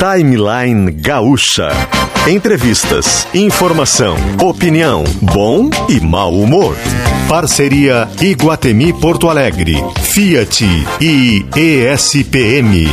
Timeline 0.00 0.92
Gaúcha. 0.92 1.72
Entrevistas, 2.26 3.28
informação, 3.34 4.16
opinião, 4.42 5.04
bom 5.20 5.68
e 5.90 6.00
mau 6.00 6.32
humor. 6.32 6.74
Parceria 7.28 8.08
Iguatemi 8.18 8.94
Porto 8.94 9.28
Alegre, 9.28 9.76
Fiat 10.00 10.64
e 11.02 11.44
ESPM. 11.54 12.88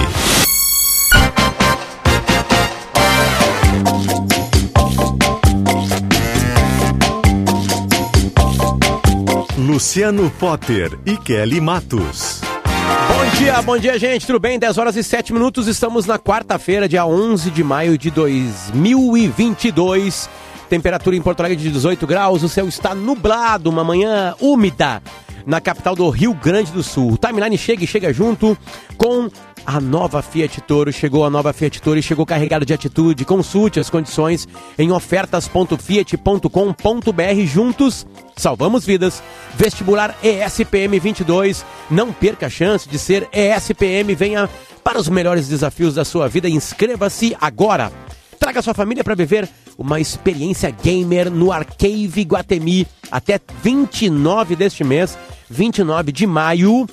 Luciano 9.57 10.29
Potter 10.31 10.99
e 11.05 11.15
Kelly 11.15 11.61
Matos. 11.61 12.46
Bom 12.87 13.37
dia, 13.37 13.61
bom 13.61 13.77
dia, 13.77 13.99
gente. 13.99 14.25
Tudo 14.25 14.39
bem? 14.39 14.57
10 14.57 14.77
horas 14.77 14.95
e 14.95 15.03
7 15.03 15.33
minutos. 15.33 15.67
Estamos 15.67 16.05
na 16.05 16.17
quarta-feira, 16.17 16.87
dia 16.87 17.05
11 17.05 17.51
de 17.51 17.61
maio 17.63 17.97
de 17.97 18.09
2022. 18.09 20.29
Temperatura 20.69 21.15
em 21.15 21.21
Porto 21.21 21.41
Alegre 21.41 21.57
de 21.57 21.69
18 21.69 22.07
graus. 22.07 22.43
O 22.43 22.49
céu 22.49 22.67
está 22.67 22.95
nublado, 22.95 23.69
uma 23.69 23.83
manhã 23.83 24.33
úmida 24.39 25.01
na 25.45 25.61
capital 25.61 25.95
do 25.95 26.09
Rio 26.09 26.33
Grande 26.33 26.71
do 26.71 26.83
Sul. 26.83 27.13
O 27.13 27.17
timeline 27.17 27.57
chega 27.57 27.83
e 27.83 27.87
chega 27.87 28.13
junto 28.13 28.57
com 28.97 29.29
a 29.67 29.79
nova 29.81 30.21
Fiat 30.21 30.61
Toro. 30.61 30.93
Chegou 30.93 31.25
a 31.25 31.29
nova 31.29 31.51
Fiat 31.51 31.81
Toro 31.81 32.01
chegou 32.01 32.25
carregado 32.25 32.65
de 32.65 32.73
atitude. 32.73 33.25
Consulte 33.25 33.81
as 33.81 33.89
condições 33.89 34.47
em 34.79 34.93
ofertas.fiat.com.br. 34.93 37.45
Juntos, 37.45 38.07
salvamos 38.37 38.85
vidas. 38.85 39.21
Vestibular 39.57 40.17
ESPM 40.23 40.97
22. 40.97 41.65
Não 41.91 42.13
perca 42.13 42.45
a 42.45 42.49
chance 42.49 42.87
de 42.87 42.97
ser 42.97 43.27
ESPM. 43.33 44.15
Venha 44.15 44.49
para 44.81 44.97
os 44.97 45.09
melhores 45.09 45.49
desafios 45.49 45.95
da 45.95 46.05
sua 46.05 46.29
vida. 46.29 46.47
Inscreva-se 46.47 47.35
agora. 47.41 47.91
Traga 48.39 48.61
sua 48.61 48.73
família 48.73 49.03
para 49.03 49.15
viver 49.15 49.49
uma 49.77 49.99
experiência 49.99 50.71
gamer 50.71 51.29
no 51.29 51.51
Arcade 51.51 52.21
Guatemi 52.21 52.87
até 53.11 53.39
29 53.61 54.55
deste 54.55 54.83
mês, 54.83 55.17
29 55.49 56.11
de 56.11 56.25
maio, 56.25 56.87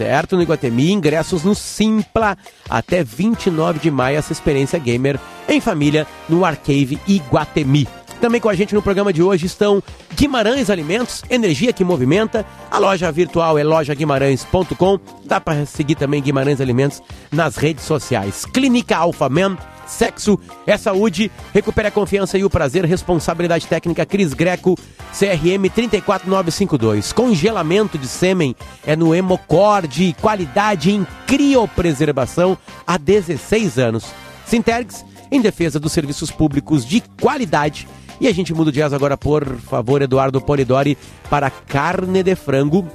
certo? 0.00 0.34
No 0.34 0.42
Iguatemi, 0.42 0.92
ingressos 0.92 1.44
no 1.44 1.54
Simpla 1.54 2.38
até 2.70 3.04
29 3.04 3.80
de 3.80 3.90
maio, 3.90 4.16
essa 4.16 4.32
experiência 4.32 4.78
gamer 4.78 5.20
em 5.46 5.60
família 5.60 6.06
no 6.26 6.42
Arcade 6.42 6.98
Iguatemi. 7.06 7.86
Também 8.18 8.40
com 8.40 8.48
a 8.48 8.54
gente 8.54 8.74
no 8.74 8.80
programa 8.80 9.12
de 9.12 9.22
hoje 9.22 9.44
estão 9.44 9.82
Guimarães 10.14 10.70
Alimentos, 10.70 11.22
energia 11.28 11.70
que 11.70 11.84
movimenta. 11.84 12.46
A 12.70 12.78
loja 12.78 13.12
virtual 13.12 13.58
é 13.58 13.62
lojaguimarães.com. 13.62 14.98
Dá 15.26 15.38
para 15.38 15.66
seguir 15.66 15.96
também 15.96 16.22
Guimarães 16.22 16.62
Alimentos 16.62 17.02
nas 17.30 17.56
redes 17.56 17.84
sociais. 17.84 18.46
Clínica 18.46 18.96
Alpha 18.96 19.28
Man, 19.28 19.58
sexo 19.90 20.38
é 20.66 20.76
saúde. 20.76 21.30
Recupere 21.52 21.88
a 21.88 21.90
confiança 21.90 22.38
e 22.38 22.44
o 22.44 22.50
prazer. 22.50 22.84
Responsabilidade 22.84 23.66
técnica 23.66 24.06
Cris 24.06 24.32
Greco, 24.32 24.78
CRM 25.12 25.68
34952. 25.74 27.12
Congelamento 27.12 27.98
de 27.98 28.06
sêmen 28.06 28.54
é 28.86 28.94
no 28.96 29.14
Hemocord. 29.14 30.16
Qualidade 30.20 30.90
em 30.90 31.06
criopreservação 31.26 32.56
há 32.86 32.96
16 32.96 33.78
anos. 33.78 34.06
Sintergs, 34.46 35.04
em 35.30 35.40
defesa 35.40 35.78
dos 35.78 35.92
serviços 35.92 36.30
públicos 36.30 36.84
de 36.86 37.02
qualidade. 37.20 37.86
E 38.20 38.28
a 38.28 38.32
gente 38.32 38.52
muda 38.52 38.70
o 38.70 38.72
jazz 38.72 38.92
agora, 38.92 39.16
por 39.16 39.46
favor, 39.58 40.02
Eduardo 40.02 40.40
Polidori, 40.40 40.98
para 41.30 41.50
carne 41.50 42.22
de 42.22 42.34
frango. 42.34 42.86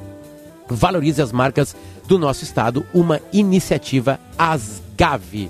Valorize 0.67 1.21
as 1.21 1.31
marcas 1.31 1.75
do 2.07 2.19
nosso 2.19 2.43
estado, 2.43 2.85
uma 2.93 3.19
iniciativa 3.33 4.19
Asgave. 4.37 5.49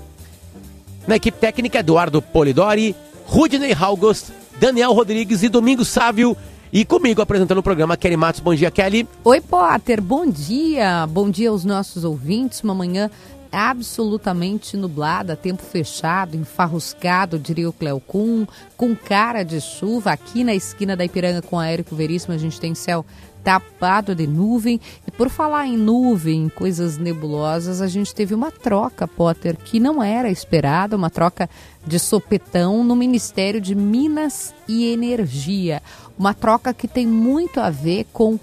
Na 1.06 1.16
equipe 1.16 1.38
técnica, 1.38 1.78
Eduardo 1.78 2.20
Polidori, 2.20 2.94
Rudney 3.26 3.72
August, 3.78 4.30
Daniel 4.58 4.92
Rodrigues 4.92 5.42
e 5.44 5.48
Domingos 5.48 5.88
Sávio. 5.88 6.36
E 6.72 6.84
comigo 6.84 7.22
apresentando 7.22 7.58
o 7.58 7.62
programa, 7.62 7.96
Kelly 7.96 8.16
Matos. 8.16 8.40
Bom 8.40 8.54
dia, 8.54 8.72
Kelly. 8.72 9.08
Oi, 9.22 9.40
Potter. 9.40 10.02
Bom 10.02 10.26
dia. 10.26 11.06
Bom 11.06 11.30
dia 11.30 11.50
aos 11.50 11.64
nossos 11.64 12.02
ouvintes. 12.02 12.60
Uma 12.60 12.74
manhã 12.74 13.08
absolutamente 13.52 14.76
nublada, 14.76 15.36
tempo 15.36 15.62
fechado, 15.62 16.36
enfarruscado, 16.36 17.38
diria 17.38 17.68
o 17.68 17.72
Cleocum, 17.72 18.44
com 18.76 18.94
cara 18.94 19.44
de 19.44 19.60
chuva. 19.60 20.10
Aqui 20.10 20.42
na 20.42 20.54
esquina 20.54 20.96
da 20.96 21.04
Ipiranga 21.04 21.40
com 21.40 21.58
a 21.58 21.68
Érico 21.68 21.94
Veríssimo, 21.94 22.34
a 22.34 22.38
gente 22.38 22.60
tem 22.60 22.74
céu 22.74 23.06
tapado 23.46 24.12
de 24.12 24.26
nuvem. 24.26 24.80
E 25.06 25.10
por 25.12 25.30
falar 25.30 25.68
em 25.68 25.76
nuvem, 25.76 26.48
coisas 26.48 26.98
nebulosas, 26.98 27.80
a 27.80 27.86
gente 27.86 28.12
teve 28.12 28.34
uma 28.34 28.50
troca, 28.50 29.06
Potter, 29.06 29.56
que 29.56 29.78
não 29.78 30.02
era 30.02 30.28
esperada, 30.28 30.96
uma 30.96 31.10
troca 31.10 31.48
de 31.86 31.96
sopetão 32.00 32.82
no 32.82 32.96
Ministério 32.96 33.60
de 33.60 33.72
Minas 33.72 34.52
e 34.66 34.90
Energia. 34.92 35.80
Uma 36.18 36.34
troca 36.34 36.74
que 36.74 36.88
tem 36.88 37.06
muito 37.06 37.60
a 37.60 37.70
ver 37.70 38.08
com 38.12 38.36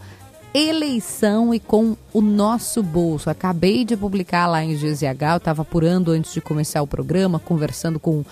eleição 0.53 1.53
e 1.53 1.59
com 1.59 1.97
o 2.13 2.21
nosso 2.21 2.81
bolso. 2.81 3.29
Acabei 3.29 3.83
de 3.83 3.97
publicar 3.97 4.47
lá 4.47 4.63
em 4.63 4.73
GZH, 4.73 5.31
eu 5.31 5.37
estava 5.37 5.63
apurando 5.63 6.11
antes 6.11 6.33
de 6.33 6.39
começar 6.39 6.81
o 6.81 6.87
programa, 6.87 7.39
conversando 7.39 7.99
com 7.99 8.23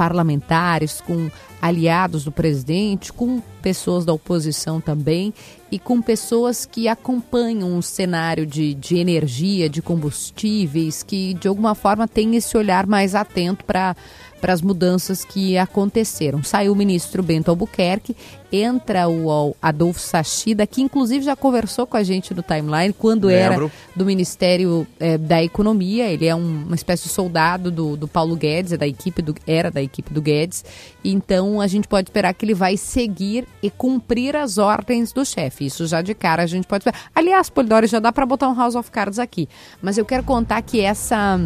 parlamentares, 0.00 1.02
com 1.02 1.30
aliados 1.60 2.24
do 2.24 2.32
presidente, 2.32 3.12
com 3.12 3.38
pessoas 3.60 4.02
da 4.02 4.14
oposição 4.14 4.80
também 4.80 5.34
e 5.70 5.78
com 5.78 6.00
pessoas 6.00 6.64
que 6.64 6.88
acompanham 6.88 7.76
o 7.76 7.82
cenário 7.82 8.46
de, 8.46 8.72
de 8.72 8.96
energia, 8.96 9.68
de 9.68 9.82
combustíveis, 9.82 11.02
que 11.02 11.34
de 11.34 11.46
alguma 11.48 11.74
forma 11.74 12.08
têm 12.08 12.34
esse 12.34 12.56
olhar 12.56 12.86
mais 12.86 13.14
atento 13.14 13.62
para 13.62 13.94
para 14.40 14.52
as 14.52 14.62
mudanças 14.62 15.24
que 15.24 15.58
aconteceram. 15.58 16.42
Saiu 16.42 16.72
o 16.72 16.76
ministro 16.76 17.22
Bento 17.22 17.50
Albuquerque, 17.50 18.16
entra 18.52 19.08
o 19.08 19.54
Adolfo 19.62 20.00
Sachida, 20.00 20.66
que 20.66 20.82
inclusive 20.82 21.24
já 21.24 21.36
conversou 21.36 21.86
com 21.86 21.96
a 21.96 22.02
gente 22.02 22.34
no 22.34 22.42
timeline 22.42 22.92
quando 22.92 23.26
Lembro. 23.26 23.64
era 23.64 23.72
do 23.94 24.04
Ministério 24.04 24.86
é, 24.98 25.16
da 25.16 25.42
Economia. 25.42 26.08
Ele 26.10 26.26
é 26.26 26.34
um, 26.34 26.64
uma 26.66 26.74
espécie 26.74 27.04
de 27.04 27.10
soldado 27.10 27.70
do, 27.70 27.96
do 27.96 28.08
Paulo 28.08 28.34
Guedes, 28.34 28.72
é 28.72 28.76
da 28.76 28.86
equipe 28.86 29.22
do, 29.22 29.34
era 29.46 29.70
da 29.70 29.82
equipe 29.82 30.12
do 30.12 30.20
Guedes. 30.20 30.64
Então 31.04 31.60
a 31.60 31.66
gente 31.66 31.86
pode 31.86 32.08
esperar 32.08 32.34
que 32.34 32.44
ele 32.44 32.54
vai 32.54 32.76
seguir 32.76 33.46
e 33.62 33.70
cumprir 33.70 34.34
as 34.36 34.58
ordens 34.58 35.12
do 35.12 35.24
chefe. 35.24 35.66
Isso 35.66 35.86
já 35.86 36.02
de 36.02 36.14
cara 36.14 36.42
a 36.42 36.46
gente 36.46 36.66
pode 36.66 36.82
esperar. 36.82 37.00
Aliás, 37.14 37.48
Polidori, 37.48 37.86
já 37.86 38.00
dá 38.00 38.10
para 38.10 38.26
botar 38.26 38.48
um 38.48 38.54
House 38.54 38.74
of 38.74 38.90
Cards 38.90 39.18
aqui. 39.18 39.48
Mas 39.80 39.98
eu 39.98 40.04
quero 40.04 40.24
contar 40.24 40.62
que 40.62 40.80
essa 40.80 41.38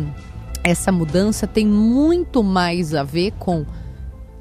essa 0.64 0.90
mudança 0.90 1.46
tem 1.46 1.66
muito 1.66 2.42
mais 2.42 2.94
a 2.94 3.04
ver 3.04 3.32
com 3.32 3.66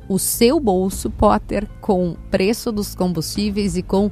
o 0.07 0.17
seu 0.17 0.57
bolso, 0.57 1.09
Potter, 1.09 1.67
com 1.81 2.15
preço 2.31 2.71
dos 2.71 2.95
combustíveis 2.95 3.75
e 3.75 3.83
com 3.83 4.09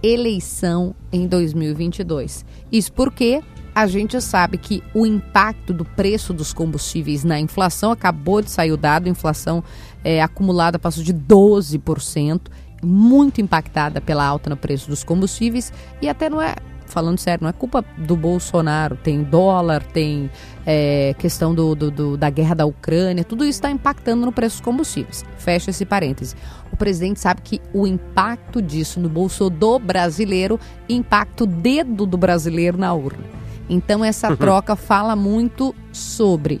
eleição 0.00 0.94
em 1.12 1.26
2022. 1.26 2.44
Isso 2.70 2.92
porque 2.92 3.42
a 3.74 3.86
gente 3.88 4.20
sabe 4.20 4.56
que 4.56 4.82
o 4.94 5.04
impacto 5.04 5.72
do 5.74 5.84
preço 5.84 6.32
dos 6.32 6.52
combustíveis 6.52 7.24
na 7.24 7.40
inflação 7.40 7.90
acabou 7.90 8.40
de 8.40 8.50
sair 8.50 8.70
o 8.70 8.76
dado, 8.76 9.08
inflação 9.08 9.62
é, 10.04 10.22
acumulada 10.22 10.78
passou 10.78 11.02
de 11.02 11.12
12%, 11.12 12.40
muito 12.82 13.40
impactada 13.40 14.00
pela 14.00 14.24
alta 14.24 14.48
no 14.48 14.56
preço 14.56 14.88
dos 14.88 15.02
combustíveis 15.02 15.72
e 16.00 16.08
até 16.08 16.30
não 16.30 16.40
é 16.40 16.54
falando 16.88 17.18
sério, 17.18 17.42
não 17.42 17.50
é 17.50 17.52
culpa 17.52 17.84
do 17.96 18.16
Bolsonaro. 18.16 18.96
Tem 18.96 19.22
dólar, 19.22 19.82
tem 19.82 20.30
é, 20.66 21.14
questão 21.18 21.54
do, 21.54 21.74
do, 21.74 21.90
do, 21.90 22.16
da 22.16 22.30
guerra 22.30 22.54
da 22.54 22.66
Ucrânia, 22.66 23.24
tudo 23.24 23.44
isso 23.44 23.58
está 23.58 23.70
impactando 23.70 24.26
no 24.26 24.32
preço 24.32 24.56
dos 24.56 24.64
combustíveis. 24.64 25.24
Fecha 25.38 25.70
esse 25.70 25.84
parêntese. 25.84 26.34
O 26.72 26.76
presidente 26.76 27.20
sabe 27.20 27.42
que 27.42 27.60
o 27.72 27.86
impacto 27.86 28.60
disso 28.60 29.00
no 29.00 29.08
bolso 29.08 29.48
do 29.48 29.78
brasileiro 29.78 30.58
impacta 30.88 31.44
o 31.44 31.46
dedo 31.46 32.04
do 32.04 32.16
brasileiro 32.16 32.76
na 32.76 32.92
urna. 32.92 33.24
Então, 33.68 34.04
essa 34.04 34.30
uhum. 34.30 34.36
troca 34.36 34.76
fala 34.76 35.14
muito 35.14 35.74
sobre 35.92 36.60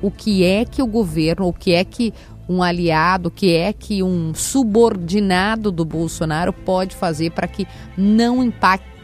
o 0.00 0.10
que 0.10 0.44
é 0.44 0.64
que 0.64 0.82
o 0.82 0.86
governo, 0.86 1.46
o 1.48 1.52
que 1.52 1.72
é 1.72 1.84
que 1.84 2.12
um 2.48 2.62
aliado, 2.62 3.28
o 3.28 3.30
que 3.30 3.54
é 3.54 3.72
que 3.72 4.02
um 4.02 4.32
subordinado 4.34 5.72
do 5.72 5.84
Bolsonaro 5.84 6.52
pode 6.52 6.94
fazer 6.94 7.30
para 7.30 7.48
que 7.48 7.66
não 7.96 8.42
impacte 8.42 8.95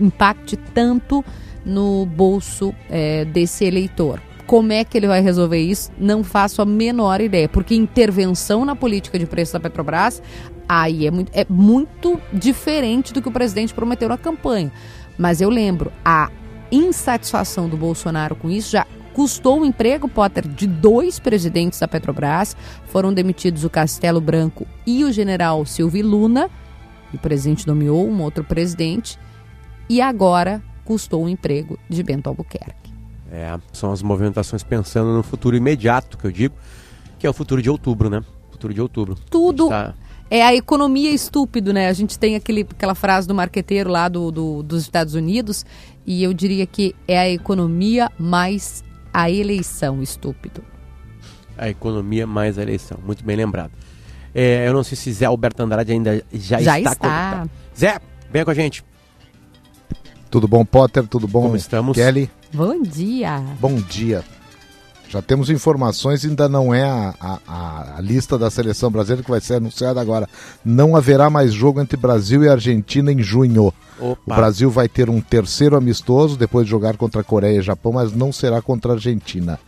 impacte 0.00 0.56
tanto 0.56 1.24
no 1.64 2.06
bolso 2.06 2.74
é, 2.90 3.24
desse 3.24 3.64
eleitor. 3.64 4.20
Como 4.46 4.72
é 4.72 4.84
que 4.84 4.98
ele 4.98 5.06
vai 5.06 5.22
resolver 5.22 5.58
isso? 5.58 5.90
Não 5.98 6.22
faço 6.22 6.60
a 6.60 6.66
menor 6.66 7.20
ideia, 7.20 7.48
porque 7.48 7.74
intervenção 7.74 8.64
na 8.64 8.76
política 8.76 9.18
de 9.18 9.24
preço 9.24 9.54
da 9.54 9.60
Petrobras 9.60 10.22
aí 10.68 11.06
é 11.06 11.10
muito, 11.10 11.30
é 11.34 11.46
muito 11.48 12.20
diferente 12.32 13.12
do 13.12 13.22
que 13.22 13.28
o 13.28 13.32
presidente 13.32 13.72
prometeu 13.72 14.08
na 14.08 14.18
campanha. 14.18 14.70
Mas 15.16 15.40
eu 15.40 15.48
lembro, 15.48 15.92
a 16.04 16.30
insatisfação 16.70 17.68
do 17.68 17.76
Bolsonaro 17.76 18.34
com 18.34 18.50
isso 18.50 18.70
já 18.70 18.86
custou 19.12 19.60
o 19.60 19.64
emprego, 19.64 20.08
Potter, 20.08 20.46
de 20.46 20.66
dois 20.66 21.18
presidentes 21.18 21.78
da 21.78 21.86
Petrobras. 21.86 22.56
Foram 22.86 23.14
demitidos 23.14 23.64
o 23.64 23.70
Castelo 23.70 24.20
Branco 24.20 24.66
e 24.86 25.04
o 25.04 25.12
general 25.12 25.64
Silvio 25.64 26.06
Luna. 26.06 26.50
O 27.12 27.18
presidente 27.18 27.66
nomeou 27.66 28.08
um 28.08 28.22
outro 28.22 28.42
presidente 28.42 29.18
e 29.88 30.00
agora 30.00 30.62
custou 30.84 31.24
o 31.24 31.28
emprego 31.28 31.78
de 31.88 32.02
Bento 32.02 32.28
Albuquerque. 32.28 32.92
É, 33.30 33.58
são 33.72 33.90
as 33.90 34.02
movimentações 34.02 34.62
pensando 34.62 35.12
no 35.12 35.22
futuro 35.22 35.56
imediato, 35.56 36.16
que 36.16 36.24
eu 36.24 36.30
digo, 36.30 36.54
que 37.18 37.26
é 37.26 37.30
o 37.30 37.32
futuro 37.32 37.60
de 37.60 37.68
outubro, 37.68 38.08
né? 38.08 38.22
Futuro 38.50 38.72
de 38.72 38.80
outubro. 38.80 39.16
Tudo 39.28 39.68
tá... 39.68 39.94
é 40.30 40.42
a 40.42 40.54
economia 40.54 41.10
estúpido, 41.10 41.72
né? 41.72 41.88
A 41.88 41.92
gente 41.92 42.18
tem 42.18 42.36
aquele, 42.36 42.60
aquela 42.60 42.94
frase 42.94 43.26
do 43.26 43.34
marqueteiro 43.34 43.90
lá 43.90 44.08
do, 44.08 44.30
do, 44.30 44.62
dos 44.62 44.82
Estados 44.82 45.14
Unidos, 45.14 45.64
e 46.06 46.22
eu 46.22 46.32
diria 46.32 46.66
que 46.66 46.94
é 47.08 47.18
a 47.18 47.28
economia 47.28 48.10
mais 48.18 48.84
a 49.12 49.30
eleição 49.30 50.02
estúpido. 50.02 50.62
A 51.56 51.68
economia 51.68 52.26
mais 52.26 52.58
a 52.58 52.62
eleição, 52.62 52.98
muito 53.04 53.24
bem 53.24 53.36
lembrado. 53.36 53.72
É, 54.34 54.66
eu 54.66 54.72
não 54.72 54.82
sei 54.82 54.96
se 54.96 55.12
Zé 55.12 55.24
Alberto 55.24 55.62
Andrade 55.62 55.92
ainda 55.92 56.22
já, 56.32 56.60
já 56.60 56.78
está. 56.78 56.92
está. 56.92 57.48
Zé, 57.76 58.00
venha 58.30 58.44
com 58.44 58.50
a 58.50 58.54
gente. 58.54 58.84
Tudo 60.34 60.48
bom, 60.48 60.64
Potter? 60.64 61.06
Tudo 61.06 61.28
bom? 61.28 61.42
Como 61.42 61.54
estamos? 61.54 61.94
Kelly? 61.94 62.28
Bom 62.52 62.82
dia. 62.82 63.40
Bom 63.60 63.76
dia. 63.76 64.24
Já 65.08 65.22
temos 65.22 65.48
informações, 65.48 66.24
ainda 66.24 66.48
não 66.48 66.74
é 66.74 66.82
a, 66.82 67.14
a, 67.20 67.98
a, 67.98 68.00
lista 68.00 68.36
da 68.36 68.50
seleção 68.50 68.90
brasileira 68.90 69.22
que 69.22 69.30
vai 69.30 69.40
ser 69.40 69.54
anunciada 69.54 70.00
agora. 70.00 70.28
Não 70.64 70.96
haverá 70.96 71.30
mais 71.30 71.54
jogo 71.54 71.80
entre 71.80 71.96
Brasil 71.96 72.42
e 72.42 72.48
Argentina 72.48 73.12
em 73.12 73.22
junho. 73.22 73.72
Opa. 73.96 74.20
O 74.26 74.34
Brasil 74.34 74.68
vai 74.72 74.88
ter 74.88 75.08
um 75.08 75.20
terceiro 75.20 75.76
amistoso 75.76 76.36
depois 76.36 76.64
de 76.64 76.70
jogar 76.72 76.96
contra 76.96 77.20
a 77.20 77.24
Coreia 77.24 77.60
e 77.60 77.62
Japão, 77.62 77.92
mas 77.92 78.12
não 78.12 78.32
será 78.32 78.60
contra 78.60 78.90
a 78.90 78.94
Argentina. 78.96 79.60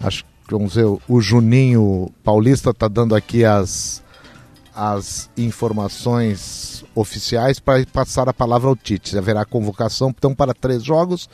Acho 0.00 0.24
que 0.24 0.52
vamos 0.52 0.74
ver, 0.74 0.86
o 1.06 1.20
Juninho 1.20 2.10
Paulista 2.24 2.70
está 2.70 2.88
dando 2.88 3.14
aqui 3.14 3.44
as, 3.44 4.02
as 4.74 5.30
informações 5.36 6.79
oficiais 7.00 7.58
para 7.58 7.84
passar 7.86 8.28
a 8.28 8.32
palavra 8.32 8.68
ao 8.68 8.76
Tite. 8.76 9.16
Haverá 9.16 9.44
convocação 9.44 10.10
então 10.10 10.34
para 10.34 10.54
três 10.54 10.82
jogos 10.82 11.28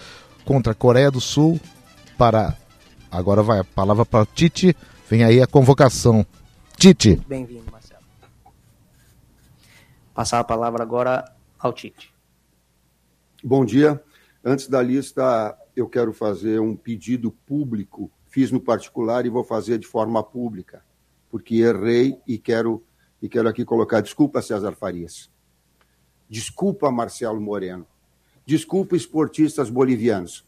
contra 0.45 0.73
a 0.73 0.75
Coreia 0.75 1.11
do 1.11 1.21
Sul 1.21 1.61
para 2.17 2.57
Agora 3.11 3.43
vai 3.43 3.61
a 3.61 3.65
palavra 3.65 4.05
para 4.05 4.25
o 4.25 4.27
Tite. 4.27 4.77
Vem 5.09 5.25
aí 5.25 5.41
a 5.41 5.47
convocação. 5.47 6.27
Tite. 6.77 7.17
Bem-vindo, 7.27 7.65
Marcelo. 7.71 8.03
Passar 10.13 10.41
a 10.41 10.45
palavra 10.45 10.83
agora 10.83 11.25
ao 11.59 11.73
Tite. 11.73 12.13
Bom 13.43 13.65
dia. 13.65 14.03
Antes 14.45 14.69
da 14.69 14.83
lista, 14.83 15.57
eu 15.75 15.89
quero 15.89 16.13
fazer 16.13 16.61
um 16.61 16.77
pedido 16.77 17.31
público. 17.31 18.11
Fiz 18.27 18.51
no 18.51 18.61
particular 18.61 19.25
e 19.25 19.31
vou 19.31 19.43
fazer 19.43 19.79
de 19.79 19.87
forma 19.87 20.23
pública, 20.23 20.85
porque 21.31 21.57
errei 21.57 22.21
e 22.27 22.37
quero 22.37 22.85
e 23.23 23.31
quero 23.31 23.49
aqui 23.49 23.65
colocar 23.65 24.03
desculpa 24.03 24.43
César 24.43 24.73
Farias. 24.73 25.31
Desculpa 26.29 26.91
Marcelo 26.91 27.41
Moreno. 27.41 27.87
Desculpa 28.45 28.97
esportistas 28.97 29.71
bolivianos. 29.71 30.47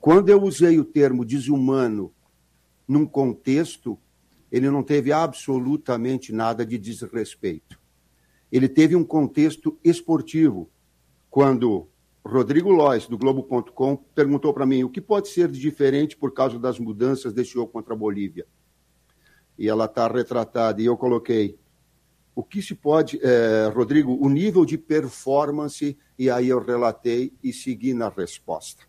Quando 0.00 0.28
eu 0.28 0.42
usei 0.42 0.78
o 0.78 0.84
termo 0.84 1.24
desumano 1.24 2.12
num 2.86 3.04
contexto, 3.04 3.98
ele 4.50 4.70
não 4.70 4.82
teve 4.82 5.12
absolutamente 5.12 6.32
nada 6.32 6.64
de 6.64 6.78
desrespeito. 6.78 7.78
Ele 8.50 8.68
teve 8.68 8.96
um 8.96 9.04
contexto 9.04 9.78
esportivo. 9.84 10.70
Quando 11.30 11.88
Rodrigo 12.24 12.70
Lois, 12.70 13.06
do 13.06 13.18
Globo.com, 13.18 13.96
perguntou 14.14 14.54
para 14.54 14.66
mim 14.66 14.84
o 14.84 14.90
que 14.90 15.00
pode 15.00 15.28
ser 15.28 15.50
de 15.50 15.58
diferente 15.58 16.16
por 16.16 16.32
causa 16.32 16.58
das 16.58 16.78
mudanças 16.78 17.32
desse 17.32 17.52
jogo 17.52 17.72
contra 17.72 17.94
a 17.94 17.96
Bolívia. 17.96 18.46
E 19.58 19.68
ela 19.68 19.86
está 19.86 20.06
retratada, 20.06 20.80
e 20.80 20.86
eu 20.86 20.96
coloquei 20.96 21.58
o 22.38 22.42
que 22.44 22.62
se 22.62 22.74
pode, 22.74 23.18
é, 23.22 23.70
Rodrigo, 23.74 24.16
o 24.20 24.28
nível 24.28 24.64
de 24.64 24.78
performance, 24.78 25.98
e 26.18 26.30
aí 26.30 26.48
eu 26.48 26.60
relatei 26.60 27.32
e 27.42 27.52
segui 27.52 27.92
na 27.92 28.08
resposta 28.08 28.88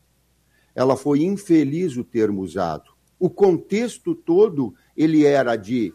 ela 0.80 0.96
foi 0.96 1.24
infeliz 1.24 1.98
o 1.98 2.06
termo 2.06 2.42
usado. 2.42 2.92
O 3.20 3.30
contexto 3.30 4.16
todo 4.16 4.74
ele 4.96 5.26
era 5.26 5.58
de 5.58 5.94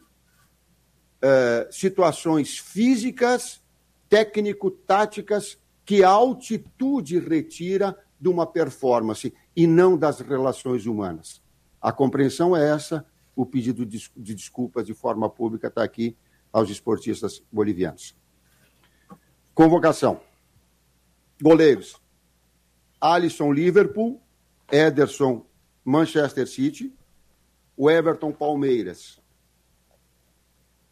uh, 1.22 1.72
situações 1.72 2.58
físicas, 2.58 3.62
técnico-táticas 4.10 5.58
que 5.86 6.04
a 6.04 6.10
altitude 6.10 7.18
retira 7.18 7.96
de 8.20 8.28
uma 8.28 8.46
performance 8.46 9.32
e 9.56 9.66
não 9.66 9.96
das 9.96 10.20
relações 10.20 10.84
humanas. 10.84 11.42
A 11.80 11.90
compreensão 11.90 12.54
é 12.54 12.68
essa, 12.68 13.06
o 13.34 13.46
pedido 13.46 13.86
de 13.86 14.34
desculpas 14.34 14.86
de 14.86 14.92
forma 14.92 15.30
pública 15.30 15.68
está 15.68 15.82
aqui 15.82 16.14
aos 16.54 16.70
esportistas 16.70 17.42
bolivianos. 17.50 18.16
Convocação. 19.52 20.20
Goleiros. 21.42 22.00
Alisson 23.00 23.52
Liverpool, 23.52 24.22
Ederson, 24.70 25.44
Manchester 25.84 26.46
City, 26.46 26.96
o 27.76 27.90
Everton 27.90 28.32
Palmeiras. 28.32 29.20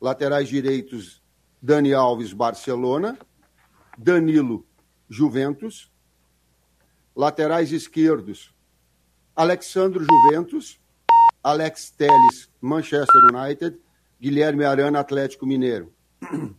Laterais 0.00 0.48
direitos, 0.48 1.22
Dani 1.62 1.94
Alves, 1.94 2.32
Barcelona, 2.32 3.16
Danilo, 3.96 4.66
Juventus. 5.08 5.90
Laterais 7.14 7.70
esquerdos, 7.72 8.54
Alexandro 9.36 10.02
Juventus, 10.02 10.80
Alex 11.44 11.90
Teles, 11.90 12.50
Manchester 12.58 13.20
United, 13.30 13.78
Guilherme 14.22 14.64
Arana, 14.64 15.00
Atlético 15.00 15.44
Mineiro. 15.44 15.92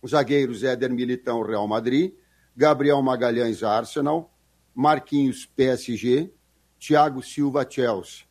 Os 0.00 0.12
zagueiros 0.12 0.62
Éder 0.62 0.92
Militão, 0.92 1.42
Real 1.42 1.66
Madrid, 1.66 2.14
Gabriel 2.56 3.02
Magalhães, 3.02 3.64
Arsenal, 3.64 4.32
Marquinhos, 4.72 5.44
PSG, 5.44 6.32
Thiago 6.78 7.20
Silva, 7.20 7.66
Chelsea. 7.68 8.26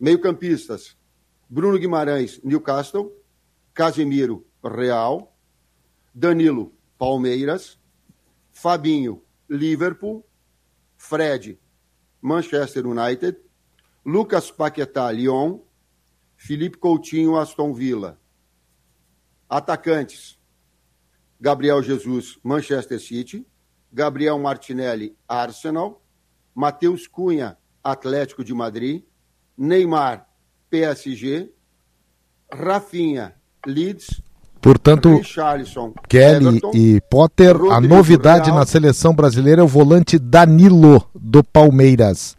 Meio-campistas: 0.00 0.96
Bruno 1.48 1.78
Guimarães, 1.78 2.40
Newcastle, 2.42 3.12
Casemiro, 3.72 4.44
Real, 4.60 5.32
Danilo, 6.12 6.74
Palmeiras, 6.98 7.78
Fabinho, 8.50 9.22
Liverpool, 9.48 10.26
Fred, 10.96 11.56
Manchester 12.20 12.84
United, 12.84 13.38
Lucas 14.04 14.50
Paquetá, 14.50 15.12
Lyon, 15.12 15.62
Felipe 16.44 16.76
Coutinho, 16.76 17.38
Aston 17.38 17.72
Villa. 17.72 18.18
Atacantes: 19.48 20.36
Gabriel 21.40 21.80
Jesus, 21.80 22.36
Manchester 22.42 22.98
City, 22.98 23.46
Gabriel 23.94 24.40
Martinelli, 24.40 25.16
Arsenal, 25.28 26.02
Matheus 26.52 27.06
Cunha, 27.06 27.56
Atlético 27.80 28.42
de 28.42 28.52
Madrid, 28.52 29.04
Neymar, 29.56 30.26
PSG, 30.68 31.48
Rafinha, 32.50 33.40
Leeds, 33.64 34.20
Portanto, 34.62 35.20
Kelly 36.08 36.46
Everton, 36.46 36.70
e 36.72 37.00
Potter, 37.10 37.56
Rodrigo 37.56 37.72
a 37.74 37.80
novidade 37.80 38.46
Real. 38.46 38.58
na 38.58 38.64
seleção 38.64 39.12
brasileira 39.12 39.60
é 39.60 39.64
o 39.64 39.68
volante 39.68 40.20
Danilo 40.20 41.04
do 41.14 41.42
Palmeiras. 41.42 42.36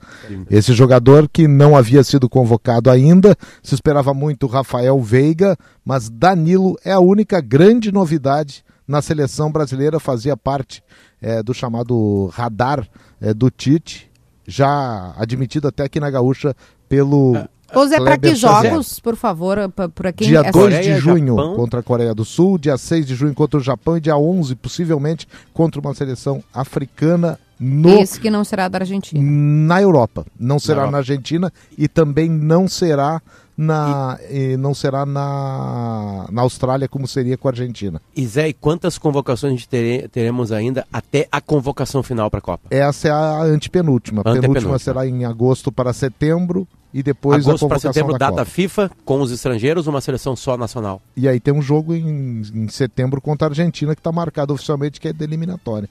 Esse 0.49 0.71
jogador 0.71 1.27
que 1.27 1.49
não 1.49 1.75
havia 1.75 2.01
sido 2.01 2.29
convocado 2.29 2.89
ainda, 2.89 3.35
se 3.61 3.75
esperava 3.75 4.13
muito 4.13 4.47
Rafael 4.47 4.97
Veiga, 5.01 5.57
mas 5.83 6.09
Danilo 6.09 6.77
é 6.85 6.93
a 6.93 6.99
única 6.99 7.41
grande 7.41 7.91
novidade 7.91 8.63
na 8.87 9.01
seleção 9.01 9.51
brasileira, 9.51 9.99
fazia 9.99 10.37
parte 10.37 10.81
é, 11.21 11.43
do 11.43 11.53
chamado 11.53 12.27
radar 12.27 12.87
é, 13.19 13.33
do 13.33 13.49
Tite, 13.49 14.09
já 14.47 15.13
admitido 15.17 15.67
até 15.67 15.83
aqui 15.83 15.99
na 15.99 16.09
Gaúcha 16.09 16.55
pelo. 16.87 17.33
É. 17.73 17.77
Ô 17.77 17.87
Zé, 17.87 17.97
para 17.97 18.17
que 18.17 18.35
jogos, 18.35 18.99
por 18.99 19.15
favor, 19.15 19.57
para 19.93 20.13
quem... 20.13 20.27
Dia 20.27 20.43
2 20.43 20.85
de 20.85 20.97
junho 20.97 21.35
Japão. 21.35 21.55
contra 21.55 21.79
a 21.79 21.83
Coreia 21.83 22.13
do 22.13 22.23
Sul, 22.23 22.57
dia 22.57 22.77
6 22.77 23.05
de 23.05 23.15
junho 23.15 23.33
contra 23.33 23.59
o 23.59 23.63
Japão 23.63 23.97
e 23.97 24.01
dia 24.01 24.15
11, 24.15 24.55
possivelmente, 24.55 25.27
contra 25.53 25.81
uma 25.81 25.93
seleção 25.93 26.43
africana 26.53 27.39
no... 27.59 27.89
Esse 27.99 28.19
que 28.19 28.29
não 28.29 28.43
será 28.43 28.67
da 28.67 28.79
Argentina. 28.79 29.21
Na 29.21 29.81
Europa. 29.81 30.25
Não 30.37 30.59
será 30.59 30.85
na, 30.85 30.91
na 30.91 30.97
Argentina 30.99 31.51
e 31.77 31.87
também 31.87 32.29
não 32.29 32.67
será 32.67 33.21
na, 33.57 34.19
e... 34.29 34.57
não 34.57 34.73
será 34.73 35.05
na, 35.05 36.27
na 36.31 36.41
Austrália 36.41 36.87
como 36.87 37.07
seria 37.07 37.37
com 37.37 37.47
a 37.47 37.51
Argentina. 37.51 38.01
E 38.15 38.25
Zé, 38.25 38.49
e 38.49 38.53
quantas 38.53 38.97
convocações 38.97 39.53
a 39.53 39.55
gente 39.55 39.69
tere, 39.69 40.07
teremos 40.07 40.51
ainda 40.51 40.85
até 40.91 41.27
a 41.31 41.39
convocação 41.39 42.01
final 42.03 42.29
para 42.29 42.39
a 42.39 42.41
Copa? 42.41 42.67
Essa 42.69 43.07
é 43.07 43.11
a 43.11 43.41
antepenúltima. 43.43 44.21
A 44.21 44.33
penúltima 44.33 44.79
será 44.79 45.07
em 45.07 45.25
agosto 45.25 45.71
para 45.71 45.93
setembro 45.93 46.67
e 46.93 47.01
depois 47.01 47.45
agosto 47.45 47.65
a 47.65 47.69
convocação 47.69 47.91
para 47.91 47.93
setembro, 47.93 48.13
da 48.13 48.29
data 48.29 48.37
Copa. 48.37 48.45
FIFA 48.45 48.91
com 49.05 49.21
os 49.21 49.31
estrangeiros, 49.31 49.87
uma 49.87 50.01
seleção 50.01 50.35
só 50.35 50.57
nacional. 50.57 51.01
E 51.15 51.27
aí 51.27 51.39
tem 51.39 51.53
um 51.53 51.61
jogo 51.61 51.93
em, 51.93 52.41
em 52.53 52.67
setembro 52.67 53.21
contra 53.21 53.47
a 53.47 53.49
Argentina 53.49 53.95
que 53.95 53.99
está 53.99 54.11
marcado 54.11 54.53
oficialmente 54.53 54.99
que 54.99 55.07
é 55.07 55.13
de 55.13 55.23
eliminatória. 55.23 55.89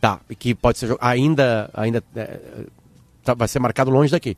Tá, 0.00 0.18
que 0.38 0.54
pode 0.54 0.78
ser 0.78 0.96
ainda 0.98 1.68
ainda 1.74 2.02
é, 2.16 2.40
tá, 3.22 3.34
vai 3.34 3.46
ser 3.46 3.58
marcado 3.58 3.90
longe 3.90 4.10
daqui. 4.10 4.36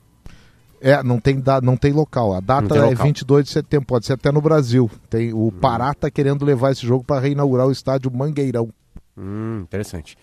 É, 0.83 1.01
não 1.03 1.21
tem, 1.21 1.41
da, 1.41 1.61
não 1.61 1.77
tem 1.77 1.93
local. 1.93 2.35
A 2.35 2.41
data 2.41 2.77
é 2.77 2.95
22 2.95 3.45
de 3.45 3.51
setembro, 3.51 3.87
pode 3.87 4.05
ser 4.05 4.15
até 4.15 4.33
no 4.33 4.41
Brasil. 4.41 4.91
Tem, 5.09 5.33
o 5.33 5.47
hum. 5.47 5.51
Pará 5.51 5.93
está 5.93 6.11
querendo 6.11 6.45
levar 6.45 6.73
esse 6.73 6.85
jogo 6.85 7.05
para 7.05 7.21
reinaugurar 7.21 7.69
o 7.69 7.73
estádio 7.73 8.11
Mangueirão. 8.13 8.69
Hum, 9.17 9.61
interessante. 9.63 10.17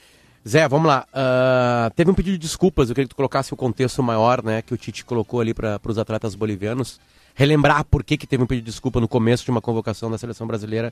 Zé, 0.48 0.68
vamos 0.68 0.88
lá. 0.88 1.06
Uh, 1.10 1.94
teve 1.96 2.12
um 2.12 2.14
pedido 2.14 2.34
de 2.34 2.40
desculpas, 2.40 2.90
eu 2.90 2.96
queria 2.96 3.08
que 3.08 3.14
tu 3.14 3.16
colocasse 3.16 3.54
o 3.54 3.58
contexto 3.58 4.02
maior, 4.04 4.44
né, 4.44 4.62
que 4.62 4.74
o 4.74 4.78
Tite 4.78 5.06
colocou 5.06 5.40
ali 5.40 5.54
para 5.54 5.80
os 5.86 5.98
atletas 5.98 6.36
bolivianos. 6.36 7.00
Relembrar 7.36 7.86
por 7.86 8.04
que, 8.04 8.18
que 8.18 8.28
teve 8.28 8.44
um 8.44 8.48
pedido 8.48 8.66
de 8.66 8.72
desculpa 8.72 9.00
no 9.00 9.08
começo 9.08 9.46
de 9.46 9.52
uma 9.52 9.62
convocação 9.62 10.12
da 10.12 10.18
seleção 10.18 10.46
brasileira 10.46 10.92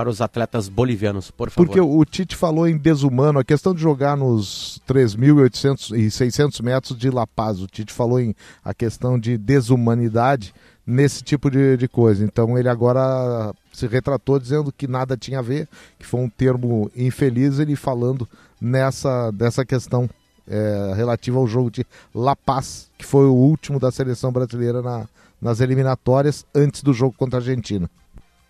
para 0.00 0.08
os 0.08 0.22
atletas 0.22 0.66
bolivianos, 0.66 1.30
por 1.30 1.50
favor. 1.50 1.66
Porque 1.66 1.78
o 1.78 2.02
Tite 2.06 2.34
falou 2.34 2.66
em 2.66 2.78
desumano, 2.78 3.38
a 3.38 3.44
questão 3.44 3.74
de 3.74 3.82
jogar 3.82 4.16
nos 4.16 4.80
3.800 4.88 5.94
e 5.94 6.10
600 6.10 6.58
metros 6.62 6.98
de 6.98 7.10
La 7.10 7.26
Paz. 7.26 7.60
O 7.60 7.66
Tite 7.66 7.92
falou 7.92 8.18
em 8.18 8.34
a 8.64 8.72
questão 8.72 9.18
de 9.18 9.36
desumanidade 9.36 10.54
nesse 10.86 11.22
tipo 11.22 11.50
de, 11.50 11.76
de 11.76 11.86
coisa. 11.86 12.24
Então 12.24 12.58
ele 12.58 12.70
agora 12.70 13.52
se 13.74 13.86
retratou 13.86 14.38
dizendo 14.38 14.72
que 14.72 14.88
nada 14.88 15.18
tinha 15.18 15.40
a 15.40 15.42
ver, 15.42 15.68
que 15.98 16.06
foi 16.06 16.20
um 16.20 16.30
termo 16.30 16.90
infeliz, 16.96 17.58
ele 17.58 17.76
falando 17.76 18.26
nessa 18.58 19.30
dessa 19.32 19.66
questão 19.66 20.08
é, 20.48 20.94
relativa 20.96 21.36
ao 21.36 21.46
jogo 21.46 21.70
de 21.70 21.84
La 22.14 22.34
Paz, 22.34 22.90
que 22.96 23.04
foi 23.04 23.26
o 23.26 23.34
último 23.34 23.78
da 23.78 23.90
seleção 23.90 24.32
brasileira 24.32 24.80
na, 24.80 25.06
nas 25.38 25.60
eliminatórias 25.60 26.46
antes 26.54 26.82
do 26.82 26.94
jogo 26.94 27.14
contra 27.18 27.38
a 27.38 27.40
Argentina. 27.40 27.90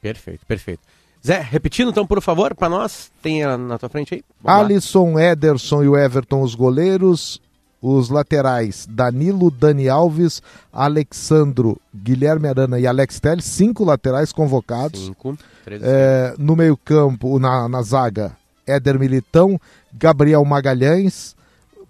Perfeito, 0.01 0.47
perfeito. 0.47 1.00
Zé, 1.25 1.41
repetindo 1.41 1.91
então, 1.91 2.07
por 2.07 2.21
favor, 2.23 2.55
para 2.55 2.69
nós, 2.69 3.11
tem 3.23 3.45
na 3.45 3.79
tua 3.79 3.89
frente 3.89 4.15
aí. 4.15 4.25
Vamos 4.43 4.61
Alisson, 4.61 5.15
lá. 5.15 5.25
Ederson 5.25 5.83
e 5.83 5.89
o 5.89 5.97
Everton, 5.97 6.43
os 6.43 6.55
goleiros. 6.55 7.41
Os 7.83 8.11
laterais, 8.11 8.87
Danilo, 8.91 9.51
Dani 9.51 9.89
Alves, 9.89 10.43
Alexandro, 10.71 11.81
Guilherme 11.95 12.47
Arana 12.47 12.79
e 12.79 12.87
Alex 12.87 13.19
Telles, 13.19 13.47
cinco 13.47 13.85
laterais 13.85 14.35
convocados. 14.35 15.07
Cinco. 15.07 15.39
É, 15.67 16.35
no 16.39 16.55
meio 16.55 16.77
campo, 16.77 17.39
na, 17.39 17.71
na 17.71 17.81
zaga, 17.81 18.37
Éder 18.67 18.99
Militão, 18.99 19.59
Gabriel 19.95 20.45
Magalhães, 20.45 21.35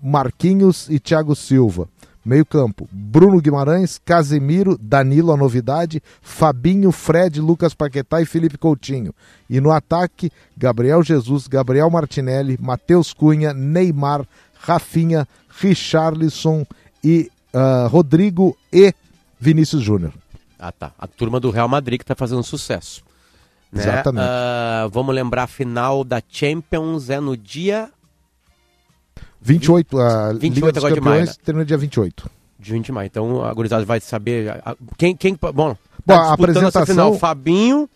Marquinhos 0.01 0.89
e 0.89 1.01
Thiago 1.01 1.35
Silva. 1.35 1.89
Meio 2.25 2.45
campo, 2.45 2.87
Bruno 2.93 3.41
Guimarães, 3.41 3.99
Casemiro, 4.05 4.77
Danilo, 4.79 5.33
a 5.33 5.37
novidade, 5.37 6.03
Fabinho, 6.21 6.93
Fred, 6.93 7.41
Lucas 7.41 7.73
Paquetá 7.73 8.21
e 8.21 8.27
Felipe 8.27 8.59
Coutinho. 8.59 9.15
E 9.49 9.59
no 9.59 9.71
ataque, 9.71 10.31
Gabriel 10.57 11.03
Jesus, 11.03 11.47
Gabriel 11.47 11.89
Martinelli, 11.89 12.59
Matheus 12.61 13.15
Cunha, 13.15 13.55
Neymar, 13.55 14.27
Rafinha, 14.59 15.27
Richarlison 15.61 16.67
e 17.03 17.31
uh, 17.55 17.89
Rodrigo 17.89 18.55
e 18.71 18.93
Vinícius 19.39 19.83
Júnior. 19.83 20.13
Ah 20.59 20.73
tá, 20.73 20.93
a 20.99 21.07
turma 21.07 21.41
do 21.41 21.51
Real 21.51 21.69
Madrid 21.69 21.99
que 21.99 22.05
está 22.05 22.15
fazendo 22.15 22.43
sucesso. 22.43 23.03
Né? 23.73 23.83
Exatamente. 23.83 24.27
Uh, 24.27 24.91
vamos 24.91 25.15
lembrar, 25.15 25.45
a 25.45 25.47
final 25.47 26.05
da 26.05 26.23
Champions 26.29 27.09
é 27.09 27.19
no 27.19 27.35
dia 27.35 27.91
28, 29.43 29.99
a 29.99 30.33
28 30.33 30.55
Liga 30.55 30.73
dos 30.73 30.79
agora 30.85 30.95
de 30.95 31.01
maio, 31.01 31.17
Campeões 31.21 31.37
né? 31.37 31.43
termina 31.45 31.65
dia 31.65 31.79
28. 31.79 32.31
de 32.59 32.73
20 32.73 32.87
de 32.87 32.93
maio. 32.93 33.07
Então 33.07 33.45
a 33.45 33.53
gurizada 33.55 33.85
vai 33.85 34.01
saber 34.01 34.51
a- 34.51 34.73
a- 34.73 34.77
quem 34.99 35.17
quem 35.17 35.35
bom, 35.35 35.51
Bom, 35.53 35.77
tá 36.07 36.15
a 36.23 36.33
apresentação- 36.35 36.85
final, 36.87 37.15
Fabinho, 37.19 37.89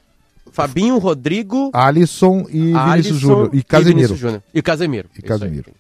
Fabinho, 0.53 0.99
Rodrigo, 0.99 1.71
Alisson 1.73 2.47
e 2.49 2.59
Vinícius 2.73 2.77
Alisson 2.77 3.15
Júnior. 3.19 3.51
E 3.53 3.63
Casemiro. 3.63 4.15
E 4.55 4.63
Casemiro. 4.63 5.09
E. 5.19 5.23
Casemiro. 5.23 5.73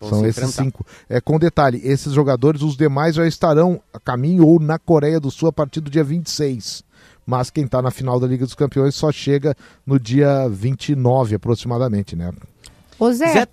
Vão 0.00 0.10
São 0.10 0.20
se 0.20 0.26
esses 0.28 0.42
enfrentar. 0.44 0.62
cinco. 0.64 0.86
É, 1.08 1.20
com 1.20 1.38
detalhe, 1.38 1.80
esses 1.84 2.12
jogadores, 2.12 2.62
os 2.62 2.76
demais 2.76 3.16
já 3.16 3.26
estarão 3.26 3.80
a 3.92 3.98
caminho 3.98 4.46
ou 4.46 4.60
na 4.60 4.78
Coreia 4.78 5.18
do 5.18 5.28
Sul 5.30 5.48
a 5.48 5.52
partir 5.52 5.80
do 5.80 5.90
dia 5.90 6.04
26. 6.04 6.84
Mas 7.26 7.50
quem 7.50 7.64
está 7.64 7.82
na 7.82 7.90
final 7.90 8.18
da 8.18 8.26
Liga 8.26 8.44
dos 8.46 8.54
Campeões 8.54 8.94
só 8.94 9.10
chega 9.12 9.54
no 9.84 9.98
dia 9.98 10.48
29 10.48 11.34
aproximadamente, 11.34 12.14
né? 12.16 12.32
Ô 12.98 13.12
Zé, 13.12 13.32
Zé- 13.32 13.48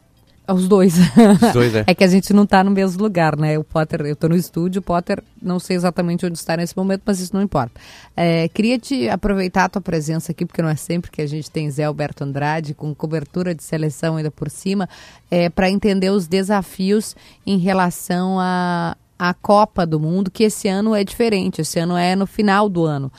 os 0.54 0.68
dois. 0.68 0.96
Os 0.98 1.54
dois, 1.54 1.76
é. 1.76 1.84
É 1.88 1.96
que 1.96 2.04
a 2.04 2.08
gente 2.08 2.34
não 2.34 2.46
tá 2.46 2.64
no 2.64 2.72
mesmo 2.72 3.02
lugar, 3.02 3.38
né? 3.38 3.58
O 3.58 3.64
Potter, 3.64 4.02
eu 4.02 4.16
tô 4.16 4.28
no 4.28 4.36
estúdio, 4.36 4.80
o 4.80 4.82
Potter 4.84 5.24
não 5.42 5.60
sei 5.60 5.76
exatamente 5.76 6.26
onde 6.26 6.38
está 6.38 6.58
nesse 6.58 6.76
momento, 6.76 7.02
mas 7.06 7.20
isso 7.20 7.36
não 7.36 7.42
importa. 7.42 7.80
É, 8.16 8.48
queria 8.50 8.78
te 8.80 9.10
aproveitar 9.10 9.66
a 9.66 9.70
tua 9.70 9.82
presença 9.82 10.32
aqui, 10.32 10.46
porque 10.46 10.62
não 10.62 10.70
é 10.70 10.76
sempre 10.76 11.12
que 11.12 11.22
a 11.22 11.28
gente 11.28 11.50
tem 11.50 11.70
Zé 11.70 11.84
Alberto 11.84 12.24
Andrade, 12.24 12.74
com 12.74 12.94
cobertura 12.94 13.54
de 13.54 13.64
seleção 13.64 14.18
ainda 14.18 14.32
por 14.32 14.50
cima, 14.50 14.90
é, 15.30 15.50
para 15.50 15.70
entender 15.70 16.10
os 16.10 16.28
desafios 16.28 17.16
em 17.46 17.58
relação 17.58 18.40
à 18.40 18.98
à 19.18 19.34
Copa 19.34 19.86
do 19.86 20.00
Mundo, 20.00 20.30
que 20.30 20.44
esse 20.44 20.68
ano 20.68 20.94
é 20.94 21.04
diferente, 21.04 21.62
esse 21.62 21.80
ano 21.80 21.96
é 21.96 22.16
no 22.16 22.28
final 22.28 22.68
do 22.68 22.84
ano. 22.84 23.12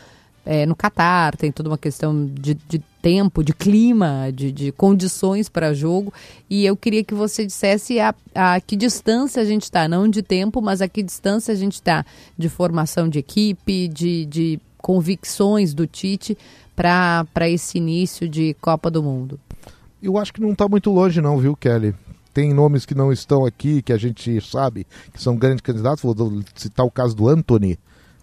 É, 0.48 0.64
no 0.64 0.76
Catar, 0.76 1.36
tem 1.36 1.50
toda 1.50 1.68
uma 1.68 1.76
questão 1.76 2.24
de, 2.24 2.54
de 2.54 2.78
tempo, 3.02 3.42
de 3.42 3.52
clima, 3.52 4.30
de, 4.32 4.52
de 4.52 4.70
condições 4.70 5.48
para 5.48 5.74
jogo. 5.74 6.14
E 6.48 6.64
eu 6.64 6.76
queria 6.76 7.02
que 7.02 7.14
você 7.14 7.44
dissesse 7.44 7.98
a, 7.98 8.14
a 8.32 8.60
que 8.60 8.76
distância 8.76 9.42
a 9.42 9.44
gente 9.44 9.64
está, 9.64 9.88
não 9.88 10.08
de 10.08 10.22
tempo, 10.22 10.62
mas 10.62 10.80
a 10.80 10.88
que 10.88 11.02
distância 11.02 11.52
a 11.52 11.56
gente 11.56 11.74
está 11.74 12.06
de 12.38 12.48
formação 12.48 13.08
de 13.08 13.18
equipe, 13.18 13.88
de, 13.88 14.24
de 14.26 14.60
convicções 14.78 15.74
do 15.74 15.84
Tite 15.86 16.38
para 16.76 17.48
esse 17.48 17.78
início 17.78 18.28
de 18.28 18.54
Copa 18.60 18.90
do 18.90 19.02
Mundo. 19.02 19.40
Eu 20.00 20.16
acho 20.18 20.32
que 20.32 20.40
não 20.40 20.52
está 20.52 20.68
muito 20.68 20.90
longe, 20.92 21.20
não, 21.20 21.38
viu, 21.38 21.56
Kelly? 21.56 21.94
Tem 22.32 22.52
nomes 22.52 22.84
que 22.84 22.94
não 22.94 23.10
estão 23.10 23.46
aqui, 23.46 23.80
que 23.80 23.92
a 23.92 23.96
gente 23.96 24.40
sabe 24.42 24.86
que 25.12 25.20
são 25.20 25.36
grandes 25.36 25.62
candidatos. 25.62 26.02
Vou 26.02 26.14
citar 26.54 26.84
o 26.84 26.90
caso 26.90 27.16
do 27.16 27.28
Anthony, 27.28 27.78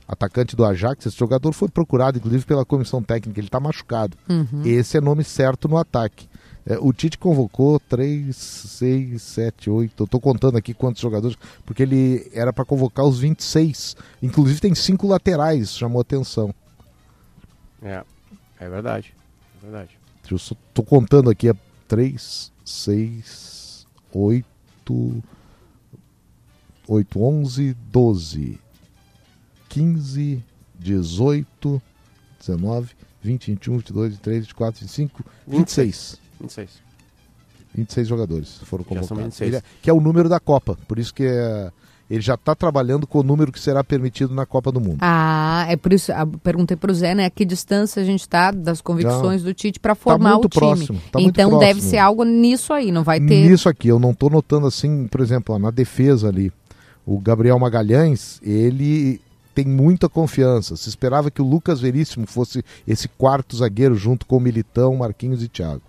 atacante 0.08 0.56
do 0.56 0.66
Ajax. 0.66 1.06
Esse 1.06 1.18
jogador 1.18 1.52
foi 1.54 1.70
procurado, 1.70 2.18
inclusive, 2.18 2.46
pela 2.46 2.66
comissão 2.66 3.02
técnica. 3.02 3.40
Ele 3.40 3.48
está 3.48 3.60
machucado. 3.60 4.18
Esse 4.66 4.98
é 4.98 5.02
nome 5.02 5.24
certo 5.24 5.68
no 5.68 5.78
ataque. 5.78 6.28
É, 6.66 6.78
o 6.80 6.94
Tite 6.94 7.18
convocou 7.18 7.80
3, 7.80 8.36
6, 8.36 9.22
7, 9.22 9.70
8. 9.70 10.04
Eu 10.04 10.06
estou 10.06 10.20
contando 10.20 10.58
aqui 10.58 10.74
quantos 10.74 11.02
jogadores, 11.02 11.38
porque 11.66 11.84
ele 11.84 12.30
era 12.34 12.54
para 12.54 12.64
convocar 12.64 13.06
os 13.06 13.20
26. 13.20 13.98
Inclusive, 14.22 14.62
tem 14.62 14.74
cinco 14.74 15.08
laterais, 15.08 15.76
chamou 15.76 16.02
atenção. 16.02 16.54
É, 17.82 18.04
é 18.60 18.70
verdade. 18.70 19.14
É 19.58 19.66
verdade. 19.66 19.98
Eu 20.30 20.38
estou 20.38 20.86
contando 20.86 21.30
aqui: 21.30 21.50
é 21.50 21.54
3, 21.88 22.52
6, 22.64 23.88
8, 24.14 25.24
8, 26.88 27.22
11, 27.22 27.74
12, 27.92 28.60
15, 29.74 30.44
18, 30.80 31.82
19, 32.39 32.89
20, 33.22 33.48
21, 33.51 33.77
22, 33.77 34.10
23, 34.13 34.39
24, 34.46 34.82
25, 34.82 35.25
26. 35.48 36.20
26. 36.39 36.70
26 37.75 38.08
jogadores 38.08 38.60
foram 38.65 38.84
Já 38.84 38.89
são 38.89 39.00
convocados. 39.18 39.39
26. 39.39 39.48
Ele 39.48 39.56
é- 39.58 39.63
que 39.82 39.89
é 39.89 39.94
o 39.94 40.00
número 40.00 40.30
da 40.30 40.39
Copa. 40.39 40.77
Por 40.88 41.00
isso 41.00 41.12
que 41.13 41.24
é- 41.24 41.72
ele 42.08 42.22
já 42.22 42.36
está 42.36 42.53
trabalhando 42.53 43.08
com 43.08 43.20
o 43.20 43.24
número 43.24 43.51
que 43.51 43.60
será 43.60 43.84
permitido 43.84 44.32
na 44.36 44.46
Copa 44.46 44.72
do 44.72 44.80
Mundo. 44.80 44.98
Ah, 45.01 45.65
é 45.68 45.75
por 45.75 45.92
isso, 45.92 46.12
perguntei 46.44 46.77
para 46.77 46.92
o 46.92 46.94
Zé, 46.94 47.15
né, 47.15 47.25
a 47.25 47.30
que 47.32 47.44
distância 47.44 48.00
a 48.01 48.06
gente 48.06 48.20
está 48.22 48.51
das 48.51 48.80
convicções 48.80 49.42
do 49.42 49.53
Tite 49.56 49.80
para 49.80 49.96
formar 49.96 50.34
muito 50.34 50.46
o 50.46 50.50
time. 50.50 50.60
próximo, 50.68 51.01
tá 51.12 51.20
muito 51.20 51.32
então 51.39 51.58
deve 51.58 51.72
próximo. 51.74 51.89
ser 51.89 51.98
algo 51.98 52.24
nisso 52.24 52.72
aí, 52.74 52.92
não 52.92 53.03
vai 53.03 53.20
ter... 53.20 53.50
Nisso 53.50 53.68
aqui, 53.68 53.88
eu 53.88 53.98
não 53.98 54.12
estou 54.12 54.30
notando 54.30 54.68
assim, 54.68 55.08
por 55.08 55.22
exemplo, 55.22 55.56
ó, 55.56 55.58
na 55.58 55.72
defesa 55.72 56.27
ali, 56.27 56.51
o 57.06 57.18
Gabriel 57.20 57.58
Magalhães, 57.58 58.39
ele 58.44 59.20
tem 59.54 59.66
muita 59.66 60.08
confiança. 60.10 60.76
Se 60.76 60.90
esperava 60.90 61.30
que 61.32 61.42
o 61.42 61.46
Lucas 61.48 61.80
Veríssimo 61.80 62.26
fosse 62.28 62.64
esse 62.88 63.08
quarto 63.08 63.56
zagueiro 63.58 63.96
junto 63.96 64.26
com 64.26 64.38
o 64.38 64.40
Militão, 64.42 64.96
Marquinhos 64.96 65.44
e 65.44 65.48
Thiago. 65.48 65.82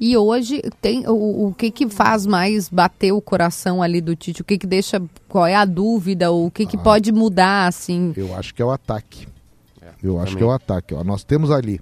E 0.00 0.16
hoje 0.16 0.62
tem 0.80 1.08
o, 1.08 1.48
o 1.48 1.54
que 1.54 1.70
que 1.72 1.88
faz 1.88 2.24
mais 2.24 2.68
bater 2.68 3.10
o 3.10 3.20
coração 3.20 3.82
ali 3.82 4.00
do 4.00 4.14
Tite? 4.14 4.42
O 4.42 4.44
que 4.44 4.56
que 4.56 4.66
deixa, 4.66 5.02
qual 5.28 5.44
é 5.46 5.56
a 5.56 5.64
dúvida? 5.64 6.30
O 6.30 6.50
que 6.52 6.66
que 6.66 6.76
Ah. 6.76 6.80
pode 6.80 7.10
mudar 7.10 7.66
assim? 7.66 8.12
Eu 8.16 8.32
acho 8.36 8.54
que 8.54 8.62
é 8.62 8.64
o 8.64 8.70
ataque. 8.70 9.26
É, 9.82 9.88
Eu 10.00 10.16
acho 10.18 10.26
também. 10.26 10.36
que 10.38 10.42
é 10.44 10.46
o 10.46 10.52
ataque. 10.52 10.94
Ó. 10.94 11.02
Nós 11.02 11.24
temos 11.24 11.50
ali 11.50 11.80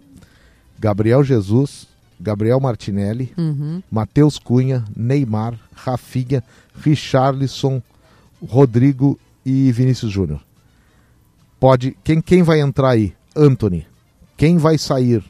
Gabriel 0.78 1.23
Jesus, 1.23 1.87
Gabriel 2.18 2.59
Martinelli, 2.59 3.35
Uhum. 3.37 3.83
Matheus 3.90 4.38
Cunha, 4.38 4.83
Neymar, 4.97 5.59
Rafinha, 5.75 6.42
Richarlison, 6.80 7.83
Rodrigo 8.49 9.18
e 9.45 9.71
Vinícius 9.73 10.11
Júnior. 10.11 10.40
Pode. 11.58 11.96
Quem, 12.04 12.20
quem 12.20 12.42
vai 12.42 12.60
entrar 12.60 12.90
aí? 12.90 13.14
Anthony. 13.34 13.86
Quem 14.36 14.56
vai 14.58 14.78
sair? 14.78 15.25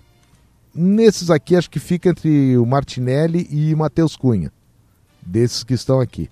Nesses 0.74 1.30
aqui, 1.30 1.56
acho 1.56 1.70
que 1.70 1.78
fica 1.78 2.10
entre 2.10 2.56
o 2.58 2.66
Martinelli 2.66 3.46
e 3.50 3.74
Matheus 3.74 4.16
Cunha. 4.16 4.52
Desses 5.22 5.64
que 5.64 5.74
estão 5.74 6.00
aqui. 6.00 6.28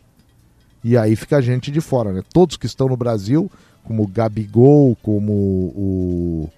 E 0.83 0.99
aí 0.99 1.17
fica 1.17 1.39
a 1.39 1.41
gente 1.41 1.71
de 1.71 1.81
fora, 1.81 2.13
né? 2.13 2.23
Todos 2.33 2.57
que 2.57 2.67
estão 2.67 2.89
no 2.89 2.97
Brasil, 2.97 3.51
como 3.85 4.03
o 4.03 4.07
Gabigol, 4.07 4.97
como 5.03 5.33
o. 5.33 6.51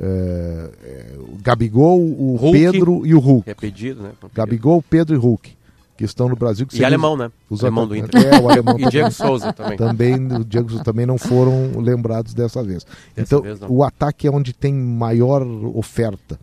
é, 0.00 0.70
é, 0.82 1.16
o 1.18 1.36
Gabigol, 1.42 2.00
o 2.00 2.36
Hulk. 2.36 2.58
Pedro 2.58 3.06
e 3.06 3.14
o 3.14 3.18
Hulk. 3.18 3.50
É 3.50 3.54
pedido, 3.54 4.02
né? 4.02 4.12
Gabigol, 4.32 4.82
Pedro 4.82 5.14
e 5.14 5.18
Hulk, 5.18 5.55
que 5.96 6.04
estão 6.04 6.28
no 6.28 6.36
Brasil. 6.36 6.66
Que 6.66 6.78
E 6.80 6.84
alemão, 6.84 7.16
né? 7.16 7.30
Os 7.48 7.62
alemão 7.62 7.86
do. 7.86 7.96
Inter. 7.96 8.20
É, 8.26 8.38
o 8.40 8.48
alemão 8.50 8.74
E 8.78 8.82
também. 8.82 8.88
Diego 8.90 9.10
Souza 9.12 9.52
também. 9.52 9.76
Também, 9.78 10.14
o 10.32 10.44
Diego 10.44 10.68
Souza 10.68 10.84
também 10.84 11.06
não 11.06 11.16
foram 11.18 11.78
lembrados 11.80 12.34
dessa 12.34 12.62
vez. 12.62 12.86
então, 13.16 13.40
vez 13.42 13.58
o 13.68 13.82
ataque 13.82 14.26
é 14.26 14.30
onde 14.30 14.52
tem 14.52 14.72
maior 14.74 15.42
oferta. 15.74 16.38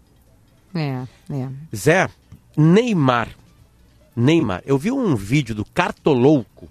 É, 0.73 1.03
é. 1.31 1.49
Zé, 1.75 2.09
Neymar. 2.57 3.29
Neymar. 4.15 4.61
Eu 4.65 4.77
vi 4.77 4.91
um 4.91 5.15
vídeo 5.15 5.53
do 5.55 5.65
Cartolouco. 5.65 6.67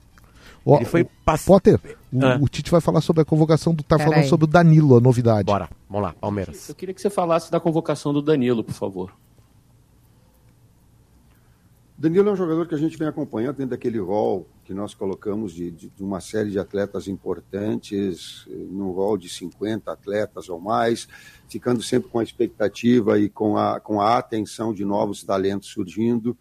Ó, 0.65 0.77
Ele 0.77 0.85
foi 0.85 1.03
o- 1.03 1.09
pass- 1.25 1.45
Potter, 1.45 1.81
o, 2.12 2.25
Ah. 2.25 2.39
o 2.41 2.49
Tite 2.49 2.71
vai 2.71 2.81
falar 2.81 3.01
sobre 3.01 3.23
a 3.23 3.25
convocação 3.25 3.75
do. 3.75 3.83
Tá 3.83 3.97
Pera 3.97 4.09
falando 4.11 4.23
aí. 4.25 4.29
sobre 4.29 4.45
o 4.45 4.47
Danilo, 4.47 4.97
a 4.97 5.01
novidade. 5.01 5.45
Bora, 5.47 5.69
vamos 5.91 6.07
lá, 6.07 6.15
Palmeiras. 6.21 6.69
Eu 6.69 6.75
queria 6.77 6.95
que 6.95 7.01
você 7.01 7.11
falasse 7.11 7.51
da 7.51 7.59
convocação 7.59 8.12
do 8.12 8.23
Danilo, 8.23 8.62
por 8.62 8.73
favor. 8.75 9.12
Danilo 12.02 12.30
é 12.30 12.32
um 12.32 12.37
jogador 12.37 12.66
que 12.66 12.75
a 12.75 12.78
gente 12.78 12.99
vem 12.99 13.06
acompanhando 13.06 13.59
dentro 13.59 13.71
daquele 13.71 14.00
rol 14.00 14.49
que 14.64 14.75
nós 14.75 14.92
colocamos 14.92 15.52
de, 15.52 15.71
de- 15.71 15.88
de 15.88 16.02
uma 16.02 16.21
série 16.21 16.50
de 16.50 16.59
atletas 16.59 17.06
importantes, 17.06 18.44
eh, 18.50 18.54
num 18.56 18.90
rol 18.90 19.16
de 19.16 19.28
50 19.28 19.92
atletas 19.92 20.49
ou 20.49 20.59
mais, 20.59 21.06
ficando 21.49 21.80
sempre 21.80 22.11
com 22.11 22.18
a 22.18 22.25
expectativa 22.25 23.21
e 23.21 23.28
com 23.28 23.56
a, 23.56 23.78
com 23.78 24.00
a 24.00 24.18
atenção 24.18 24.75
de 24.75 24.85
novos 24.85 25.23
talentos 25.23 25.68
surgindo. 25.68 26.37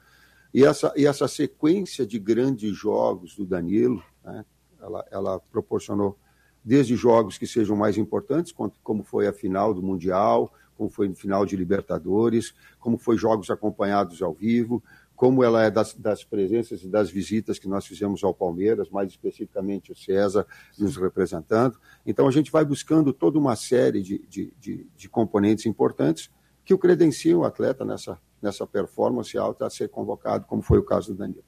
E 0.52 0.66
essa, 0.66 0.92
e 0.98 1.06
essa 1.06 1.28
sequência 1.28 2.08
de 2.08 2.18
grandes 2.18 2.76
jogos 2.76 3.36
do 3.36 3.46
Danilo, 3.46 4.04
né, 4.26 4.44
ela, 4.82 5.06
ela 5.12 5.40
proporcionou 5.52 6.18
desde 6.66 6.96
jogos 6.96 7.38
que 7.38 7.46
sejam 7.46 7.76
mais 7.76 8.00
importantes, 8.00 8.52
como- 8.84 9.04
foi 9.04 9.28
a 9.28 9.34
final 9.34 9.76
do 9.76 9.84
Mundial, 9.84 10.52
como 10.76 10.90
foi 10.90 11.08
no 11.08 11.14
final 11.16 11.46
de 11.46 11.56
Libertadores, 11.56 12.56
como 12.80 12.98
foi 12.98 13.16
jogos 13.16 13.52
acompanhados 13.52 14.20
ao 14.24 14.34
vivo, 14.34 14.82
como 15.22 15.44
ela 15.44 15.64
é 15.64 15.70
das, 15.70 15.94
das 15.94 16.24
presenças 16.24 16.82
e 16.82 16.90
das 16.90 17.12
visitas 17.12 17.60
que 17.60 17.68
nós 17.68 17.86
fizemos 17.86 18.24
ao 18.24 18.34
Palmeiras, 18.34 18.90
mais 18.90 19.12
especificamente 19.12 19.92
o 19.92 19.96
César 19.96 20.48
nos 20.80 20.98
representando. 20.98 21.78
Então 22.04 22.28
a 22.28 22.32
gente 22.32 22.52
vai 22.52 22.66
buscando 22.66 23.14
toda 23.14 23.38
uma 23.38 23.56
série 23.56 24.02
de, 24.02 24.18
de, 24.28 24.52
de, 24.60 24.88
de 24.96 25.08
componentes 25.08 25.68
importantes 25.68 26.32
que 26.66 26.74
o 26.74 26.78
credenciam 26.80 27.42
o 27.42 27.44
atleta 27.44 27.86
nessa, 27.86 28.18
nessa 28.42 28.66
performance 28.66 29.38
alta 29.38 29.68
a 29.68 29.70
ser 29.70 29.90
convocado, 29.90 30.46
como 30.46 30.64
foi 30.64 30.80
o 30.80 30.84
caso 30.84 31.14
do 31.14 31.20
Danilo. 31.20 31.44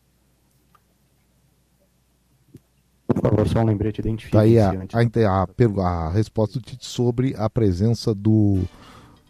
Por 3.07 3.21
favor, 3.23 3.47
só 3.47 3.61
um 3.61 3.65
lembrete, 3.65 4.01
identifique 4.01 4.33
Tá 4.33 4.41
aí 4.41 4.59
a, 4.59 4.69
a, 4.69 5.41
a 5.41 5.83
a 5.83 6.09
resposta 6.11 6.59
do 6.59 6.63
Tite 6.63 6.85
sobre 6.85 7.33
a 7.35 7.49
presença 7.49 8.13
do, 8.13 8.59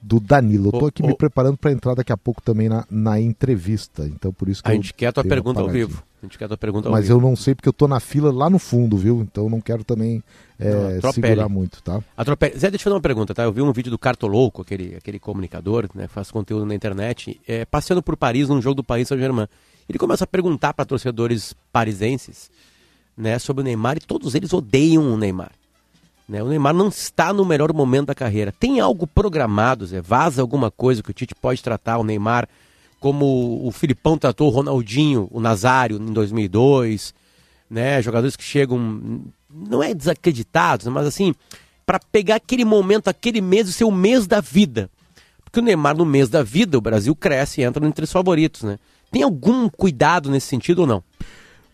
do 0.03 0.19
Danilo. 0.19 0.67
Eu 0.67 0.79
tô 0.79 0.86
aqui 0.88 1.01
ô. 1.01 1.07
me 1.07 1.15
preparando 1.15 1.57
para 1.57 1.72
entrar 1.72 1.95
daqui 1.95 2.12
a 2.12 2.17
pouco 2.17 2.41
também 2.41 2.67
na, 2.67 2.86
na 2.91 3.19
entrevista. 3.19 4.05
Então 4.05 4.33
por 4.33 4.50
isso 4.50 4.62
que 4.62 4.69
A 4.69 4.74
eu 4.74 4.75
gente 4.75 4.93
quer 4.93 5.07
a 5.07 5.12
tua 5.13 5.24
pergunta 5.24 5.62
ao 5.62 5.69
vivo. 5.69 6.03
A 6.22 6.25
gente 6.25 6.38
quer 6.38 6.45
a 6.45 6.48
tua 6.50 6.57
pergunta 6.57 6.88
ao 6.89 6.91
Mas 6.91 7.07
vivo. 7.07 7.17
eu 7.17 7.22
não 7.22 7.36
sei 7.36 7.55
porque 7.55 7.69
eu 7.69 7.74
tô 7.74 7.88
na 7.88 8.00
fila 8.00 8.31
lá 8.31 8.50
no 8.50 8.60
fundo, 8.60 8.98
viu? 8.98 9.22
Então 9.22 9.45
eu 9.45 9.50
não 9.50 9.62
quero 9.62 9.83
também 9.83 10.22
é, 10.60 11.00
Não, 11.01 11.12
segurar 11.12 11.50
muito, 11.50 11.81
tá? 11.81 12.01
Atropele. 12.15 12.57
Zé, 12.57 12.69
deixa 12.69 12.81
eu 12.81 12.83
fazer 12.86 12.95
uma 12.95 13.01
pergunta, 13.01 13.33
tá? 13.33 13.43
Eu 13.43 13.51
vi 13.51 13.62
um 13.62 13.72
vídeo 13.72 13.89
do 13.89 13.98
Cartolouco, 13.98 14.62
aquele, 14.62 14.95
aquele 14.95 15.19
comunicador, 15.19 15.89
né, 15.95 16.07
que 16.07 16.13
faz 16.13 16.31
conteúdo 16.31 16.65
na 16.65 16.75
internet, 16.75 17.39
é, 17.48 17.65
passeando 17.65 18.01
por 18.03 18.15
Paris 18.15 18.50
num 18.50 18.62
jogo 18.62 18.75
do 18.75 18.83
Paris 18.83 19.07
Saint-Germain. 19.07 19.48
Ele 19.88 20.00
começa 20.00 20.24
a 20.24 20.27
perguntar 20.27 20.74
para 20.74 20.86
torcedores 20.86 21.53
parisenses, 21.72 22.50
né, 23.17 23.38
sobre 23.38 23.62
o 23.62 23.63
Neymar 23.63 23.98
e 23.98 24.01
todos 24.01 24.33
eles 24.36 24.53
odeiam 24.53 25.13
o 25.13 25.17
Neymar. 25.17 25.51
Né? 26.27 26.42
O 26.42 26.48
Neymar 26.48 26.74
não 26.74 26.88
está 26.88 27.34
no 27.34 27.46
melhor 27.46 27.74
momento 27.74 28.08
da 28.08 28.15
carreira. 28.15 28.53
Tem 28.58 28.80
algo 28.80 29.06
programado, 29.06 29.86
Zé? 29.86 30.01
Vaza 30.01 30.42
alguma 30.42 30.72
coisa 30.72 31.03
que 31.03 31.12
o 31.12 31.13
Tite 31.13 31.36
pode 31.36 31.62
tratar 31.62 31.98
o 31.98 32.03
Neymar 32.03 32.48
como 33.03 33.68
o 33.68 33.70
Filipão 33.70 34.18
tratou 34.18 34.48
o 34.48 34.50
Ronaldinho, 34.50 35.27
o 35.30 35.42
Nazário 35.42 35.98
em 35.98 36.13
2002, 36.13 37.13
né? 37.70 38.01
Jogadores 38.01 38.38
que 38.38 38.44
chegam, 38.44 39.22
não 39.53 39.84
é 39.84 39.94
desacreditados, 39.94 40.88
mas 40.88 41.06
assim, 41.06 41.36
para 41.86 42.00
pegar 42.00 42.36
aquele 42.36 42.63
momento, 42.63 43.10
aquele 43.10 43.42
mês 43.42 43.75
ser 43.75 43.84
o 43.84 43.92
mês 43.92 44.25
da 44.25 44.39
vida. 44.39 44.89
Porque 45.44 45.60
o 45.60 45.63
Neymar, 45.63 45.98
no 45.98 46.06
mês 46.06 46.30
da 46.30 46.42
vida, 46.42 46.77
o 46.77 46.82
Brasil 46.82 47.13
cresce 47.13 47.60
e 47.60 47.65
entra 47.65 47.86
entre 47.86 48.06
os 48.06 48.12
favoritos, 48.12 48.63
né? 48.63 48.80
Tem 49.12 49.22
algum 49.22 49.68
cuidado 49.68 50.32
nesse 50.32 50.48
sentido 50.48 50.80
ou 50.80 50.88
não? 50.88 51.03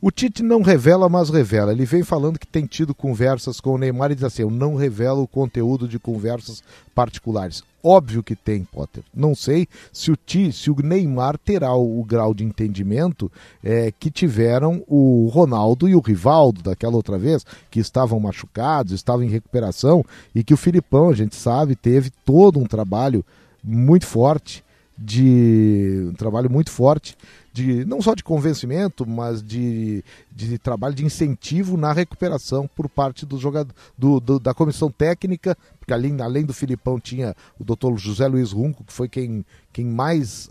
O 0.02 0.12
Tite 0.12 0.42
não 0.42 0.62
revela, 0.62 1.10
mas 1.10 1.30
revela. 1.30 1.74
Ele 1.74 1.86
vem 1.86 2.04
falando 2.04 2.40
que 2.40 2.48
tem 2.48 2.66
tido 2.66 2.96
conversas 2.96 3.60
com 3.60 3.74
o 3.74 3.78
Neymar 3.78 4.12
e 4.12 4.16
diz 4.16 4.24
assim: 4.24 4.44
eu 4.44 4.50
não 4.50 4.76
revelo 4.76 5.24
o 5.24 5.28
conteúdo 5.28 5.90
de 5.90 6.00
conversas 6.00 6.64
particulares. 6.96 7.64
Óbvio 7.84 8.24
que 8.24 8.34
tem, 8.34 8.64
Potter. 8.64 9.04
Não 9.14 9.36
sei 9.36 9.68
se 9.92 10.10
o, 10.10 10.16
Ti, 10.16 10.54
se 10.54 10.72
o 10.72 10.76
Neymar 10.82 11.38
terá 11.38 11.74
o, 11.74 12.00
o 12.00 12.04
grau 12.06 12.34
de 12.34 12.46
entendimento 12.46 13.30
eh, 13.62 13.92
que 14.00 14.10
tiveram 14.10 14.84
o 14.88 15.30
Ronaldo 15.34 15.88
e 15.88 15.96
o 15.96 16.00
Rivaldo 16.00 16.62
daquela 16.62 16.96
outra 16.96 17.18
vez, 17.18 17.46
que 17.70 17.80
estavam 17.80 18.20
machucados, 18.22 18.94
estavam 18.94 19.24
em 19.24 19.30
recuperação, 19.30 20.06
e 20.34 20.44
que 20.46 20.54
o 20.54 20.58
Filipão, 20.58 21.10
a 21.10 21.14
gente 21.14 21.36
sabe, 21.36 21.76
teve 21.76 22.10
todo 22.26 22.60
um 22.60 22.66
trabalho 22.66 23.24
muito 23.64 24.06
forte 24.06 24.64
de 25.02 26.08
um 26.10 26.14
trabalho 26.14 26.50
muito 26.50 26.70
forte 26.70 27.16
de 27.52 27.84
não 27.86 28.02
só 28.02 28.14
de 28.14 28.24
convencimento, 28.24 29.06
mas 29.08 29.42
de, 29.42 30.04
de 30.32 30.58
trabalho 30.58 30.94
de 30.96 31.04
incentivo 31.06 31.76
na 31.78 31.92
recuperação 31.92 32.70
por 32.76 32.88
parte 32.88 33.26
do 33.26 33.38
jogador, 33.38 33.74
do, 33.98 34.20
do- 34.20 34.40
da 34.40 34.54
comissão 34.54 34.92
técnica, 34.92 35.58
porque 35.80 35.94
além, 35.94 36.22
além 36.22 36.46
do 36.46 36.54
Filipão 36.54 37.00
tinha 37.00 37.36
o 37.60 37.64
doutor 37.64 37.98
José 37.98 38.28
Luiz 38.28 38.52
Runco, 38.52 38.84
que 38.84 38.94
foi 38.94 39.10
quem, 39.10 39.44
quem 39.74 39.86
mais 39.86 40.50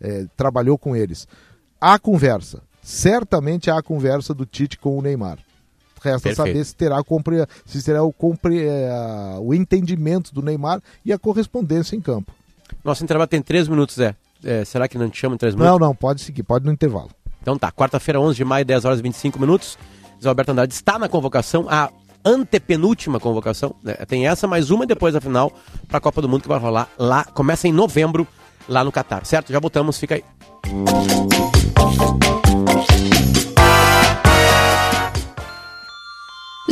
eh, 0.00 0.26
trabalhou 0.36 0.76
com 0.76 0.96
eles. 0.96 1.28
Há 1.80 1.98
conversa, 1.98 2.62
certamente 2.82 3.70
há 3.70 3.80
conversa 3.82 4.34
do 4.34 4.44
Tite 4.44 4.78
com 4.78 4.98
o 4.98 5.02
Neymar. 5.02 5.38
Resta 6.02 6.28
Perfeito. 6.30 6.36
saber 6.36 6.64
se 6.64 6.74
terá, 6.74 7.02
compre, 7.04 7.46
se 7.66 7.82
terá 7.82 8.02
o, 8.02 8.12
compre, 8.12 8.64
eh, 8.64 8.90
o 9.40 9.52
entendimento 9.54 10.32
do 10.34 10.40
Neymar 10.42 10.80
e 11.04 11.12
a 11.12 11.18
correspondência 11.18 11.94
em 11.94 12.00
campo. 12.00 12.32
Nosso 12.82 13.04
intervalo 13.04 13.28
tem 13.28 13.42
três 13.42 13.68
minutos, 13.68 13.96
Zé. 13.96 14.16
É, 14.44 14.64
será 14.64 14.88
que 14.88 14.96
não 14.98 15.08
te 15.08 15.18
chama 15.18 15.34
em 15.34 15.38
três 15.38 15.54
minutos? 15.54 15.78
Não, 15.78 15.86
não, 15.88 15.94
pode 15.94 16.20
seguir, 16.22 16.42
pode 16.42 16.64
no 16.64 16.72
intervalo. 16.72 17.10
Então 17.42 17.56
tá, 17.58 17.70
quarta-feira, 17.72 18.20
11 18.20 18.36
de 18.36 18.44
maio, 18.44 18.64
10 18.64 18.84
horas 18.84 18.98
e 18.98 19.02
25 19.02 19.38
minutos. 19.38 19.78
Zé 20.22 20.28
Alberto 20.28 20.52
Andrade 20.52 20.74
está 20.74 20.98
na 20.98 21.08
convocação, 21.08 21.66
a 21.68 21.90
antepenúltima 22.24 23.18
convocação. 23.18 23.74
né? 23.82 23.94
Tem 24.06 24.26
essa, 24.26 24.46
mais 24.46 24.70
uma 24.70 24.84
e 24.84 24.86
depois 24.86 25.14
a 25.14 25.20
final 25.20 25.52
para 25.88 25.98
a 25.98 26.00
Copa 26.00 26.20
do 26.20 26.28
Mundo 26.28 26.42
que 26.42 26.48
vai 26.48 26.58
rolar 26.58 26.88
lá. 26.98 27.24
Começa 27.24 27.66
em 27.66 27.72
novembro, 27.72 28.26
lá 28.68 28.84
no 28.84 28.92
Catar, 28.92 29.24
certo? 29.24 29.52
Já 29.52 29.58
voltamos, 29.58 29.98
fica 29.98 30.16
aí. 30.16 30.24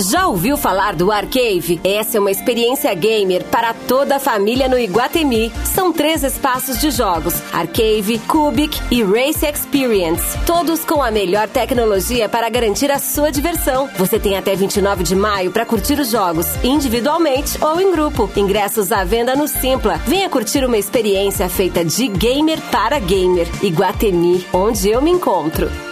Já 0.01 0.29
ouviu 0.29 0.57
falar 0.57 0.95
do 0.95 1.11
Arcave? 1.11 1.81
Essa 1.83 2.19
é 2.19 2.21
uma 2.21 2.31
experiência 2.31 2.95
gamer 2.95 3.43
para 3.47 3.75
toda 3.75 4.15
a 4.15 4.21
família 4.21 4.69
no 4.69 4.79
Iguatemi. 4.79 5.53
São 5.65 5.93
três 5.93 6.23
espaços 6.23 6.81
de 6.81 6.93
jogos: 6.93 7.35
Arcave, 7.53 8.21
Cubic 8.21 8.81
e 8.93 9.03
Race 9.03 9.45
Experience. 9.45 10.39
Todos 10.47 10.85
com 10.85 11.03
a 11.03 11.11
melhor 11.11 11.49
tecnologia 11.49 12.29
para 12.29 12.49
garantir 12.49 12.93
a 12.93 13.01
sua 13.01 13.33
diversão. 13.33 13.91
Você 13.99 14.21
tem 14.21 14.37
até 14.37 14.55
29 14.55 15.03
de 15.03 15.17
maio 15.17 15.51
para 15.51 15.67
curtir 15.67 15.99
os 15.99 16.11
jogos, 16.11 16.47
individualmente 16.63 17.59
ou 17.61 17.81
em 17.81 17.91
grupo. 17.91 18.31
Ingressos 18.37 18.93
à 18.93 19.03
venda 19.03 19.35
no 19.35 19.49
Simpla. 19.49 20.01
Venha 20.07 20.31
curtir 20.31 20.65
uma 20.65 20.79
experiência 20.79 21.49
feita 21.49 21.85
de 21.85 22.07
gamer 22.07 22.61
para 22.71 23.01
gamer. 23.01 23.49
Iguatemi, 23.65 24.47
onde 24.53 24.89
eu 24.89 25.03
me 25.03 25.11
encontro. 25.11 25.88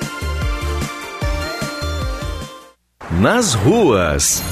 Nas 3.21 3.55
ruas. 3.55 4.43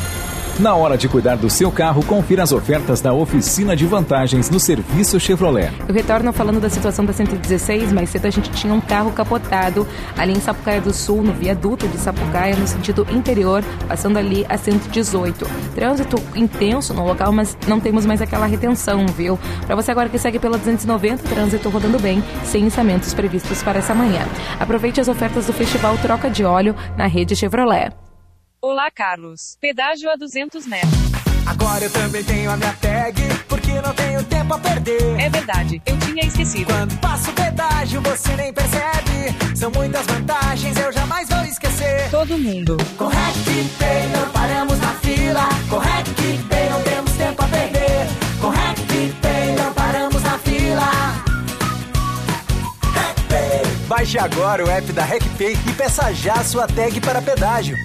Na 0.58 0.74
hora 0.74 0.96
de 0.96 1.06
cuidar 1.06 1.36
do 1.36 1.50
seu 1.50 1.70
carro, 1.70 2.02
confira 2.02 2.42
as 2.42 2.50
ofertas 2.50 3.02
da 3.02 3.12
oficina 3.12 3.76
de 3.76 3.84
vantagens 3.84 4.48
no 4.48 4.58
serviço 4.58 5.20
Chevrolet. 5.20 5.70
Eu 5.86 5.94
retorno 5.94 6.32
falando 6.32 6.60
da 6.60 6.70
situação 6.70 7.04
da 7.04 7.12
116, 7.12 7.92
mais 7.92 8.08
cedo 8.08 8.24
a 8.24 8.30
gente 8.30 8.50
tinha 8.52 8.72
um 8.72 8.80
carro 8.80 9.12
capotado 9.12 9.86
ali 10.16 10.32
em 10.32 10.40
Sapucaia 10.40 10.80
do 10.80 10.94
Sul, 10.94 11.22
no 11.22 11.34
viaduto 11.34 11.86
de 11.88 11.98
Sapucaia, 11.98 12.56
no 12.56 12.66
sentido 12.66 13.06
interior, 13.10 13.62
passando 13.86 14.16
ali 14.16 14.46
a 14.48 14.56
118. 14.56 15.46
Trânsito 15.74 16.16
intenso 16.34 16.94
no 16.94 17.04
local, 17.04 17.32
mas 17.32 17.54
não 17.68 17.78
temos 17.78 18.06
mais 18.06 18.22
aquela 18.22 18.46
retenção, 18.46 19.04
viu? 19.08 19.38
Para 19.66 19.76
você 19.76 19.90
agora 19.90 20.08
que 20.08 20.18
segue 20.18 20.38
pela 20.38 20.56
290, 20.56 21.22
trânsito 21.24 21.68
rodando 21.68 21.98
bem, 21.98 22.24
sem 22.44 22.66
içamentos 22.66 23.12
previstos 23.12 23.62
para 23.62 23.80
essa 23.80 23.94
manhã. 23.94 24.22
Aproveite 24.58 25.02
as 25.02 25.08
ofertas 25.08 25.48
do 25.48 25.52
festival 25.52 25.98
Troca 25.98 26.30
de 26.30 26.44
Óleo 26.44 26.74
na 26.96 27.06
rede 27.06 27.36
Chevrolet. 27.36 28.03
Olá, 28.66 28.90
Carlos. 28.90 29.58
Pedágio 29.60 30.10
a 30.10 30.16
200 30.16 30.66
metros. 30.66 30.90
Agora 31.44 31.84
eu 31.84 31.92
também 31.92 32.24
tenho 32.24 32.50
a 32.50 32.56
minha 32.56 32.72
tag, 32.72 33.20
porque 33.46 33.70
não 33.72 33.92
tenho 33.92 34.24
tempo 34.24 34.54
a 34.54 34.58
perder. 34.58 35.20
É 35.20 35.28
verdade, 35.28 35.82
eu 35.84 35.98
tinha 35.98 36.24
esquecido. 36.24 36.72
Quando 36.72 36.98
passo 36.98 37.30
o 37.30 37.34
pedágio, 37.34 38.00
você 38.00 38.34
nem 38.36 38.54
percebe. 38.54 39.54
São 39.54 39.70
muitas 39.70 40.06
vantagens, 40.06 40.78
eu 40.78 40.90
jamais 40.90 41.28
vou 41.28 41.44
esquecer. 41.44 42.10
Todo 42.10 42.38
mundo. 42.38 42.78
Com 42.96 43.08
RecPay 43.08 44.08
não 44.16 44.30
paramos 44.30 44.78
na 44.78 44.94
fila. 44.94 45.46
Com 45.68 45.76
RecPay 45.76 46.70
não 46.70 46.82
temos 46.84 47.12
tempo 47.12 47.42
a 47.42 47.46
perder. 47.46 48.06
Com 48.40 48.48
RecPay 48.48 49.56
não 49.56 49.74
paramos 49.74 50.22
na 50.22 50.38
fila. 50.38 51.24
Baixe 53.86 54.18
agora 54.18 54.64
o 54.64 54.70
app 54.70 54.90
da 54.90 55.04
RecPay 55.04 55.52
e 55.52 55.72
peça 55.74 56.14
já 56.14 56.42
sua 56.42 56.66
tag 56.66 56.98
para 57.02 57.20
pedágio. 57.20 57.76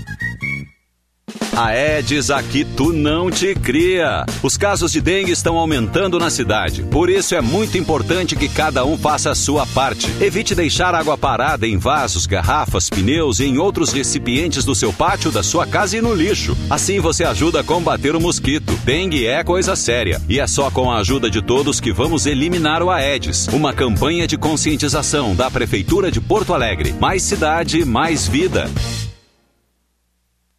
A 1.55 1.67
Aedes 1.67 2.29
aqui 2.29 2.63
tu 2.63 2.93
não 2.93 3.29
te 3.29 3.53
cria. 3.55 4.25
Os 4.41 4.55
casos 4.55 4.91
de 4.91 5.01
dengue 5.01 5.31
estão 5.31 5.57
aumentando 5.57 6.19
na 6.19 6.29
cidade. 6.29 6.83
Por 6.83 7.09
isso 7.09 7.35
é 7.35 7.41
muito 7.41 7.77
importante 7.77 8.35
que 8.35 8.47
cada 8.47 8.85
um 8.85 8.97
faça 8.97 9.31
a 9.31 9.35
sua 9.35 9.65
parte. 9.67 10.09
Evite 10.21 10.55
deixar 10.55 10.95
água 10.95 11.17
parada 11.17 11.67
em 11.67 11.77
vasos, 11.77 12.25
garrafas, 12.25 12.89
pneus 12.89 13.39
e 13.39 13.45
em 13.45 13.57
outros 13.57 13.91
recipientes 13.91 14.63
do 14.63 14.75
seu 14.75 14.93
pátio, 14.93 15.31
da 15.31 15.43
sua 15.43 15.65
casa 15.65 15.97
e 15.97 16.01
no 16.01 16.13
lixo. 16.13 16.55
Assim 16.69 16.99
você 16.99 17.23
ajuda 17.23 17.59
a 17.62 17.63
combater 17.63 18.15
o 18.15 18.21
mosquito. 18.21 18.73
Dengue 18.85 19.25
é 19.25 19.43
coisa 19.43 19.75
séria. 19.75 20.21
E 20.29 20.39
é 20.39 20.47
só 20.47 20.71
com 20.71 20.91
a 20.91 20.99
ajuda 20.99 21.29
de 21.29 21.41
todos 21.41 21.79
que 21.79 21.91
vamos 21.91 22.25
eliminar 22.25 22.81
o 22.81 22.89
Aedes. 22.89 23.47
Uma 23.47 23.73
campanha 23.73 24.27
de 24.27 24.38
conscientização 24.38 25.35
da 25.35 25.51
Prefeitura 25.51 26.12
de 26.12 26.21
Porto 26.21 26.53
Alegre. 26.53 26.93
Mais 26.99 27.23
cidade, 27.23 27.83
mais 27.83 28.27
vida. 28.27 28.69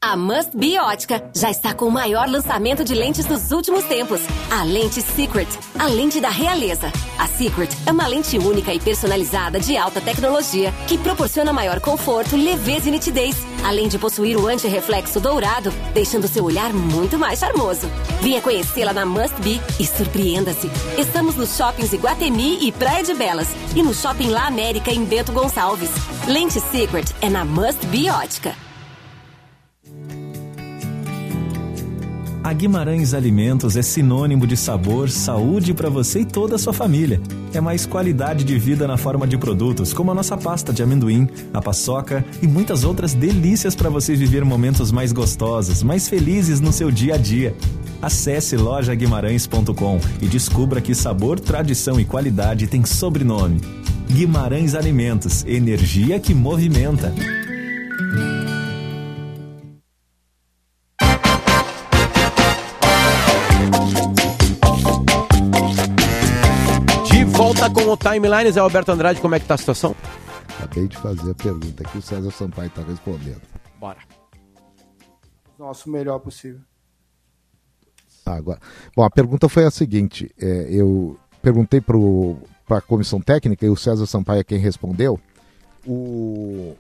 A 0.02 0.16
Must 0.16 0.56
Be 0.56 0.78
Ótica 0.78 1.22
já 1.36 1.50
está 1.50 1.74
com 1.74 1.84
o 1.84 1.90
maior 1.90 2.26
lançamento 2.26 2.82
de 2.82 2.94
lentes 2.94 3.26
dos 3.26 3.52
últimos 3.52 3.84
tempos. 3.84 4.22
A 4.50 4.64
lente 4.64 5.02
Secret, 5.02 5.46
a 5.78 5.88
lente 5.88 6.22
da 6.22 6.30
realeza. 6.30 6.90
A 7.18 7.26
Secret 7.26 7.68
é 7.84 7.92
uma 7.92 8.06
lente 8.06 8.38
única 8.38 8.72
e 8.72 8.80
personalizada 8.80 9.60
de 9.60 9.76
alta 9.76 10.00
tecnologia 10.00 10.72
que 10.88 10.96
proporciona 10.96 11.52
maior 11.52 11.80
conforto, 11.80 12.34
leveza 12.34 12.88
e 12.88 12.92
nitidez, 12.92 13.36
além 13.62 13.88
de 13.88 13.98
possuir 13.98 14.38
o 14.38 14.46
anti-reflexo 14.46 15.20
dourado, 15.20 15.70
deixando 15.92 16.26
seu 16.26 16.44
olhar 16.44 16.72
muito 16.72 17.18
mais 17.18 17.38
charmoso. 17.38 17.86
Venha 18.22 18.40
conhecê-la 18.40 18.94
na 18.94 19.04
Must 19.04 19.38
Be 19.42 19.60
e 19.78 19.86
surpreenda-se. 19.86 20.70
Estamos 20.96 21.36
nos 21.36 21.54
shoppings 21.58 21.92
Iguatemi 21.92 22.66
e 22.66 22.72
Praia 22.72 23.04
de 23.04 23.12
Belas 23.12 23.48
e 23.76 23.82
no 23.82 23.92
Shopping 23.92 24.30
La 24.30 24.46
América 24.46 24.90
em 24.90 25.04
Bento 25.04 25.30
Gonçalves. 25.30 25.90
Lente 26.26 26.58
Secret 26.58 27.14
é 27.20 27.28
na 27.28 27.44
Must 27.44 27.84
Be 27.88 28.08
A 32.42 32.54
Guimarães 32.54 33.12
Alimentos 33.12 33.76
é 33.76 33.82
sinônimo 33.82 34.46
de 34.46 34.56
sabor, 34.56 35.10
saúde 35.10 35.74
para 35.74 35.90
você 35.90 36.20
e 36.20 36.24
toda 36.24 36.56
a 36.56 36.58
sua 36.58 36.72
família. 36.72 37.20
É 37.52 37.60
mais 37.60 37.84
qualidade 37.84 38.44
de 38.44 38.58
vida 38.58 38.88
na 38.88 38.96
forma 38.96 39.26
de 39.26 39.36
produtos, 39.36 39.92
como 39.92 40.10
a 40.10 40.14
nossa 40.14 40.38
pasta 40.38 40.72
de 40.72 40.82
amendoim, 40.82 41.28
a 41.52 41.60
paçoca 41.60 42.24
e 42.40 42.46
muitas 42.46 42.82
outras 42.82 43.12
delícias 43.12 43.74
para 43.74 43.90
você 43.90 44.16
viver 44.16 44.42
momentos 44.42 44.90
mais 44.90 45.12
gostosos, 45.12 45.82
mais 45.82 46.08
felizes 46.08 46.60
no 46.60 46.72
seu 46.72 46.90
dia 46.90 47.16
a 47.16 47.18
dia. 47.18 47.54
Acesse 48.00 48.56
lojaguimarães.com 48.56 50.00
e 50.22 50.26
descubra 50.26 50.80
que 50.80 50.94
sabor, 50.94 51.38
tradição 51.38 52.00
e 52.00 52.06
qualidade 52.06 52.66
tem 52.66 52.86
sobrenome. 52.86 53.60
Guimarães 54.08 54.74
Alimentos, 54.74 55.44
energia 55.44 56.18
que 56.18 56.32
movimenta. 56.32 57.12
Timelines, 68.00 68.56
é 68.56 68.60
Alberto 68.60 68.92
Andrade, 68.92 69.20
como 69.20 69.34
é 69.34 69.40
que 69.40 69.46
tá 69.46 69.54
a 69.54 69.58
situação? 69.58 69.94
Acabei 70.58 70.88
de 70.88 70.96
fazer 70.96 71.30
a 71.30 71.34
pergunta 71.34 71.84
que 71.84 71.98
o 71.98 72.02
César 72.02 72.30
Sampaio 72.30 72.68
está 72.68 72.82
respondendo. 72.82 73.42
Bora. 73.78 73.98
Nosso 75.58 75.90
melhor 75.90 76.18
possível. 76.18 76.60
Ah, 78.24 78.34
agora. 78.34 78.58
Bom, 78.96 79.04
a 79.04 79.10
pergunta 79.10 79.48
foi 79.48 79.64
a 79.64 79.70
seguinte: 79.70 80.30
é, 80.40 80.68
eu 80.70 81.18
perguntei 81.42 81.80
para 81.80 82.78
a 82.78 82.80
comissão 82.80 83.20
técnica, 83.20 83.66
e 83.66 83.68
o 83.68 83.76
César 83.76 84.06
Sampaio 84.06 84.40
é 84.40 84.44
quem 84.44 84.58
respondeu, 84.58 85.20
o, 85.86 86.74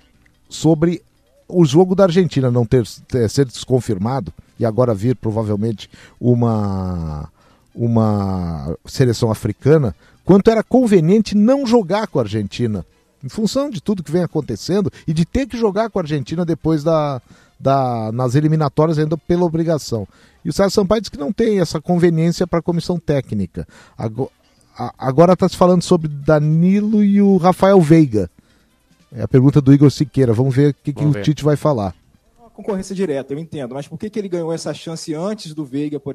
sobre 0.48 1.02
o 1.46 1.64
jogo 1.64 1.94
da 1.94 2.04
Argentina 2.04 2.50
não 2.50 2.64
ter, 2.64 2.86
ter 3.08 3.28
ser 3.28 3.44
desconfirmado 3.44 4.32
e 4.58 4.64
agora 4.64 4.94
vir 4.94 5.16
provavelmente 5.16 5.90
uma 6.20 7.30
uma 7.74 8.76
seleção 8.84 9.30
africana, 9.30 9.94
quanto 10.30 10.48
era 10.48 10.62
conveniente 10.62 11.36
não 11.36 11.66
jogar 11.66 12.06
com 12.06 12.20
a 12.20 12.22
Argentina, 12.22 12.86
em 13.20 13.28
função 13.28 13.68
de 13.68 13.80
tudo 13.80 14.00
que 14.00 14.12
vem 14.12 14.22
acontecendo 14.22 14.88
e 15.04 15.12
de 15.12 15.24
ter 15.24 15.44
que 15.44 15.58
jogar 15.58 15.90
com 15.90 15.98
a 15.98 16.02
Argentina 16.02 16.44
depois 16.44 16.84
da, 16.84 17.20
da 17.58 18.12
nas 18.12 18.36
eliminatórias 18.36 18.96
ainda 18.96 19.18
pela 19.18 19.44
obrigação. 19.44 20.06
E 20.44 20.48
o 20.48 20.52
César 20.52 20.70
Sampaio 20.70 21.00
diz 21.00 21.08
que 21.08 21.18
não 21.18 21.32
tem 21.32 21.58
essa 21.58 21.80
conveniência 21.80 22.46
para 22.46 22.60
a 22.60 22.62
comissão 22.62 22.96
técnica. 22.96 23.66
Agora, 24.96 25.32
está 25.32 25.48
se 25.48 25.56
falando 25.56 25.82
sobre 25.82 26.06
Danilo 26.06 27.02
e 27.02 27.20
o 27.20 27.36
Rafael 27.36 27.80
Veiga. 27.80 28.30
É 29.12 29.22
a 29.22 29.28
pergunta 29.28 29.60
do 29.60 29.74
Igor 29.74 29.90
Siqueira. 29.90 30.32
Vamos 30.32 30.54
ver 30.54 30.70
o 30.70 30.74
que, 30.74 30.92
que 30.92 31.04
o 31.04 31.10
ver. 31.10 31.24
Tite 31.24 31.42
vai 31.42 31.56
falar. 31.56 31.92
Uma 32.38 32.50
concorrência 32.50 32.94
direta, 32.94 33.34
eu 33.34 33.38
entendo. 33.40 33.74
Mas 33.74 33.88
por 33.88 33.98
que, 33.98 34.08
que 34.08 34.20
ele 34.20 34.28
ganhou 34.28 34.52
essa 34.52 34.72
chance 34.72 35.12
antes 35.12 35.52
do 35.54 35.64
Veiga, 35.64 35.98
por, 35.98 36.14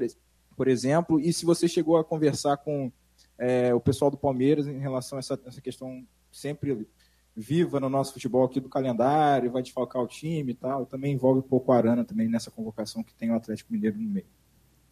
por 0.56 0.70
exemplo? 0.70 1.20
E 1.20 1.34
se 1.34 1.46
você 1.46 1.68
chegou 1.68 1.98
a 1.98 2.04
conversar 2.06 2.56
com 2.56 2.90
é, 3.38 3.74
o 3.74 3.80
pessoal 3.80 4.10
do 4.10 4.18
Palmeiras 4.18 4.68
em 4.68 4.80
relação 4.80 5.18
a 5.18 5.20
essa, 5.20 5.40
essa 5.46 5.62
questão 5.62 6.06
sempre 6.32 6.88
viva 7.36 7.80
no 7.80 7.90
nosso 7.90 8.14
futebol 8.14 8.46
aqui 8.46 8.60
do 8.60 8.70
calendário, 8.70 9.52
vai 9.52 9.62
desfalcar 9.62 10.02
o 10.02 10.08
time 10.08 10.54
e 10.54 10.56
tal. 10.56 10.86
Também 10.86 11.14
envolve 11.14 11.40
um 11.40 11.44
pouco 11.44 11.72
a 11.72 11.78
Arana 11.78 12.06
também 12.06 12.30
nessa 12.30 12.50
convocação 12.50 13.04
que 13.04 13.14
tem 13.14 13.32
o 13.32 13.36
Atlético 13.36 13.74
Mineiro 13.74 13.98
no 13.98 14.10
meio. 14.10 14.26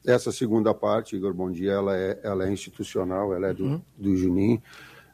Essa 0.05 0.31
segunda 0.33 0.73
parte, 0.73 1.15
Igor, 1.15 1.33
bom 1.33 1.49
dia, 1.49 1.71
ela 1.71 1.97
é, 1.97 2.19
ela 2.23 2.45
é 2.45 2.51
institucional, 2.51 3.33
ela 3.33 3.47
é 3.47 3.53
do, 3.53 3.63
Uhum. 3.63 3.81
do 3.97 4.15
Juninho. 4.17 4.61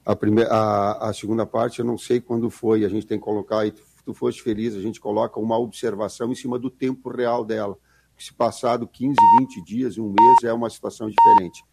A, 0.03 0.15
primeira, 0.15 0.49
a, 0.51 1.09
a 1.09 1.13
segunda 1.13 1.45
parte, 1.45 1.79
eu 1.79 1.85
não 1.85 1.97
sei 1.97 2.19
quando 2.19 2.49
foi, 2.49 2.83
a 2.83 2.89
gente 2.89 3.05
tem 3.05 3.19
que 3.19 3.23
colocar, 3.23 3.67
e 3.67 3.71
tu, 3.71 3.83
tu 4.03 4.13
foste 4.15 4.41
feliz, 4.41 4.75
a 4.75 4.81
gente 4.81 4.99
coloca 4.99 5.39
uma 5.39 5.59
observação 5.59 6.31
em 6.31 6.35
cima 6.35 6.57
do 6.57 6.71
tempo 6.71 7.09
real 7.11 7.45
dela. 7.45 7.77
Se 8.17 8.33
passado 8.33 8.87
15, 8.87 9.15
20 9.39 9.63
dias, 9.63 9.97
um 9.99 10.07
mês, 10.07 10.43
é 10.43 10.51
uma 10.51 10.69
situação 10.69 11.07
diferente. 11.07 11.63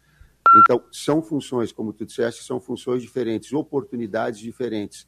Então, 0.55 0.83
são 0.91 1.21
funções, 1.21 1.71
como 1.71 1.93
tu 1.93 2.05
disseste, 2.05 2.43
são 2.43 2.59
funções 2.59 3.01
diferentes, 3.01 3.53
oportunidades 3.53 4.39
diferentes. 4.39 5.07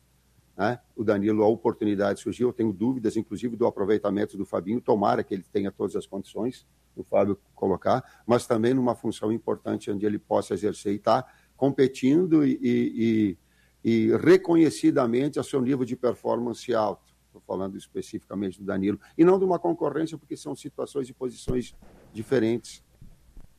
Né? 0.58 0.80
O 0.95 1.04
Danilo, 1.04 1.43
a 1.43 1.47
oportunidade 1.47 2.19
surgiu, 2.19 2.49
eu 2.49 2.54
tenho 2.54 2.73
dúvidas, 2.73 3.15
inclusive, 3.15 3.56
do 3.56 3.65
aproveitamento 3.65 4.38
do 4.38 4.45
Fabinho, 4.45 4.82
tomara 4.82 5.23
que 5.23 5.34
ele 5.34 5.45
tenha 5.52 5.71
todas 5.71 5.95
as 5.95 6.06
condições, 6.06 6.67
o 6.95 7.04
Fábio 7.04 7.39
colocar, 7.56 8.23
mas 8.28 8.45
também 8.45 8.73
numa 8.73 8.93
função 8.93 9.32
importante 9.32 9.89
onde 9.89 10.06
ele 10.06 10.19
possa 10.19 10.54
exercer 10.54 10.93
e 10.93 10.95
estar 10.97 11.25
competindo 11.56 12.45
e, 12.45 12.60
e, 12.62 13.38
e, 13.84 14.10
e 14.10 14.17
reconhecidamente 14.17 15.39
a 15.39 15.43
seu 15.43 15.62
nível 15.62 15.86
de 15.86 15.95
performance 15.95 16.73
alto. 16.73 17.10
Estou 17.28 17.41
falando 17.41 17.78
especificamente 17.78 18.60
do 18.60 18.65
Danilo, 18.65 18.99
e 19.17 19.23
não 19.23 19.39
de 19.39 19.45
uma 19.45 19.60
concorrência, 19.60 20.17
porque 20.17 20.36
são 20.36 20.56
situações 20.56 21.08
e 21.08 21.13
posições 21.13 21.73
diferentes, 22.12 22.84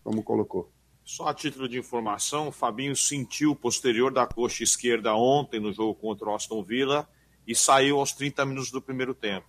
como 0.02 0.22
colocou. 0.22 0.70
Só 1.12 1.26
a 1.26 1.34
título 1.34 1.68
de 1.68 1.76
informação, 1.76 2.46
o 2.46 2.52
Fabinho 2.52 2.94
sentiu 2.94 3.50
o 3.50 3.56
posterior 3.56 4.12
da 4.12 4.28
coxa 4.28 4.62
esquerda 4.62 5.12
ontem 5.12 5.58
no 5.58 5.72
jogo 5.72 5.92
contra 5.92 6.28
o 6.28 6.34
Aston 6.36 6.62
Villa 6.62 7.08
e 7.44 7.52
saiu 7.52 7.98
aos 7.98 8.12
30 8.12 8.46
minutos 8.46 8.70
do 8.70 8.80
primeiro 8.80 9.12
tempo. 9.12 9.44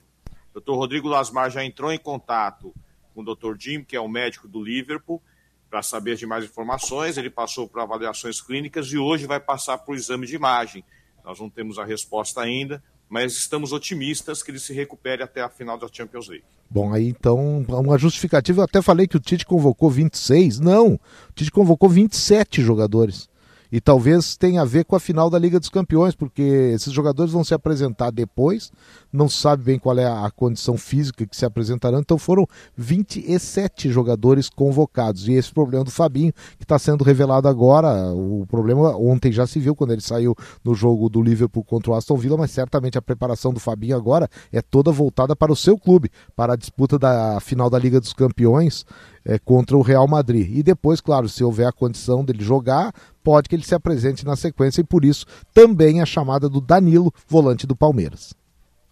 O 0.55 0.59
Dr. 0.59 0.71
Rodrigo 0.71 1.07
Lasmar 1.07 1.51
já 1.51 1.63
entrou 1.63 1.91
em 1.91 1.99
contato 1.99 2.73
com 3.13 3.21
o 3.21 3.35
Dr. 3.35 3.55
Jim, 3.59 3.83
que 3.83 3.95
é 3.95 4.01
o 4.01 4.07
médico 4.07 4.47
do 4.47 4.59
Liverpool, 4.59 5.21
para 5.69 5.83
saber 5.83 6.15
de 6.15 6.25
mais 6.25 6.45
informações. 6.45 7.15
Ele 7.15 7.29
passou 7.29 7.67
por 7.67 7.79
avaliações 7.79 8.41
clínicas 8.41 8.87
e 8.87 8.97
hoje 8.97 9.27
vai 9.27 9.39
passar 9.39 9.77
por 9.77 9.95
exame 9.95 10.25
de 10.25 10.35
imagem. 10.35 10.83
Nós 11.23 11.39
não 11.39 11.47
temos 11.47 11.77
a 11.77 11.85
resposta 11.85 12.41
ainda, 12.41 12.83
mas 13.11 13.33
estamos 13.33 13.73
otimistas 13.73 14.41
que 14.41 14.49
ele 14.49 14.57
se 14.57 14.71
recupere 14.73 15.21
até 15.21 15.41
a 15.41 15.49
final 15.49 15.77
da 15.77 15.85
Champions 15.91 16.29
League. 16.29 16.45
Bom, 16.69 16.93
aí 16.93 17.09
então, 17.09 17.65
uma 17.67 17.97
justificativa. 17.97 18.61
Eu 18.61 18.63
até 18.63 18.81
falei 18.81 19.05
que 19.05 19.17
o 19.17 19.19
Tite 19.19 19.45
convocou 19.45 19.89
26. 19.89 20.61
Não, 20.61 20.93
o 20.93 20.99
Tite 21.35 21.51
convocou 21.51 21.89
27 21.89 22.61
jogadores. 22.61 23.29
E 23.71 23.79
talvez 23.79 24.35
tenha 24.35 24.61
a 24.61 24.65
ver 24.65 24.83
com 24.83 24.95
a 24.95 24.99
final 24.99 25.29
da 25.29 25.39
Liga 25.39 25.59
dos 25.59 25.69
Campeões, 25.69 26.13
porque 26.13 26.41
esses 26.41 26.91
jogadores 26.91 27.31
vão 27.31 27.43
se 27.43 27.53
apresentar 27.53 28.11
depois, 28.11 28.71
não 29.13 29.29
sabe 29.29 29.63
bem 29.63 29.79
qual 29.79 29.97
é 29.97 30.05
a 30.05 30.29
condição 30.29 30.77
física 30.77 31.25
que 31.25 31.35
se 31.35 31.45
apresentarão, 31.45 31.99
então 31.99 32.17
foram 32.17 32.45
27 32.75 33.89
jogadores 33.89 34.49
convocados. 34.49 35.27
E 35.27 35.33
esse 35.33 35.53
problema 35.53 35.85
do 35.85 35.91
Fabinho, 35.91 36.33
que 36.57 36.63
está 36.63 36.77
sendo 36.77 37.03
revelado 37.03 37.47
agora, 37.47 38.13
o 38.13 38.45
problema 38.47 38.95
ontem 38.97 39.31
já 39.31 39.47
se 39.47 39.59
viu 39.59 39.73
quando 39.73 39.91
ele 39.91 40.01
saiu 40.01 40.35
no 40.63 40.75
jogo 40.75 41.07
do 41.09 41.21
Liverpool 41.21 41.63
contra 41.63 41.91
o 41.91 41.95
Aston 41.95 42.17
Villa, 42.17 42.37
mas 42.37 42.51
certamente 42.51 42.97
a 42.97 43.01
preparação 43.01 43.53
do 43.53 43.59
Fabinho 43.59 43.95
agora 43.95 44.29
é 44.51 44.61
toda 44.61 44.91
voltada 44.91 45.33
para 45.35 45.51
o 45.51 45.55
seu 45.55 45.77
clube, 45.77 46.11
para 46.35 46.53
a 46.53 46.57
disputa 46.57 46.99
da 46.99 47.39
final 47.39 47.69
da 47.69 47.79
Liga 47.79 47.99
dos 48.01 48.11
Campeões 48.11 48.85
é, 49.25 49.37
contra 49.39 49.77
o 49.77 49.81
Real 49.81 50.07
Madrid. 50.07 50.49
E 50.57 50.63
depois, 50.63 50.99
claro, 51.01 51.27
se 51.29 51.43
houver 51.43 51.67
a 51.67 51.71
condição 51.71 52.23
dele 52.23 52.43
jogar, 52.43 52.93
pode 53.23 53.47
que 53.49 53.55
ele 53.55 53.63
se 53.65 53.75
apresente 53.75 54.25
na 54.25 54.35
sequência 54.35 54.81
e 54.81 54.85
por 54.85 55.05
isso 55.05 55.25
também 55.53 56.01
a 56.01 56.05
chamada 56.05 56.49
do 56.49 56.59
Danilo, 56.61 57.13
volante 57.27 57.65
do 57.67 57.75
Palmeiras. 57.75 58.33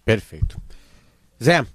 Perfeito. 0.05 0.59
Zé, 1.43 1.65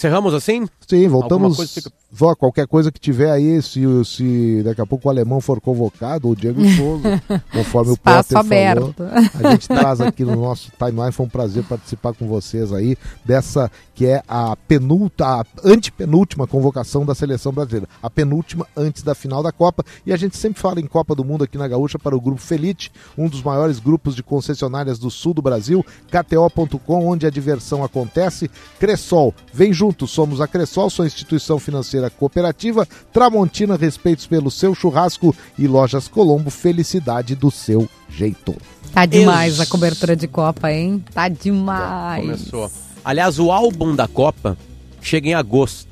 Encerramos 0.00 0.32
assim? 0.32 0.66
Sim, 0.88 1.08
voltamos. 1.08 1.56
coisa 1.58 1.70
fica- 1.74 1.90
qualquer 2.34 2.66
coisa 2.66 2.90
que 2.90 2.98
tiver 2.98 3.30
aí, 3.30 3.60
se, 3.60 3.82
se 4.06 4.62
daqui 4.64 4.80
a 4.80 4.86
pouco 4.86 5.06
o 5.06 5.10
alemão 5.10 5.42
for 5.42 5.60
convocado, 5.60 6.26
ou 6.26 6.32
o 6.32 6.36
Diego 6.36 6.58
Souza, 6.74 7.22
conforme 7.52 7.92
o 7.92 7.96
Potter 7.98 8.38
aberto. 8.38 8.94
falou, 8.94 9.12
a 9.44 9.50
gente 9.50 9.68
traz 9.68 10.00
aqui 10.00 10.24
no 10.24 10.36
nosso 10.36 10.72
timeline. 10.78 11.12
Foi 11.12 11.26
um 11.26 11.28
prazer 11.28 11.64
participar 11.64 12.14
com 12.14 12.26
vocês 12.26 12.72
aí 12.72 12.96
dessa 13.26 13.70
que 14.00 14.06
é 14.06 14.22
a 14.26 14.56
penúltima, 14.56 15.42
a 15.42 15.44
antepenúltima 15.62 16.46
convocação 16.46 17.04
da 17.04 17.14
seleção 17.14 17.52
brasileira. 17.52 17.86
A 18.02 18.08
penúltima 18.08 18.66
antes 18.74 19.02
da 19.02 19.14
final 19.14 19.42
da 19.42 19.52
Copa. 19.52 19.84
E 20.06 20.12
a 20.14 20.16
gente 20.16 20.38
sempre 20.38 20.58
fala 20.58 20.80
em 20.80 20.86
Copa 20.86 21.14
do 21.14 21.22
Mundo 21.22 21.44
aqui 21.44 21.58
na 21.58 21.68
Gaúcha 21.68 21.98
para 21.98 22.16
o 22.16 22.20
Grupo 22.20 22.40
Felite, 22.40 22.90
um 23.18 23.28
dos 23.28 23.42
maiores 23.42 23.78
grupos 23.78 24.16
de 24.16 24.22
concessionárias 24.22 24.98
do 24.98 25.10
sul 25.10 25.34
do 25.34 25.42
Brasil, 25.42 25.84
KTO.com, 26.10 27.06
onde 27.06 27.26
a 27.26 27.30
diversão 27.30 27.84
acontece. 27.84 28.50
Cressol, 28.78 29.34
vem 29.52 29.70
junto, 29.70 30.06
somos 30.06 30.40
a 30.40 30.48
Cressol, 30.48 30.88
sua 30.88 31.04
instituição 31.04 31.58
financeira 31.58 32.08
cooperativa. 32.08 32.88
Tramontina, 33.12 33.76
respeitos 33.76 34.26
pelo 34.26 34.50
seu 34.50 34.74
churrasco 34.74 35.36
e 35.58 35.68
Lojas 35.68 36.08
Colombo, 36.08 36.48
felicidade 36.48 37.34
do 37.34 37.50
seu 37.50 37.86
jeito. 38.08 38.56
Tá 38.94 39.04
demais 39.04 39.60
a 39.60 39.66
cobertura 39.66 40.16
de 40.16 40.26
Copa, 40.26 40.72
hein? 40.72 41.04
Tá 41.12 41.28
demais. 41.28 42.22
Começou. 42.22 42.70
Aliás, 43.04 43.38
o 43.38 43.50
álbum 43.50 43.94
da 43.94 44.06
Copa 44.06 44.56
chega 45.00 45.28
em 45.28 45.34
agosto. 45.34 45.88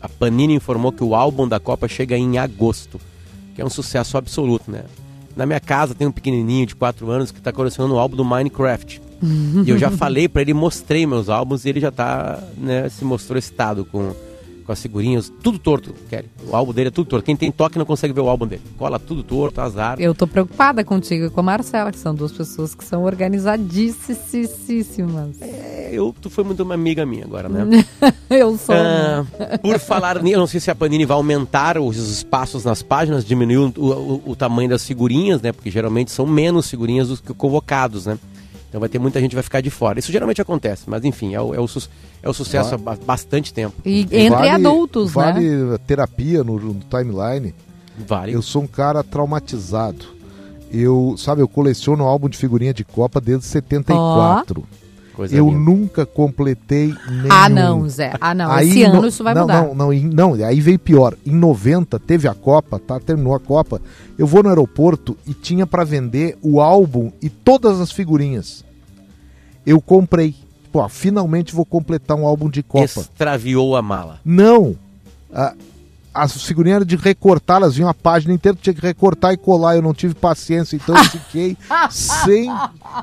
A 0.00 0.08
Panini 0.08 0.54
informou 0.54 0.92
que 0.92 1.04
o 1.04 1.14
álbum 1.14 1.46
da 1.46 1.60
Copa 1.60 1.86
chega 1.86 2.16
em 2.16 2.38
agosto, 2.38 3.00
que 3.54 3.62
é 3.62 3.64
um 3.64 3.70
sucesso 3.70 4.18
absoluto, 4.18 4.70
né? 4.70 4.84
Na 5.36 5.46
minha 5.46 5.60
casa 5.60 5.94
tem 5.94 6.06
um 6.06 6.12
pequenininho 6.12 6.66
de 6.66 6.74
4 6.74 7.08
anos 7.10 7.30
que 7.30 7.38
está 7.38 7.52
colecionando 7.52 7.94
o 7.94 7.98
álbum 7.98 8.16
do 8.16 8.24
Minecraft. 8.24 9.00
E 9.64 9.70
eu 9.70 9.78
já 9.78 9.90
falei 9.92 10.28
pra 10.28 10.42
ele, 10.42 10.52
mostrei 10.52 11.06
meus 11.06 11.28
álbuns 11.28 11.64
e 11.64 11.68
ele 11.68 11.80
já 11.80 11.92
tá, 11.92 12.42
né, 12.56 12.88
se 12.88 13.04
mostrou 13.04 13.38
excitado 13.38 13.84
com, 13.84 14.12
com 14.62 14.72
as 14.72 14.80
figurinhas, 14.80 15.30
tudo 15.42 15.58
torto, 15.58 15.92
Kelly. 16.08 16.28
O 16.48 16.56
álbum 16.56 16.72
dele 16.72 16.88
é 16.88 16.90
tudo 16.90 17.06
torto. 17.08 17.26
Quem 17.26 17.36
tem 17.36 17.50
toque 17.52 17.78
não 17.78 17.84
consegue 17.84 18.12
ver 18.14 18.20
o 18.20 18.28
álbum 18.28 18.46
dele. 18.46 18.62
Cola 18.78 18.98
tudo 18.98 19.22
torto, 19.22 19.60
azar. 19.60 20.00
Eu 20.00 20.14
tô 20.14 20.26
preocupada 20.26 20.82
contigo 20.84 21.26
e 21.26 21.30
com 21.30 21.40
a 21.40 21.42
Marcela, 21.42 21.90
que 21.92 21.98
são 21.98 22.14
duas 22.14 22.32
pessoas 22.32 22.74
que 22.74 22.84
são 22.84 23.02
organizadíssimas. 23.04 25.40
É, 25.40 25.90
eu, 25.92 26.14
tu 26.20 26.30
foi 26.30 26.44
muito 26.44 26.62
uma 26.62 26.74
amiga 26.74 27.04
minha 27.04 27.24
agora, 27.24 27.48
né? 27.48 27.84
eu 28.30 28.56
sou. 28.56 28.74
Ah, 28.74 29.24
por 29.60 29.78
falar 29.78 30.22
nisso, 30.22 30.36
eu 30.36 30.40
não 30.40 30.46
sei 30.46 30.60
se 30.60 30.70
a 30.70 30.74
Panini 30.74 31.04
vai 31.04 31.16
aumentar 31.16 31.78
os 31.78 31.96
espaços 31.96 32.64
nas 32.64 32.82
páginas, 32.82 33.24
diminuir 33.24 33.72
o, 33.76 33.84
o- 33.84 34.22
o 34.32 34.36
tamanho 34.36 34.68
das 34.68 34.86
figurinhas, 34.86 35.40
né? 35.42 35.52
Porque 35.52 35.70
geralmente 35.70 36.10
são 36.10 36.26
menos 36.26 36.68
figurinhas 36.70 37.08
do 37.08 37.16
que 37.16 37.34
convocados, 37.34 38.06
né? 38.06 38.18
Então 38.72 38.80
vai 38.80 38.88
ter 38.88 38.98
muita 38.98 39.20
gente 39.20 39.28
que 39.30 39.36
vai 39.36 39.42
ficar 39.42 39.60
de 39.60 39.68
fora. 39.68 39.98
Isso 39.98 40.10
geralmente 40.10 40.40
acontece, 40.40 40.84
mas 40.86 41.04
enfim, 41.04 41.34
é 41.34 41.40
o, 41.42 41.54
é 41.54 41.60
o, 41.60 41.68
su- 41.68 41.90
é 42.22 42.28
o 42.30 42.32
sucesso 42.32 42.74
há 42.74 42.78
ba- 42.78 42.96
bastante 43.04 43.52
tempo. 43.52 43.74
E 43.84 44.00
entre 44.00 44.48
adultos, 44.48 45.14
né? 45.14 45.22
Vale 45.32 45.78
terapia 45.86 46.42
no, 46.42 46.58
no 46.58 46.74
timeline. 46.88 47.54
Vale. 48.08 48.32
Eu 48.32 48.40
sou 48.40 48.62
um 48.62 48.66
cara 48.66 49.04
traumatizado. 49.04 50.06
Eu, 50.70 51.14
sabe, 51.18 51.42
eu 51.42 51.48
coleciono 51.48 52.04
álbum 52.04 52.30
de 52.30 52.38
figurinha 52.38 52.72
de 52.72 52.82
Copa 52.82 53.20
desde 53.20 53.44
74. 53.44 54.64
Coisa 55.14 55.34
eu 55.36 55.46
linda. 55.48 55.58
nunca 55.60 56.06
completei 56.06 56.94
nenhum. 57.08 57.28
Ah, 57.30 57.48
não, 57.48 57.88
Zé. 57.88 58.12
Ah, 58.20 58.34
não. 58.34 58.58
Esse 58.60 58.86
no- 58.88 58.94
ano 58.98 59.06
isso 59.08 59.22
vai 59.22 59.34
não, 59.34 59.42
mudar. 59.42 59.62
Não, 59.62 59.74
não, 59.74 59.92
em- 59.92 60.08
não, 60.08 60.34
aí 60.34 60.60
veio 60.60 60.78
pior. 60.78 61.14
Em 61.26 61.32
90 61.34 61.98
teve 61.98 62.26
a 62.28 62.34
Copa, 62.34 62.78
tá? 62.78 62.98
Terminou 62.98 63.34
a 63.34 63.40
Copa. 63.40 63.80
Eu 64.18 64.26
vou 64.26 64.42
no 64.42 64.48
aeroporto 64.48 65.16
e 65.26 65.34
tinha 65.34 65.66
pra 65.66 65.84
vender 65.84 66.36
o 66.42 66.60
álbum 66.60 67.12
e 67.20 67.28
todas 67.28 67.80
as 67.80 67.92
figurinhas. 67.92 68.64
Eu 69.66 69.80
comprei. 69.80 70.34
Pô, 70.72 70.88
finalmente 70.88 71.54
vou 71.54 71.66
completar 71.66 72.16
um 72.16 72.26
álbum 72.26 72.48
de 72.48 72.62
Copa. 72.62 72.84
Extraviou 72.84 73.76
a 73.76 73.82
mala. 73.82 74.18
Não. 74.24 74.74
Ah, 75.32 75.54
as 76.14 76.42
figurinhas 76.42 76.76
eram 76.76 76.86
de 76.86 76.96
recortar, 76.96 77.56
elas 77.58 77.74
vinham 77.76 77.88
a 77.88 77.94
página 77.94 78.34
inteira, 78.34 78.56
tinha 78.60 78.74
que 78.74 78.80
recortar 78.80 79.32
e 79.32 79.36
colar. 79.36 79.76
Eu 79.76 79.82
não 79.82 79.94
tive 79.94 80.14
paciência, 80.14 80.76
então 80.76 80.96
eu 80.96 81.04
fiquei 81.04 81.56
sem. 81.90 82.50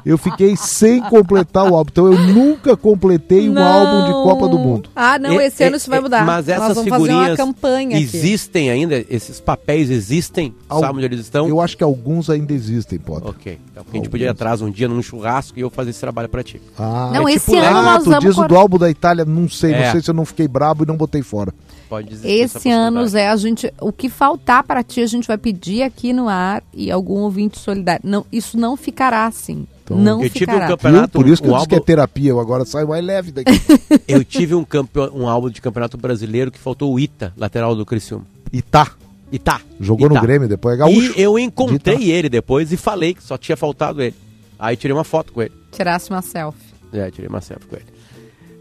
Eu 0.06 0.18
fiquei 0.18 0.56
sem 0.56 1.02
completar 1.02 1.70
o 1.70 1.76
álbum. 1.76 1.90
Então 1.92 2.12
eu 2.12 2.20
nunca 2.28 2.78
completei 2.78 3.50
um 3.50 3.54
Não. 3.54 3.64
álbum 3.64 4.06
de 4.08 4.12
Copa 4.14 4.48
do 4.48 4.58
Mundo. 4.60 4.90
Ah, 4.96 5.18
não, 5.18 5.40
E- 5.42 5.46
esse 5.46 5.64
ano 5.64 5.76
e- 5.76 5.78
isso 5.78 5.90
vai 5.90 6.00
e- 6.00 6.02
mudar. 6.02 6.26
Mas 6.26 6.48
essas 6.48 6.68
Nós 6.68 6.76
vamos 6.78 6.90
fazer 6.90 7.04
figurinhas 7.08 7.30
uma 7.40 7.46
campanha 7.48 7.98
aqui. 7.98 8.04
existem 8.18 8.70
ainda? 8.70 9.04
Esses 9.10 9.40
papéis 9.40 9.90
existem? 9.90 10.54
Al- 10.68 10.80
Sabe 10.80 10.98
onde 10.98 11.06
eles 11.06 11.20
estão? 11.22 11.48
Eu 11.48 11.60
acho 11.62 11.76
que 11.76 11.84
alguns 11.84 12.30
ainda 12.30 12.54
existem, 12.54 13.00
Potter. 13.00 13.30
Ok. 13.30 13.60
Então 13.72 13.84
a 13.92 13.96
gente 13.96 14.10
podia 14.10 14.28
ir 14.28 14.30
atrás 14.30 14.62
um 14.62 14.70
dia 14.70 14.88
num 14.88 15.02
churrasco 15.02 15.58
e 15.58 15.62
eu 15.62 15.70
fazer 15.70 15.90
esse 15.92 16.00
trabalho 16.00 16.30
pra 16.30 16.44
ti. 16.44 16.62
Ah, 16.78 17.12
Não, 17.14 17.28
é 17.28 17.34
esse 17.34 17.52
tipo, 17.52 17.58
ano 17.58 17.78
ah, 17.78 17.82
nós 17.82 18.04
tu 18.04 18.10
vamos 18.10 18.26
diz 18.26 18.34
o 18.34 18.42
cor- 18.42 18.48
do 18.48 18.56
álbum 18.58 18.78
da 18.78 18.90
Itália, 18.90 19.26
não 19.26 19.50
sei, 19.50 19.74
É. 19.74 19.86
não 19.86 19.92
sei 19.94 20.02
se 20.02 20.10
eu 20.10 20.14
não 20.14 20.26
fiquei 20.26 20.48
brabo 20.48 20.84
e 20.84 20.88
não 20.88 20.96
botei 20.96 21.22
fora. 21.24 21.54
Pode 21.90 22.08
dizer 22.10 22.30
Esse 22.30 22.70
ano, 22.70 23.06
Zé, 23.08 23.28
a 23.30 23.36
gente, 23.36 23.74
o 23.82 23.92
que 23.92 24.10
faltar 24.10 24.64
para 24.64 24.84
ti, 24.84 25.02
a 25.02 25.08
gente 25.08 25.28
vai 25.28 25.38
pedir 25.40 25.82
aqui 25.82 26.14
no 26.14 26.30
ar 26.30 26.64
e 26.74 26.92
algum 26.92 27.16
ouvinte 27.22 27.58
solidário. 27.58 28.02
Não, 28.04 28.26
isso 28.32 28.58
não 28.58 28.78
ficará 28.78 29.26
assim. 29.26 29.66
não 29.90 30.22
eu 30.24 30.30
tive 30.30 30.46
um 30.46 30.54
ficará. 30.54 30.68
campeonato- 30.68 31.12
Viu? 31.18 31.22
Por 31.24 31.28
isso 31.28 31.42
que 31.42 31.48
um 31.48 31.52
eu 31.52 31.58
disse 31.58 31.68
que 31.68 31.74
é 31.74 31.78
álbum- 31.78 31.86
terapia, 31.86 32.30
eu 32.30 32.40
agora 32.40 32.64
saio 32.64 32.88
mais 32.88 33.04
leve 33.04 33.32
daqui. 33.32 33.52
Eu 34.08 34.24
tive 34.24 34.54
um, 34.56 34.64
campeão, 34.64 35.10
um 35.16 35.28
álbum 35.28 35.50
de 35.50 35.60
campeonato 35.62 35.98
brasileiro 35.98 36.52
que 36.52 36.60
faltou 36.60 36.94
o 36.94 37.00
Ita, 37.00 37.34
lateral 37.36 37.76
do 37.76 37.86
Criciúma. 37.86 38.26
Itá. 38.54 38.92
Itá. 39.32 39.62
Jogou 39.80 40.08
Itá. 40.08 40.16
no 40.16 40.22
Grêmio, 40.22 40.48
depois 40.48 40.76
é 40.76 40.78
gaúcho. 40.78 41.14
E 41.18 41.22
eu 41.22 41.38
encontrei 41.40 42.12
ele 42.12 42.30
depois 42.30 42.72
e 42.72 42.78
falei 42.78 43.14
que 43.16 43.24
só 43.24 43.38
tinha 43.38 43.56
faltado 43.58 44.02
ele. 44.02 44.16
Aí 44.60 44.76
tirei 44.76 44.96
uma 44.96 45.04
foto 45.04 45.32
com 45.34 45.42
ele. 45.42 45.52
Tirasse 45.72 46.10
uma 46.12 46.22
selfie. 46.22 46.60
É, 46.94 47.10
tirei 47.12 47.28
uma 47.30 47.42
selfie 47.42 47.68
com 47.68 47.76
ele. 47.76 47.86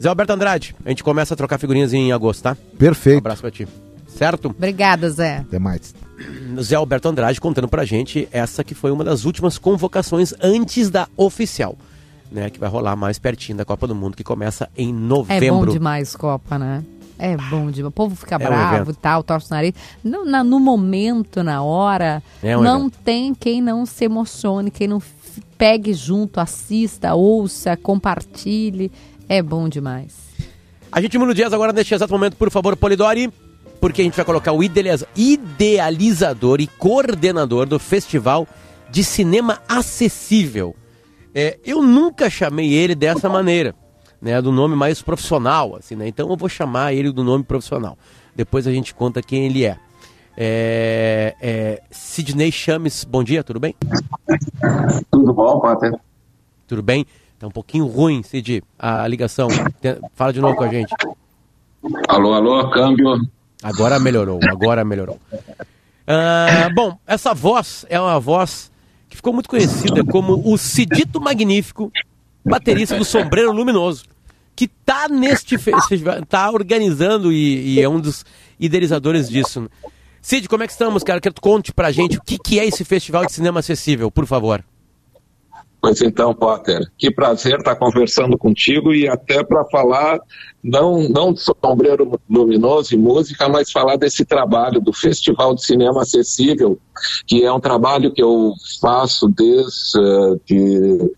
Zé 0.00 0.08
Alberto 0.08 0.32
Andrade, 0.32 0.74
a 0.84 0.88
gente 0.90 1.02
começa 1.02 1.34
a 1.34 1.36
trocar 1.36 1.58
figurinhas 1.58 1.92
em 1.92 2.12
agosto, 2.12 2.42
tá? 2.42 2.56
Perfeito. 2.78 3.16
Um 3.16 3.18
abraço 3.18 3.40
pra 3.40 3.50
ti. 3.50 3.66
Certo? 4.06 4.46
Obrigada, 4.50 5.08
Zé. 5.10 5.38
Até 5.38 5.58
mais. 5.58 5.94
Zé 6.60 6.76
Alberto 6.76 7.08
Andrade 7.08 7.40
contando 7.40 7.68
pra 7.68 7.84
gente 7.84 8.28
essa 8.32 8.62
que 8.64 8.74
foi 8.74 8.90
uma 8.90 9.04
das 9.04 9.24
últimas 9.24 9.58
convocações 9.58 10.32
antes 10.40 10.90
da 10.90 11.06
oficial, 11.16 11.76
né? 12.30 12.50
Que 12.50 12.58
vai 12.58 12.68
rolar 12.68 12.96
mais 12.96 13.18
pertinho 13.18 13.58
da 13.58 13.64
Copa 13.64 13.86
do 13.86 13.94
Mundo, 13.94 14.16
que 14.16 14.24
começa 14.24 14.68
em 14.76 14.88
É 14.88 14.92
bom 14.92 14.98
novembro. 14.98 15.72
demais 15.72 16.14
Copa, 16.16 16.58
né? 16.58 16.82
É 17.18 17.36
bom 17.36 17.70
demais. 17.70 17.86
O 17.88 17.90
povo 17.90 18.14
fica 18.16 18.36
É 18.36 18.38
um 18.38 18.40
bravo 18.40 18.76
evento. 18.76 18.90
e 18.92 18.94
tal, 18.94 19.22
torce 19.24 19.48
o 19.50 19.54
nariz. 19.54 19.74
No, 20.02 20.24
na- 20.24 20.42
no 20.44 20.58
momento, 20.60 21.42
na 21.42 21.62
hora, 21.62 22.22
É 22.42 22.56
um 22.56 22.62
não 22.62 22.80
evento. 22.82 22.98
tem 23.04 23.34
quem 23.34 23.60
não 23.60 23.84
se 23.86 24.04
emocione, 24.04 24.70
quem 24.70 24.86
não 24.88 24.98
f- 24.98 25.42
pegue 25.56 25.92
junto, 25.92 26.38
assista, 26.40 27.14
ouça, 27.14 27.76
compartilhe. 27.76 28.90
É 29.28 29.42
bom 29.42 29.68
demais. 29.68 30.16
A 30.90 31.00
gente 31.00 31.18
muda 31.18 31.32
o 31.32 31.34
dias 31.34 31.52
agora 31.52 31.72
neste 31.72 31.94
exato 31.94 32.12
momento, 32.12 32.36
por 32.36 32.50
favor, 32.50 32.74
Polidori, 32.76 33.30
porque 33.80 34.00
a 34.00 34.04
gente 34.04 34.16
vai 34.16 34.24
colocar 34.24 34.52
o 34.52 34.62
idealiza- 34.62 35.06
idealizador 35.14 36.60
e 36.60 36.66
coordenador 36.66 37.66
do 37.66 37.78
Festival 37.78 38.46
de 38.90 39.04
Cinema 39.04 39.60
Acessível. 39.68 40.74
É, 41.34 41.58
eu 41.64 41.82
nunca 41.82 42.30
chamei 42.30 42.72
ele 42.72 42.94
dessa 42.94 43.28
maneira, 43.28 43.74
né, 44.20 44.40
do 44.40 44.50
nome 44.50 44.74
mais 44.74 45.02
profissional, 45.02 45.76
assim, 45.76 45.94
né? 45.94 46.08
Então 46.08 46.28
eu 46.30 46.36
vou 46.36 46.48
chamar 46.48 46.94
ele 46.94 47.12
do 47.12 47.22
nome 47.22 47.44
profissional. 47.44 47.98
Depois 48.34 48.66
a 48.66 48.72
gente 48.72 48.94
conta 48.94 49.20
quem 49.22 49.44
ele 49.46 49.64
é. 49.64 49.76
É, 50.36 51.34
é 51.40 51.82
Sidney 51.90 52.50
Chames, 52.50 53.04
bom 53.04 53.22
dia, 53.22 53.44
tudo 53.44 53.60
bem? 53.60 53.74
Tudo 55.10 55.34
bom, 55.34 55.60
Potter? 55.60 55.92
Tudo 56.66 56.82
bem? 56.82 57.04
Tá 57.38 57.46
um 57.46 57.50
pouquinho 57.50 57.86
ruim, 57.86 58.22
Sid, 58.22 58.62
a 58.78 59.06
ligação. 59.06 59.48
Fala 60.14 60.32
de 60.32 60.40
novo 60.40 60.56
com 60.56 60.64
a 60.64 60.68
gente. 60.68 60.92
Alô, 62.08 62.34
alô, 62.34 62.68
câmbio. 62.70 63.20
Agora 63.62 63.98
melhorou, 64.00 64.40
agora 64.50 64.84
melhorou. 64.84 65.18
Ah, 66.06 66.68
bom, 66.74 66.96
essa 67.06 67.34
voz 67.34 67.84
é 67.88 68.00
uma 68.00 68.18
voz 68.18 68.70
que 69.08 69.16
ficou 69.16 69.32
muito 69.32 69.48
conhecida 69.48 70.04
como 70.04 70.42
o 70.52 70.56
Cidito 70.58 71.20
Magnífico, 71.20 71.92
baterista 72.44 72.96
do 72.96 73.04
Sombreiro 73.04 73.52
Luminoso, 73.52 74.04
que 74.56 74.66
tá 74.66 75.08
neste 75.08 75.56
fe- 75.58 75.72
festival, 75.72 76.24
tá 76.26 76.50
organizando 76.50 77.32
e, 77.32 77.74
e 77.74 77.80
é 77.80 77.88
um 77.88 78.00
dos 78.00 78.24
idealizadores 78.58 79.28
disso. 79.28 79.68
Cid, 80.20 80.48
como 80.48 80.62
é 80.62 80.66
que 80.66 80.72
estamos, 80.72 81.02
cara? 81.04 81.20
Quero 81.20 81.34
que 81.34 81.40
tu 81.40 81.44
conte 81.44 81.72
pra 81.72 81.92
gente 81.92 82.18
o 82.18 82.22
que, 82.22 82.38
que 82.38 82.58
é 82.58 82.66
esse 82.66 82.84
festival 82.84 83.24
de 83.24 83.32
cinema 83.32 83.60
acessível, 83.60 84.10
por 84.10 84.26
favor. 84.26 84.64
Pois 85.80 86.02
então, 86.02 86.34
Potter, 86.34 86.90
que 86.98 87.08
prazer 87.08 87.58
estar 87.58 87.76
conversando 87.76 88.36
contigo 88.36 88.92
e 88.92 89.06
até 89.06 89.44
para 89.44 89.64
falar, 89.66 90.18
não, 90.62 91.08
não 91.08 91.32
de 91.32 91.40
sombreiro 91.40 92.20
luminoso 92.28 92.94
e 92.94 92.98
música, 92.98 93.48
mas 93.48 93.70
falar 93.70 93.96
desse 93.96 94.24
trabalho 94.24 94.80
do 94.80 94.92
Festival 94.92 95.54
de 95.54 95.64
Cinema 95.64 96.02
Acessível, 96.02 96.78
que 97.26 97.44
é 97.44 97.52
um 97.52 97.60
trabalho 97.60 98.12
que 98.12 98.20
eu 98.20 98.52
faço 98.80 99.28
desde 99.28 99.98
eh, 99.98 100.36
de 100.44 101.12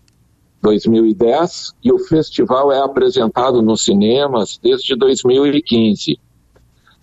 2010 0.61 1.73
e 1.83 1.91
o 1.91 1.97
festival 1.97 2.71
é 2.71 2.79
apresentado 2.79 3.63
nos 3.63 3.83
cinemas 3.83 4.59
desde 4.61 4.95
2015. 4.95 6.19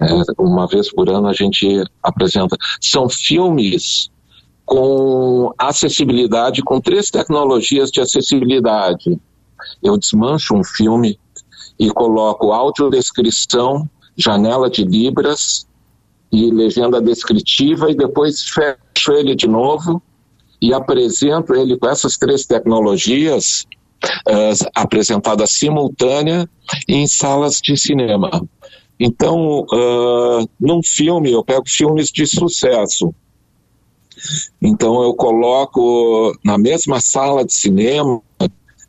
É, 0.01 0.07
uma 0.40 0.68
vez 0.68 0.92
por 0.92 1.09
ano 1.11 1.27
a 1.27 1.33
gente 1.33 1.83
apresenta. 2.01 2.57
São 2.81 3.09
filmes 3.09 4.11
com 4.68 5.50
acessibilidade, 5.57 6.62
com 6.62 6.78
três 6.78 7.11
tecnologias 7.11 7.90
de 7.90 8.02
acessibilidade. 8.02 9.18
Eu 9.83 9.96
desmancho 9.96 10.54
um 10.54 10.62
filme 10.62 11.18
e 11.81 11.88
coloco 11.88 12.52
audiodescrição, 12.52 13.88
janela 14.14 14.68
de 14.68 14.85
libras 14.85 15.66
e 16.31 16.50
legenda 16.50 17.00
descritiva 17.00 17.90
e 17.90 17.96
depois 17.96 18.42
fecho 18.42 19.12
ele 19.12 19.35
de 19.35 19.48
novo 19.48 20.02
e 20.61 20.74
apresento 20.74 21.54
ele 21.54 21.78
com 21.78 21.88
essas 21.88 22.18
três 22.18 22.44
tecnologias 22.44 23.64
uh, 24.28 24.68
apresentadas 24.74 25.50
simultânea 25.50 26.46
em 26.87 27.07
salas 27.07 27.59
de 27.62 27.74
cinema. 27.74 28.46
Então, 29.00 29.61
uh, 29.61 30.46
num 30.61 30.83
filme, 30.83 31.33
eu 31.33 31.42
pego 31.42 31.64
filmes 31.66 32.12
de 32.12 32.26
sucesso. 32.26 33.14
Então, 34.61 35.02
eu 35.02 35.14
coloco 35.14 36.33
na 36.44 36.59
mesma 36.59 37.00
sala 37.00 37.44
de 37.44 37.52
cinema, 37.52 38.20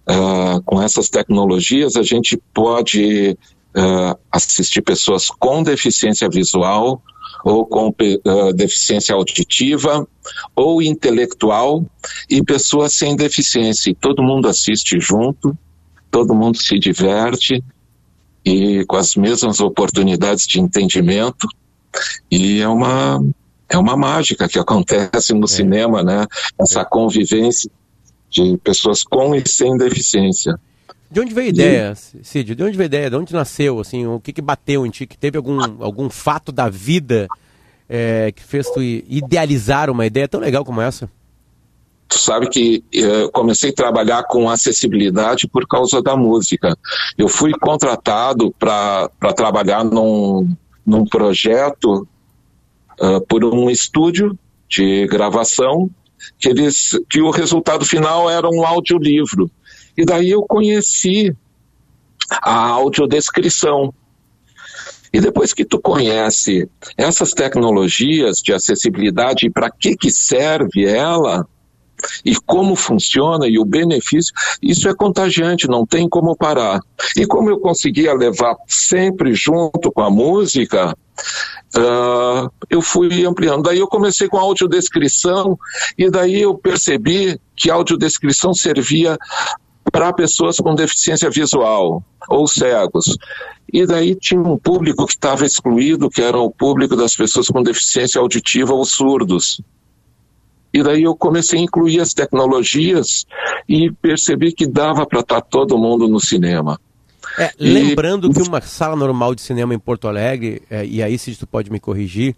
uh, 0.09 0.61
com 0.65 0.81
essas 0.81 1.09
tecnologias, 1.09 1.95
a 1.95 2.03
gente 2.03 2.37
pode 2.53 3.37
uh, 3.75 4.19
assistir 4.31 4.81
pessoas 4.81 5.29
com 5.29 5.63
deficiência 5.63 6.27
visual, 6.29 7.01
ou 7.43 7.65
com 7.65 7.89
uh, 7.89 8.53
deficiência 8.53 9.15
auditiva, 9.15 10.07
ou 10.55 10.81
intelectual, 10.81 11.85
e 12.29 12.43
pessoas 12.43 12.93
sem 12.93 13.15
deficiência. 13.15 13.91
E 13.91 13.95
todo 13.95 14.23
mundo 14.23 14.47
assiste 14.47 14.99
junto, 14.99 15.57
todo 16.11 16.35
mundo 16.35 16.57
se 16.57 16.77
diverte, 16.79 17.63
e 18.43 18.83
com 18.85 18.95
as 18.95 19.15
mesmas 19.15 19.59
oportunidades 19.59 20.47
de 20.47 20.59
entendimento. 20.59 21.47
E 22.29 22.59
é 22.59 22.67
uma, 22.67 23.23
é 23.69 23.77
uma 23.77 23.95
mágica 23.95 24.47
que 24.47 24.57
acontece 24.57 25.33
no 25.33 25.45
é. 25.45 25.47
cinema, 25.47 26.03
né? 26.03 26.25
Essa 26.59 26.83
convivência 26.83 27.69
de 28.29 28.57
pessoas 28.57 29.03
com 29.03 29.35
e 29.35 29.47
sem 29.47 29.77
deficiência. 29.77 30.59
De 31.11 31.19
onde 31.19 31.33
veio 31.33 31.47
a 31.47 31.49
ideia, 31.49 31.95
Cid? 31.95 32.53
De 32.53 32.63
onde 32.63 32.77
veio 32.77 32.83
a 32.83 32.85
ideia? 32.85 33.09
De 33.09 33.15
onde 33.15 33.33
nasceu? 33.33 33.79
Assim, 33.79 34.05
o 34.05 34.19
que, 34.19 34.31
que 34.31 34.41
bateu 34.41 34.85
em 34.85 34.89
ti? 34.89 35.07
Que 35.07 35.17
teve 35.17 35.37
algum, 35.37 35.59
algum 35.83 36.09
fato 36.09 36.51
da 36.51 36.69
vida 36.69 37.27
é, 37.87 38.31
que 38.31 38.43
fez 38.43 38.69
tu 38.69 38.81
idealizar 38.81 39.89
uma 39.89 40.05
ideia 40.05 40.27
tão 40.27 40.39
legal 40.39 40.63
como 40.63 40.81
essa? 40.81 41.09
Tu 42.07 42.17
sabe 42.17 42.47
que 42.49 42.83
eu 42.91 43.27
eh, 43.27 43.31
comecei 43.31 43.69
a 43.69 43.73
trabalhar 43.73 44.23
com 44.23 44.49
acessibilidade 44.49 45.47
por 45.47 45.67
causa 45.67 46.01
da 46.01 46.17
música. 46.17 46.75
Eu 47.15 47.27
fui 47.27 47.51
contratado 47.51 48.51
para 48.57 49.09
trabalhar 49.35 49.83
num, 49.83 50.55
num 50.83 51.05
projeto 51.05 52.07
uh, 53.01 53.21
por 53.27 53.43
um 53.43 53.69
estúdio 53.69 54.37
de 54.69 55.07
gravação 55.07 55.89
que 56.37 56.49
eles 56.49 56.91
que 57.09 57.21
o 57.21 57.31
resultado 57.31 57.85
final 57.85 58.29
era 58.29 58.47
um 58.47 58.65
audiolivro. 58.65 59.49
E 59.97 60.05
daí 60.05 60.29
eu 60.29 60.43
conheci 60.43 61.35
a 62.29 62.67
audiodescrição. 62.67 63.93
E 65.11 65.19
depois 65.19 65.53
que 65.53 65.65
tu 65.65 65.79
conhece 65.79 66.69
essas 66.95 67.33
tecnologias 67.33 68.37
de 68.37 68.53
acessibilidade 68.53 69.47
e 69.47 69.49
para 69.49 69.71
que 69.71 69.95
que 69.95 70.11
serve 70.11 70.85
ela, 70.85 71.47
e 72.23 72.35
como 72.35 72.75
funciona 72.75 73.47
e 73.47 73.59
o 73.59 73.65
benefício, 73.65 74.33
isso 74.61 74.87
é 74.87 74.93
contagiante, 74.93 75.67
não 75.67 75.85
tem 75.85 76.07
como 76.07 76.35
parar. 76.35 76.79
E 77.15 77.25
como 77.25 77.49
eu 77.49 77.59
conseguia 77.59 78.13
levar 78.13 78.55
sempre 78.67 79.33
junto 79.33 79.91
com 79.91 80.01
a 80.01 80.09
música, 80.09 80.95
uh, 81.75 82.51
eu 82.69 82.81
fui 82.81 83.25
ampliando. 83.25 83.63
Daí 83.63 83.79
eu 83.79 83.87
comecei 83.87 84.27
com 84.27 84.37
audiodescrição 84.37 85.57
e 85.97 86.09
daí 86.09 86.41
eu 86.41 86.55
percebi 86.55 87.39
que 87.55 87.69
a 87.69 87.75
audiodescrição 87.75 88.53
servia 88.53 89.17
para 89.91 90.13
pessoas 90.13 90.57
com 90.57 90.75
deficiência 90.75 91.29
visual 91.29 92.03
ou 92.29 92.47
cegos. 92.47 93.17
E 93.71 93.85
daí 93.85 94.15
tinha 94.15 94.41
um 94.41 94.57
público 94.57 95.05
que 95.05 95.13
estava 95.13 95.45
excluído, 95.45 96.09
que 96.09 96.21
era 96.21 96.37
o 96.37 96.49
público 96.51 96.95
das 96.95 97.15
pessoas 97.15 97.47
com 97.47 97.61
deficiência 97.61 98.19
auditiva 98.19 98.73
ou 98.73 98.85
surdos. 98.85 99.61
E 100.73 100.83
daí 100.83 101.03
eu 101.03 101.15
comecei 101.15 101.59
a 101.59 101.63
incluir 101.63 101.99
as 101.99 102.13
tecnologias 102.13 103.25
e 103.67 103.91
percebi 103.91 104.51
que 104.51 104.67
dava 104.67 105.05
para 105.05 105.21
estar 105.21 105.41
tá 105.41 105.47
todo 105.47 105.77
mundo 105.77 106.07
no 106.07 106.19
cinema. 106.19 106.79
É, 107.37 107.51
e... 107.59 107.71
Lembrando 107.71 108.31
que 108.31 108.41
uma 108.41 108.61
sala 108.61 108.95
normal 108.95 109.33
de 109.33 109.41
cinema 109.41 109.73
em 109.73 109.79
Porto 109.79 110.07
Alegre, 110.07 110.61
é, 110.69 110.85
e 110.85 111.01
aí 111.01 111.17
se 111.17 111.35
tu 111.35 111.47
pode 111.47 111.71
me 111.71 111.79
corrigir, 111.79 112.35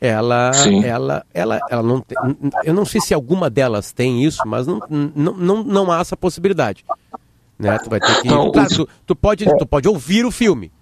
ela, 0.00 0.50
ela, 0.82 1.26
ela, 1.34 1.60
ela 1.68 1.82
não 1.82 2.00
tem, 2.00 2.16
eu 2.64 2.72
não 2.72 2.86
sei 2.86 3.00
se 3.02 3.12
alguma 3.12 3.50
delas 3.50 3.92
tem 3.92 4.24
isso, 4.24 4.40
mas 4.46 4.66
não, 4.66 4.80
não, 4.88 5.34
não, 5.34 5.62
não 5.62 5.92
há 5.92 6.00
essa 6.00 6.16
possibilidade. 6.16 6.84
Né? 7.58 7.78
Tu 7.78 7.90
vai 7.90 8.00
ter 8.00 8.22
que, 8.22 8.28
não, 8.28 8.50
claro, 8.50 8.74
tu, 8.74 8.88
tu, 9.06 9.14
pode, 9.14 9.44
tu 9.58 9.66
pode 9.66 9.86
ouvir 9.86 10.24
o 10.24 10.30
filme, 10.30 10.72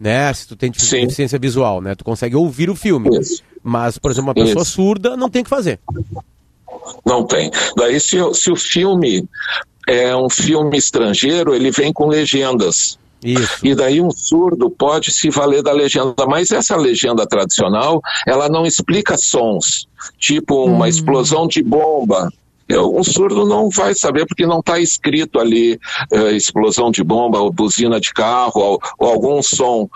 né? 0.00 0.32
Se 0.32 0.48
tu 0.48 0.56
tem 0.56 0.70
deficiência 0.70 1.38
visual, 1.38 1.82
né? 1.82 1.94
Tu 1.94 2.02
consegue 2.02 2.34
ouvir 2.34 2.70
o 2.70 2.74
filme. 2.74 3.10
Isso. 3.18 3.42
Mas, 3.62 3.98
por 3.98 4.10
exemplo, 4.10 4.30
uma 4.30 4.34
pessoa 4.34 4.62
isso. 4.62 4.72
surda 4.72 5.14
não 5.14 5.28
tem 5.28 5.42
o 5.42 5.44
que 5.44 5.50
fazer. 5.50 5.78
Não 7.04 7.24
tem. 7.24 7.50
Daí, 7.76 7.98
se, 8.00 8.18
se 8.34 8.50
o 8.50 8.56
filme 8.56 9.28
é 9.86 10.14
um 10.16 10.28
filme 10.28 10.76
estrangeiro, 10.76 11.54
ele 11.54 11.70
vem 11.70 11.92
com 11.92 12.08
legendas. 12.08 12.98
Isso. 13.24 13.64
E 13.64 13.74
daí 13.74 14.00
um 14.00 14.10
surdo 14.10 14.68
pode 14.68 15.12
se 15.12 15.30
valer 15.30 15.62
da 15.62 15.72
legenda, 15.72 16.26
mas 16.26 16.50
essa 16.50 16.76
legenda 16.76 17.24
tradicional, 17.26 18.00
ela 18.26 18.48
não 18.48 18.66
explica 18.66 19.16
sons, 19.16 19.86
tipo 20.18 20.64
uma 20.64 20.86
hum. 20.86 20.88
explosão 20.88 21.46
de 21.46 21.62
bomba. 21.62 22.28
Um 22.70 23.04
surdo 23.04 23.44
não 23.44 23.68
vai 23.68 23.94
saber 23.94 24.26
porque 24.26 24.46
não 24.46 24.60
está 24.60 24.80
escrito 24.80 25.38
ali 25.38 25.78
eh, 26.10 26.32
explosão 26.32 26.90
de 26.90 27.04
bomba 27.04 27.38
ou 27.38 27.52
buzina 27.52 28.00
de 28.00 28.14
carro 28.14 28.60
ou, 28.60 28.82
ou 28.98 29.08
algum 29.10 29.42
som 29.42 29.88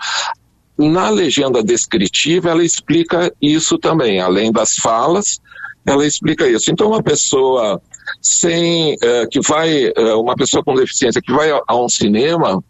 na 0.77 1.09
legenda 1.09 1.63
descritiva 1.63 2.51
ela 2.51 2.63
explica 2.63 3.33
isso 3.41 3.79
também, 3.79 4.21
além 4.21 4.51
das 4.51 4.75
falas, 4.75 5.41
ela 5.87 6.05
explica 6.05 6.47
isso. 6.47 6.69
Então, 6.69 6.89
uma 6.89 7.01
pessoa 7.01 7.81
sem 8.21 8.95
uh, 8.95 9.27
que 9.31 9.39
vai, 9.39 9.87
uh, 9.87 10.21
uma 10.21 10.35
pessoa 10.35 10.63
com 10.63 10.75
deficiência 10.75 11.21
que 11.21 11.31
vai 11.31 11.49
a, 11.49 11.61
a 11.65 11.75
um 11.75 11.87
cinema, 11.87 12.61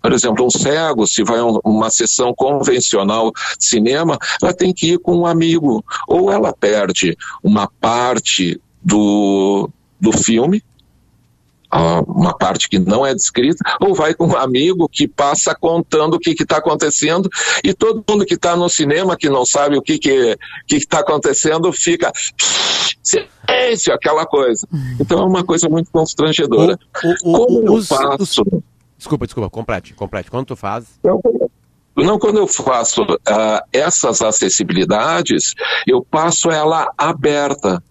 por 0.00 0.12
exemplo, 0.12 0.46
um 0.46 0.50
cego, 0.50 1.06
se 1.06 1.22
vai 1.22 1.38
a 1.38 1.44
um, 1.44 1.58
uma 1.62 1.90
sessão 1.90 2.32
convencional 2.34 3.30
de 3.58 3.64
cinema, 3.64 4.18
ela 4.42 4.54
tem 4.54 4.72
que 4.72 4.94
ir 4.94 4.98
com 4.98 5.18
um 5.18 5.26
amigo, 5.26 5.84
ou 6.08 6.32
ela 6.32 6.52
perde 6.52 7.16
uma 7.42 7.68
parte 7.80 8.58
do, 8.82 9.68
do 10.00 10.10
filme, 10.10 10.64
uma 12.06 12.36
parte 12.36 12.68
que 12.68 12.78
não 12.78 13.06
é 13.06 13.14
descrita, 13.14 13.64
ou 13.80 13.94
vai 13.94 14.14
com 14.14 14.26
um 14.26 14.36
amigo 14.36 14.88
que 14.88 15.08
passa 15.08 15.54
contando 15.54 16.14
o 16.14 16.18
que 16.18 16.30
está 16.30 16.58
acontecendo, 16.58 17.28
e 17.64 17.72
todo 17.72 18.04
mundo 18.08 18.26
que 18.26 18.34
está 18.34 18.54
no 18.56 18.68
cinema, 18.68 19.16
que 19.16 19.28
não 19.28 19.44
sabe 19.44 19.76
o 19.76 19.82
que 19.82 19.94
está 19.94 20.36
que, 20.66 20.80
que 20.80 20.86
tá 20.86 21.00
acontecendo, 21.00 21.72
fica 21.72 22.12
silêncio, 23.02 23.92
aquela 23.92 24.26
coisa. 24.26 24.66
Então 25.00 25.20
é 25.20 25.24
uma 25.24 25.44
coisa 25.44 25.68
muito 25.68 25.90
constrangedora. 25.90 26.78
O, 27.24 27.30
o, 27.30 27.46
Como 27.46 27.76
eu 27.76 27.82
faço... 27.82 28.42
Desculpa, 28.96 29.26
desculpa, 29.26 29.50
complete, 29.50 29.94
complete. 29.94 30.30
Quando 30.30 30.46
tu 30.46 30.56
faz... 30.56 30.84
não, 31.96 32.18
quando 32.18 32.38
eu 32.38 32.46
faço 32.46 33.02
uh, 33.02 33.60
essas 33.72 34.22
acessibilidades, 34.22 35.54
eu 35.86 36.04
passo 36.04 36.50
ela 36.50 36.92
aberta 36.96 37.82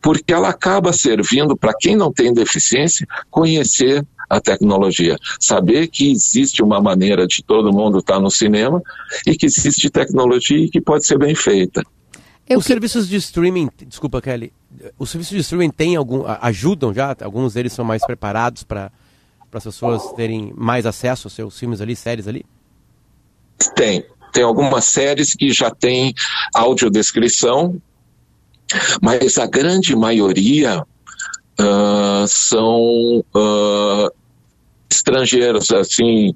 porque 0.00 0.32
ela 0.32 0.48
acaba 0.48 0.92
servindo 0.92 1.56
para 1.56 1.74
quem 1.78 1.96
não 1.96 2.12
tem 2.12 2.32
deficiência 2.32 3.06
conhecer 3.30 4.04
a 4.28 4.40
tecnologia, 4.40 5.16
saber 5.40 5.88
que 5.88 6.10
existe 6.10 6.62
uma 6.62 6.80
maneira 6.80 7.26
de 7.26 7.42
todo 7.42 7.72
mundo 7.72 7.98
estar 7.98 8.14
tá 8.14 8.20
no 8.20 8.30
cinema 8.30 8.82
e 9.26 9.34
que 9.34 9.46
existe 9.46 9.88
tecnologia 9.88 10.58
e 10.58 10.68
que 10.70 10.80
pode 10.80 11.06
ser 11.06 11.18
bem 11.18 11.34
feita. 11.34 11.82
Eu 12.48 12.58
Os 12.58 12.64
que... 12.64 12.68
serviços 12.68 13.08
de 13.08 13.16
streaming, 13.16 13.68
desculpa 13.86 14.20
Kelly, 14.20 14.52
os 14.98 15.10
serviços 15.10 15.34
de 15.34 15.40
streaming 15.40 15.70
têm 15.70 15.96
algum, 15.96 16.24
ajudam 16.40 16.92
já? 16.92 17.16
Alguns 17.22 17.54
deles 17.54 17.72
são 17.72 17.84
mais 17.84 18.04
preparados 18.04 18.62
para 18.62 18.90
as 19.52 19.64
pessoas 19.64 20.12
terem 20.12 20.52
mais 20.56 20.84
acesso 20.84 21.26
aos 21.26 21.34
seus 21.34 21.58
filmes 21.58 21.80
ali, 21.80 21.96
séries 21.96 22.28
ali? 22.28 22.44
Tem. 23.74 24.04
Tem 24.32 24.42
algumas 24.42 24.84
séries 24.84 25.34
que 25.34 25.50
já 25.52 25.70
têm 25.70 26.14
audiodescrição 26.54 27.80
mas 29.00 29.38
a 29.38 29.46
grande 29.46 29.94
maioria 29.96 30.82
uh, 31.60 32.26
são 32.26 33.24
uh, 33.34 34.10
estrangeiros, 34.90 35.70
assim, 35.70 36.34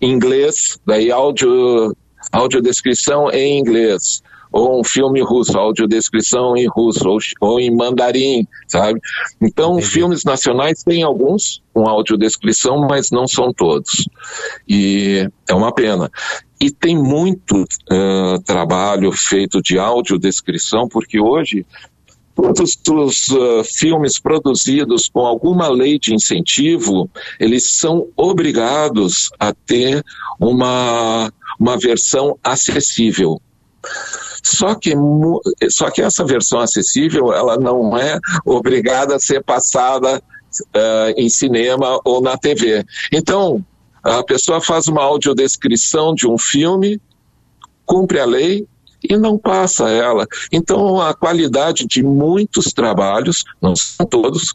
inglês, 0.00 0.78
daí 0.86 1.10
áudio, 1.10 1.96
audiodescrição 2.32 3.30
em 3.30 3.58
inglês, 3.58 4.22
ou 4.54 4.78
um 4.78 4.84
filme 4.84 5.20
russo, 5.20 5.58
audiodescrição 5.58 6.56
em 6.56 6.68
russo, 6.68 7.08
ou, 7.08 7.18
ou 7.40 7.58
em 7.58 7.74
mandarim, 7.74 8.46
sabe? 8.68 9.00
Então, 9.42 9.72
Entendi. 9.72 9.86
filmes 9.88 10.22
nacionais 10.24 10.84
tem 10.84 11.02
alguns 11.02 11.60
com 11.72 11.88
audiodescrição, 11.88 12.86
mas 12.88 13.10
não 13.10 13.26
são 13.26 13.52
todos. 13.52 14.08
E 14.68 15.28
é 15.48 15.54
uma 15.54 15.74
pena. 15.74 16.08
E 16.60 16.70
tem 16.70 16.96
muito 16.96 17.62
uh, 17.62 18.40
trabalho 18.44 19.10
feito 19.10 19.60
de 19.60 19.76
audiodescrição, 19.76 20.86
porque 20.88 21.20
hoje 21.20 21.66
todos 22.36 22.78
os 22.88 23.28
uh, 23.30 23.64
filmes 23.64 24.20
produzidos 24.20 25.08
com 25.08 25.26
alguma 25.26 25.68
lei 25.68 25.98
de 25.98 26.14
incentivo, 26.14 27.10
eles 27.40 27.70
são 27.70 28.06
obrigados 28.16 29.30
a 29.36 29.52
ter 29.52 30.04
uma, 30.38 31.32
uma 31.58 31.76
versão 31.76 32.38
acessível. 32.44 33.40
Só 34.44 34.74
que, 34.74 34.92
só 35.70 35.90
que 35.90 36.02
essa 36.02 36.24
versão 36.24 36.60
acessível, 36.60 37.32
ela 37.32 37.56
não 37.56 37.96
é 37.96 38.18
obrigada 38.44 39.16
a 39.16 39.20
ser 39.20 39.42
passada 39.42 40.22
uh, 40.76 41.10
em 41.16 41.28
cinema 41.28 41.98
ou 42.04 42.20
na 42.20 42.36
TV. 42.36 42.84
Então, 43.10 43.64
a 44.02 44.22
pessoa 44.22 44.60
faz 44.60 44.86
uma 44.86 45.02
audiodescrição 45.02 46.14
de 46.14 46.28
um 46.28 46.36
filme, 46.36 47.00
cumpre 47.86 48.20
a 48.20 48.26
lei 48.26 48.66
e 49.02 49.16
não 49.16 49.38
passa 49.38 49.88
ela. 49.88 50.26
Então, 50.52 51.00
a 51.00 51.14
qualidade 51.14 51.86
de 51.86 52.02
muitos 52.02 52.66
trabalhos, 52.66 53.44
não 53.60 53.74
são 53.74 54.04
todos, 54.06 54.52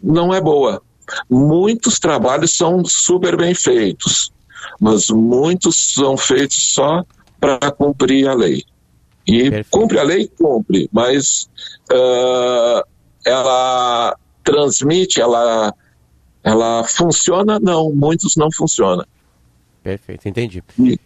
não 0.00 0.32
é 0.32 0.40
boa. 0.40 0.80
Muitos 1.28 1.98
trabalhos 1.98 2.52
são 2.52 2.84
super 2.84 3.36
bem 3.36 3.54
feitos, 3.54 4.30
mas 4.80 5.08
muitos 5.08 5.94
são 5.94 6.16
feitos 6.16 6.72
só 6.74 7.04
para 7.40 7.70
cumprir 7.70 8.28
a 8.28 8.34
lei. 8.34 8.64
E 9.28 9.42
Perfeito. 9.42 9.68
cumpre 9.70 9.98
a 9.98 10.02
lei, 10.02 10.26
cumpre, 10.26 10.88
mas 10.90 11.50
uh, 11.92 12.82
ela 13.26 14.16
transmite, 14.42 15.20
ela, 15.20 15.74
ela 16.42 16.82
funciona? 16.84 17.60
Não, 17.60 17.92
muitos 17.92 18.36
não 18.36 18.50
funcionam. 18.50 19.04
Perfeito, 19.82 20.26
entendi. 20.26 20.64
E, 20.78 20.98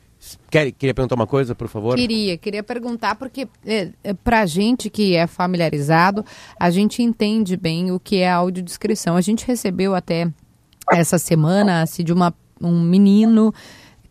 Quer, 0.49 0.71
queria 0.71 0.95
perguntar 0.95 1.17
uma 1.17 1.27
coisa, 1.27 1.53
por 1.53 1.67
favor? 1.67 1.97
Queria, 1.97 2.39
queria 2.39 2.63
perguntar, 2.63 3.17
porque 3.17 3.49
é, 3.67 3.89
é, 4.05 4.15
para 4.15 4.43
a 4.43 4.47
gente 4.47 4.89
que 4.89 5.17
é 5.17 5.27
familiarizado, 5.27 6.25
a 6.61 6.71
gente 6.71 7.03
entende 7.03 7.57
bem 7.57 7.91
o 7.91 7.99
que 7.99 8.19
é 8.19 8.31
audiodescrição. 8.31 9.17
A 9.17 9.21
gente 9.21 9.45
recebeu 9.45 9.97
até 9.97 10.31
essa 10.93 11.19
semana 11.19 11.83
assim, 11.83 12.05
de 12.05 12.13
uma, 12.13 12.33
um 12.61 12.81
menino 12.81 13.53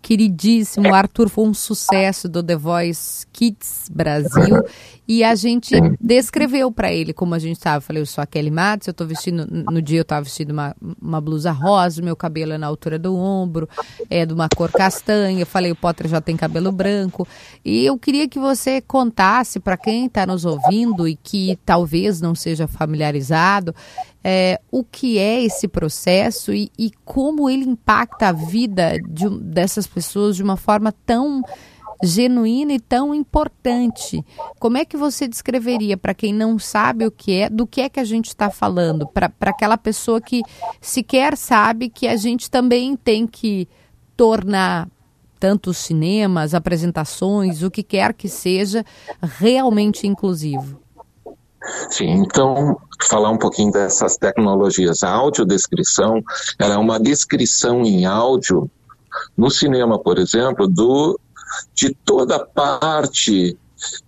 queridíssimo. 0.02 0.94
Arthur 0.94 1.30
foi 1.30 1.46
um 1.46 1.54
sucesso 1.54 2.28
do 2.28 2.42
The 2.42 2.56
Voice 2.56 3.26
Kids 3.32 3.90
Brasil. 3.92 4.64
E 5.08 5.24
a 5.24 5.36
gente 5.36 5.76
descreveu 6.00 6.72
para 6.72 6.94
ele 6.94 7.12
como 7.12 7.36
a 7.36 7.40
gente 7.40 7.58
estava. 7.58 7.82
Falei, 7.82 8.02
eu 8.02 8.06
sou 8.06 8.22
a 8.22 8.26
Kelly 8.26 8.50
Matos, 8.50 8.88
eu 8.88 8.92
estou 8.92 9.06
vestindo. 9.06 9.46
No 9.46 9.82
dia 9.82 10.00
eu 10.00 10.04
estava 10.04 10.24
vestindo 10.24 10.52
uma, 10.52 10.76
uma 11.02 11.20
blusa 11.20 11.52
rosa, 11.52 12.02
meu 12.02 12.16
cabelo 12.16 12.54
é 12.54 12.58
na 12.58 12.68
altura 12.68 12.98
do 12.98 13.16
ombro, 13.16 13.68
é 14.10 14.26
de 14.26 14.34
uma 14.34 14.48
cor 14.48 14.72
castanha. 14.72 15.42
Eu 15.42 15.46
falei, 15.46 15.72
o 15.72 15.76
Potter 15.76 16.08
já 16.08 16.22
tem 16.22 16.38
cabelo 16.38 16.72
branco. 16.72 17.28
E 17.64 17.86
eu 17.86 17.98
queria 17.98 18.28
que 18.28 18.40
você 18.40 18.80
contasse 18.80 19.60
para 19.60 19.76
quem 19.76 20.06
está 20.06 20.26
nos 20.26 20.46
ouvindo 20.46 21.08
e 21.08 21.16
que 21.16 21.60
talvez 21.66 22.22
não 22.22 22.34
seja 22.34 22.68
familiarizado 22.68 23.76
é, 24.24 24.60
o 24.72 24.84
que 24.84 25.18
é 25.18 25.44
esse 25.44 25.68
processo 25.68 26.54
e, 26.54 26.72
e, 26.78 26.92
como 27.04 27.50
ele 27.50 27.66
impacta 27.66 28.28
a 28.28 28.32
vida 28.32 29.00
de, 29.08 29.28
dessas 29.40 29.88
pessoas 29.88 30.36
de 30.36 30.44
uma 30.44 30.58
forma 30.58 30.94
tão 31.06 31.42
genuína 32.04 32.74
e 32.74 32.80
tão 32.80 33.14
importante. 33.14 34.24
Como 34.60 34.78
é 34.78 34.86
que 34.86 34.98
você 34.98 35.28
descreveria 35.28 35.98
para 35.98 36.14
quem 36.14 36.34
não 36.34 36.58
sabe 36.58 37.06
o 37.06 37.12
que 37.12 37.34
é, 37.34 37.50
do 37.50 37.68
que 37.68 37.82
é 37.82 37.90
que 37.90 38.00
a 38.00 38.04
gente 38.04 38.28
está 38.28 38.50
falando, 38.50 39.08
para 39.08 39.32
aquela 39.42 39.78
pessoa 39.78 40.20
que 40.20 40.42
sequer 40.80 41.38
sabe 41.38 41.90
que 41.90 42.08
a 42.08 42.16
gente 42.16 42.50
também 42.50 42.96
tem 42.96 43.28
que 43.28 43.68
tornar 44.18 44.88
tanto 45.40 45.72
os 45.72 45.78
cinemas, 45.78 46.54
apresentações, 46.54 47.64
o 47.64 47.72
que 47.72 47.82
quer 47.82 48.14
que 48.14 48.30
seja, 48.30 48.86
realmente 49.22 50.06
inclusivo? 50.06 50.80
Sim, 51.90 52.10
então, 52.10 52.80
falar 53.08 53.30
um 53.30 53.38
pouquinho 53.38 53.72
dessas 53.72 54.18
tecnologias. 54.18 55.04
A 55.04 55.12
audiodescrição, 55.12 56.24
ela 56.58 56.76
é 56.76 56.78
uma 56.78 57.00
descrição 57.00 57.84
em 57.84 58.06
áudio, 58.06 58.70
no 59.38 59.50
cinema, 59.50 60.00
por 60.00 60.18
exemplo, 60.18 60.68
do, 60.68 61.20
de 61.76 61.94
toda 62.06 62.40
parte 62.40 63.58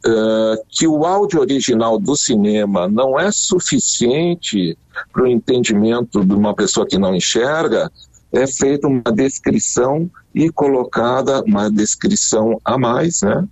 uh, 0.06 0.66
que 0.70 0.88
o 0.88 1.06
áudio 1.06 1.42
original 1.42 2.00
do 2.00 2.16
cinema 2.16 2.88
não 2.88 3.20
é 3.20 3.32
suficiente 3.32 4.78
para 5.12 5.24
o 5.24 5.28
entendimento 5.28 6.24
de 6.24 6.34
uma 6.34 6.54
pessoa 6.54 6.88
que 6.88 6.98
não 6.98 7.16
enxerga, 7.16 7.92
é 8.32 8.48
feita 8.48 8.88
uma 8.88 9.12
descrição 9.12 10.10
e 10.34 10.50
colocada 10.50 11.44
uma 11.44 11.70
descrição 11.70 12.60
a 12.66 12.78
mais, 12.78 13.22
né? 13.22 13.48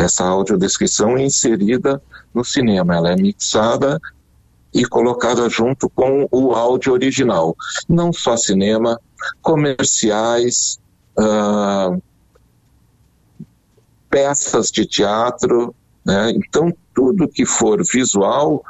Essa 0.00 0.24
audiodescrição 0.24 1.18
é 1.18 1.24
inserida 1.24 2.02
no 2.32 2.42
cinema. 2.42 2.96
Ela 2.96 3.12
é 3.12 3.16
mixada 3.16 4.00
e 4.72 4.86
colocada 4.86 5.48
junto 5.48 5.90
com 5.90 6.26
o 6.30 6.52
áudio 6.52 6.94
original. 6.94 7.54
Não 7.86 8.10
só 8.10 8.36
cinema, 8.36 8.98
comerciais, 9.42 10.78
uh, 11.18 12.00
peças 14.08 14.70
de 14.70 14.86
teatro. 14.86 15.74
Né? 16.04 16.30
Então, 16.30 16.72
tudo 16.94 17.28
que 17.28 17.44
for 17.44 17.84
visual 17.84 18.64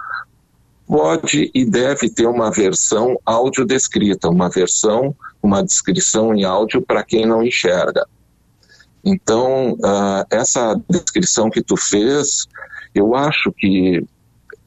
pode 0.84 1.48
e 1.54 1.64
deve 1.64 2.10
ter 2.10 2.26
uma 2.26 2.50
versão 2.50 3.16
audiodescrita, 3.24 4.28
uma 4.28 4.50
versão, 4.50 5.14
uma 5.40 5.62
descrição 5.62 6.34
em 6.34 6.42
áudio 6.42 6.82
para 6.82 7.04
quem 7.04 7.24
não 7.24 7.40
enxerga. 7.44 8.04
Então, 9.04 9.72
uh, 9.72 10.24
essa 10.30 10.78
descrição 10.88 11.48
que 11.50 11.62
tu 11.62 11.76
fez 11.76 12.46
eu 12.94 13.14
acho 13.14 13.52
que 13.52 14.04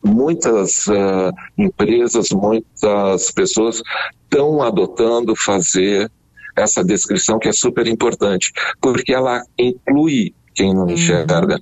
muitas 0.04 0.88
uh, 0.88 1.32
empresas, 1.58 2.30
muitas 2.32 3.32
pessoas 3.32 3.82
estão 4.24 4.62
adotando 4.62 5.36
fazer 5.36 6.12
essa 6.56 6.84
descrição 6.84 7.40
que 7.40 7.48
é 7.48 7.52
super 7.52 7.88
importante, 7.88 8.52
porque 8.82 9.14
ela 9.14 9.44
inclui 9.58 10.34
quem 10.54 10.74
não 10.74 10.90
enxerga. 10.90 11.60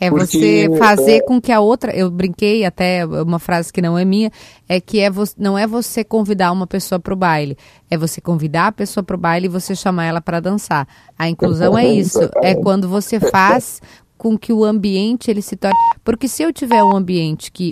É 0.00 0.10
você 0.10 0.66
fazer 0.78 1.16
é... 1.16 1.20
com 1.20 1.38
que 1.38 1.52
a 1.52 1.60
outra, 1.60 1.94
eu 1.94 2.10
brinquei 2.10 2.64
até 2.64 3.04
uma 3.04 3.38
frase 3.38 3.70
que 3.70 3.82
não 3.82 3.98
é 3.98 4.04
minha, 4.04 4.32
é 4.66 4.80
que 4.80 4.98
é 4.98 5.10
vo, 5.10 5.24
não 5.36 5.58
é 5.58 5.66
você 5.66 6.02
convidar 6.02 6.50
uma 6.52 6.66
pessoa 6.66 6.98
para 6.98 7.12
o 7.12 7.16
baile, 7.16 7.58
é 7.90 7.98
você 7.98 8.18
convidar 8.18 8.68
a 8.68 8.72
pessoa 8.72 9.04
para 9.04 9.14
o 9.14 9.18
baile 9.18 9.44
e 9.44 9.50
você 9.50 9.74
chamar 9.74 10.06
ela 10.06 10.20
para 10.22 10.40
dançar. 10.40 10.88
A 11.18 11.28
inclusão 11.28 11.76
é 11.76 11.86
isso, 11.86 12.18
é 12.42 12.54
quando 12.54 12.88
você 12.88 13.20
faz 13.20 13.82
com 14.16 14.38
que 14.38 14.52
o 14.52 14.64
ambiente 14.64 15.30
ele 15.30 15.42
se 15.42 15.56
torne. 15.56 15.76
Porque 16.02 16.28
se 16.28 16.42
eu 16.42 16.52
tiver 16.52 16.82
um 16.82 16.96
ambiente 16.96 17.52
que. 17.52 17.68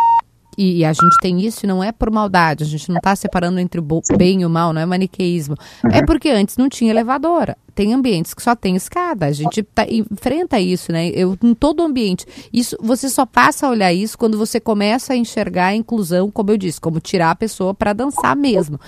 E 0.60 0.84
a 0.84 0.92
gente 0.92 1.16
tem 1.22 1.40
isso 1.40 1.64
e 1.64 1.68
não 1.68 1.84
é 1.84 1.92
por 1.92 2.10
maldade, 2.10 2.64
a 2.64 2.66
gente 2.66 2.88
não 2.88 2.96
está 2.96 3.14
separando 3.14 3.60
entre 3.60 3.80
o 3.80 4.02
bem 4.16 4.42
e 4.42 4.44
o 4.44 4.50
mal, 4.50 4.72
não 4.72 4.80
é 4.80 4.84
maniqueísmo. 4.86 5.54
É 5.92 6.04
porque 6.04 6.28
antes 6.28 6.56
não 6.56 6.68
tinha 6.68 6.90
elevadora. 6.90 7.56
Tem 7.76 7.94
ambientes 7.94 8.34
que 8.34 8.42
só 8.42 8.56
tem 8.56 8.74
escada. 8.74 9.26
A 9.26 9.30
gente 9.30 9.62
tá, 9.62 9.86
enfrenta 9.88 10.58
isso, 10.58 10.90
né? 10.90 11.10
Eu, 11.10 11.38
em 11.44 11.54
todo 11.54 11.84
ambiente. 11.84 12.26
Isso, 12.52 12.76
você 12.80 13.08
só 13.08 13.24
passa 13.24 13.68
a 13.68 13.70
olhar 13.70 13.92
isso 13.92 14.18
quando 14.18 14.36
você 14.36 14.58
começa 14.58 15.12
a 15.12 15.16
enxergar 15.16 15.66
a 15.66 15.76
inclusão, 15.76 16.28
como 16.28 16.50
eu 16.50 16.56
disse, 16.56 16.80
como 16.80 16.98
tirar 16.98 17.30
a 17.30 17.36
pessoa 17.36 17.72
para 17.72 17.92
dançar 17.92 18.34
mesmo. 18.34 18.80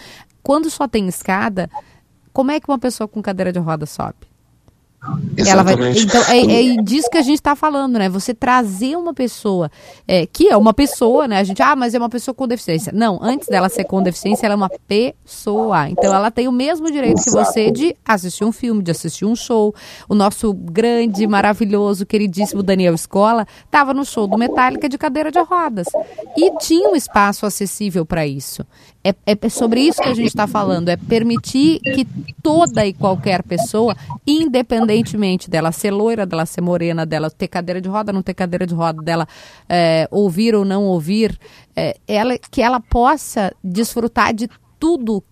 Quando 0.43 0.69
só 0.69 0.89
tem 0.89 1.07
escada, 1.07 1.71
como 2.33 2.51
é 2.51 2.59
que 2.59 2.69
uma 2.69 2.81
pessoa 2.81 3.07
com 3.07 3.23
cadeira 3.23 3.53
de 3.53 3.61
roda 3.61 3.87
sobe? 3.87 4.30
Ela 5.35 5.63
vai, 5.63 5.75
então 5.97 6.23
é, 6.25 6.75
é 6.75 6.83
disso 6.83 7.09
que 7.09 7.17
a 7.17 7.23
gente 7.23 7.37
está 7.37 7.57
falando, 7.57 7.99
né? 7.99 8.11
Você 8.11 8.35
trazer 8.35 8.97
uma 8.97 9.15
pessoa 9.15 9.71
é, 10.07 10.27
que 10.27 10.49
é 10.49 10.57
uma 10.57 10.75
pessoa, 10.75 11.27
né? 11.27 11.39
A 11.39 11.45
gente, 11.45 11.63
ah, 11.63 11.75
mas 11.75 11.95
é 11.95 11.99
uma 11.99 12.11
pessoa 12.11 12.35
com 12.35 12.47
deficiência. 12.47 12.93
Não, 12.95 13.19
antes 13.23 13.49
dela 13.49 13.71
ser 13.71 13.85
com 13.85 14.03
deficiência, 14.03 14.45
ela 14.45 14.55
é 14.55 14.57
uma 14.57 14.69
pessoa. 14.69 15.89
Então 15.89 16.15
ela 16.15 16.31
tem 16.31 16.49
o 16.49 16.53
mesmo 16.53 16.91
direito 16.91 17.23
que 17.23 17.31
você 17.31 17.71
de 17.71 17.97
assistir 18.05 18.45
um 18.45 18.53
filme, 18.53 18.83
de 18.83 18.91
assistir 18.91 19.25
um 19.25 19.35
show. 19.35 19.75
O 20.07 20.15
nosso 20.15 20.53
grande, 20.53 21.27
maravilhoso, 21.27 22.05
queridíssimo 22.05 22.63
Daniel 22.63 22.95
Escola 22.95 23.47
estava 23.65 23.95
no 23.95 24.05
show 24.05 24.27
do 24.27 24.37
Metallica 24.37 24.87
de 24.87 24.99
cadeira 24.99 25.33
de 25.33 25.41
rodas 25.41 25.87
e 26.37 26.59
tinha 26.59 26.91
um 26.91 26.95
espaço 26.95 27.47
acessível 27.47 28.05
para 28.05 28.27
isso. 28.27 28.67
É, 29.03 29.15
é 29.25 29.49
sobre 29.49 29.81
isso 29.81 30.03
que 30.03 30.09
a 30.09 30.15
gente 30.15 30.27
está 30.27 30.47
falando, 30.47 30.91
é 30.91 30.97
permitir 30.97 31.81
que 31.81 32.07
toda 32.43 32.85
e 32.85 32.93
qualquer 32.93 33.43
pessoa, 33.43 33.97
independentemente 34.95 35.51
dela 35.51 35.73
ser 35.73 35.91
loira, 35.91 36.27
dela 36.27 36.47
ser 36.47 36.61
morena, 36.61 37.07
dela 37.07 37.31
ter 37.31 37.49
cadeira 37.49 37.81
de 37.81 37.89
roda, 37.89 38.13
não 38.13 38.23
ter 38.23 38.35
cadeira 38.35 38.67
de 38.67 38.75
roda, 38.75 39.03
dela 39.03 39.27
é, 39.69 40.09
ouvir 40.11 40.55
ou 40.55 40.65
não 40.65 40.85
ouvir, 40.85 41.39
é, 41.75 41.97
ela, 42.07 42.39
que 42.39 42.61
ela 42.61 42.81
possa 42.81 43.55
desfrutar 43.63 44.35
de 44.35 44.49
tudo 44.79 45.23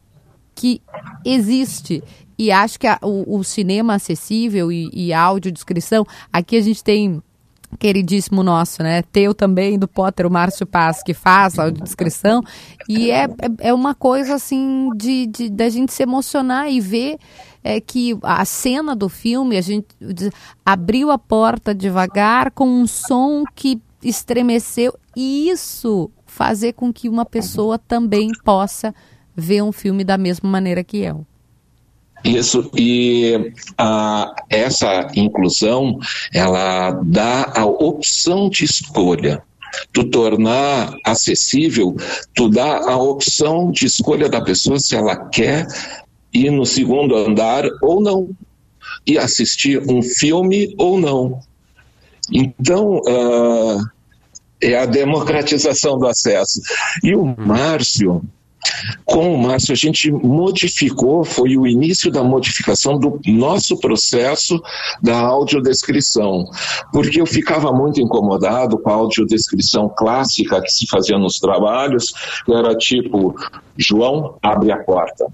que 0.54 0.80
existe. 1.24 2.02
E 2.38 2.52
acho 2.52 2.78
que 2.78 2.86
a, 2.86 2.98
o, 3.02 3.38
o, 3.38 3.44
cinema 3.44 3.94
acessível 3.94 4.70
e, 4.70 4.88
e 4.92 5.12
a 5.12 5.20
audiodescrição, 5.20 6.06
aqui 6.32 6.56
a 6.56 6.62
gente 6.62 6.84
tem 6.84 7.22
queridíssimo 7.78 8.42
nosso, 8.42 8.82
né? 8.82 9.02
Teu 9.02 9.34
também, 9.34 9.78
do 9.78 9.88
Potter, 9.88 10.26
o 10.26 10.30
Márcio 10.30 10.66
Paz, 10.66 11.02
que 11.02 11.14
faz 11.14 11.58
a 11.58 11.64
audiodescrição. 11.64 12.42
E 12.88 13.10
é, 13.10 13.24
é, 13.24 13.68
é 13.68 13.74
uma 13.74 13.94
coisa, 13.94 14.34
assim, 14.34 14.90
de, 14.96 15.26
de 15.26 15.50
da 15.50 15.68
gente 15.68 15.92
se 15.92 16.02
emocionar 16.02 16.70
e 16.70 16.80
ver 16.80 17.18
é, 17.62 17.80
que 17.80 18.16
a 18.22 18.44
cena 18.44 18.94
do 18.94 19.08
filme, 19.08 19.56
a 19.56 19.60
gente 19.60 19.86
abriu 20.64 21.10
a 21.10 21.18
porta 21.18 21.74
devagar 21.74 22.50
com 22.50 22.68
um 22.68 22.86
som 22.86 23.44
que 23.54 23.80
estremecer 24.02 24.92
e 25.16 25.48
isso 25.50 26.10
fazer 26.24 26.72
com 26.74 26.92
que 26.92 27.08
uma 27.08 27.26
pessoa 27.26 27.78
também 27.78 28.30
possa 28.44 28.94
ver 29.34 29.62
um 29.62 29.72
filme 29.72 30.04
da 30.04 30.16
mesma 30.16 30.48
maneira 30.48 30.84
que 30.84 30.98
eu. 30.98 31.26
Isso, 32.24 32.70
e 32.76 33.52
ah, 33.76 34.34
essa 34.50 35.08
inclusão, 35.14 35.98
ela 36.32 36.90
dá 37.04 37.52
a 37.54 37.64
opção 37.64 38.48
de 38.48 38.64
escolha. 38.64 39.42
Tu 39.92 40.04
tornar 40.04 40.96
acessível, 41.04 41.94
tu 42.34 42.48
dá 42.48 42.90
a 42.90 42.96
opção 42.96 43.70
de 43.70 43.86
escolha 43.86 44.28
da 44.28 44.40
pessoa 44.40 44.78
se 44.78 44.96
ela 44.96 45.16
quer 45.28 45.66
ir 46.32 46.50
no 46.50 46.66
segundo 46.66 47.14
andar 47.14 47.64
ou 47.82 48.00
não, 48.00 48.30
e 49.06 49.16
assistir 49.16 49.80
um 49.90 50.02
filme 50.02 50.74
ou 50.78 50.98
não. 50.98 51.40
Então, 52.32 53.00
ah, 53.08 53.78
é 54.60 54.76
a 54.76 54.86
democratização 54.86 55.98
do 55.98 56.06
acesso. 56.06 56.60
E 57.02 57.14
o 57.14 57.24
Márcio, 57.38 58.22
com 59.04 59.34
o 59.34 59.38
Márcio, 59.38 59.72
a 59.72 59.76
gente 59.76 60.10
modificou, 60.10 61.24
foi 61.24 61.56
o 61.56 61.66
início 61.66 62.10
da 62.10 62.22
modificação 62.22 62.98
do 62.98 63.20
nosso 63.26 63.78
processo 63.78 64.60
da 65.02 65.18
audiodescrição, 65.18 66.44
porque 66.92 67.20
eu 67.20 67.26
ficava 67.26 67.72
muito 67.72 68.00
incomodado 68.00 68.78
com 68.78 68.90
a 68.90 68.94
audiodescrição 68.94 69.88
clássica 69.88 70.60
que 70.60 70.70
se 70.70 70.86
fazia 70.86 71.18
nos 71.18 71.38
trabalhos, 71.38 72.12
que 72.44 72.52
era 72.52 72.74
tipo, 72.76 73.34
João, 73.76 74.36
abre 74.42 74.70
a 74.70 74.78
porta. 74.78 75.26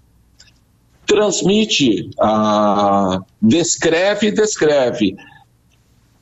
Transmite, 1.07 2.11
ah, 2.19 3.21
descreve, 3.43 4.31
descreve 4.31 5.15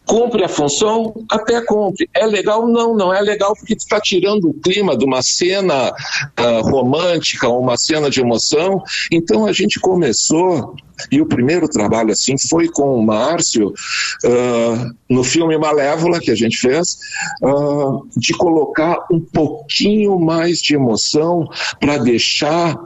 Cumpre 0.06 0.44
a 0.44 0.48
função? 0.48 1.14
Até 1.30 1.60
cumpre. 1.60 2.08
É 2.12 2.26
legal? 2.26 2.66
Não, 2.66 2.94
não 2.94 3.14
é 3.14 3.20
legal 3.20 3.54
porque 3.54 3.74
está 3.74 4.00
tirando 4.00 4.50
o 4.50 4.54
clima 4.54 4.96
de 4.96 5.04
uma 5.04 5.22
cena 5.22 5.90
uh, 5.90 6.70
romântica, 6.70 7.48
uma 7.48 7.76
cena 7.76 8.10
de 8.10 8.20
emoção. 8.20 8.82
Então 9.10 9.46
a 9.46 9.52
gente 9.52 9.78
começou, 9.78 10.74
e 11.10 11.20
o 11.20 11.26
primeiro 11.26 11.68
trabalho 11.68 12.12
assim 12.12 12.34
foi 12.36 12.68
com 12.68 12.98
o 12.98 13.02
Márcio, 13.02 13.68
uh, 13.68 14.94
no 15.08 15.22
filme 15.22 15.56
Malévola 15.56 16.18
que 16.18 16.30
a 16.30 16.36
gente 16.36 16.58
fez, 16.58 16.98
uh, 17.42 18.06
de 18.16 18.32
colocar 18.34 19.06
um 19.10 19.20
pouquinho 19.20 20.18
mais 20.18 20.58
de 20.58 20.74
emoção 20.74 21.48
para 21.78 21.98
deixar 21.98 22.76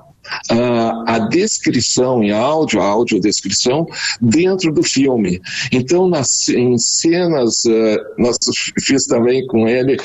uh, 0.51 1.05
a 1.07 1.19
descrição 1.19 2.23
em 2.23 2.31
áudio, 2.31 2.81
a 2.81 2.87
audiodescrição, 2.87 3.87
dentro 4.21 4.73
do 4.73 4.83
filme. 4.83 5.41
Então, 5.73 6.09
nas, 6.09 6.49
em 6.49 6.77
cenas, 6.79 7.65
uh, 7.65 7.97
nós 8.19 8.37
fiz 8.81 9.07
também 9.07 9.47
com 9.47 9.69
ele 9.69 9.97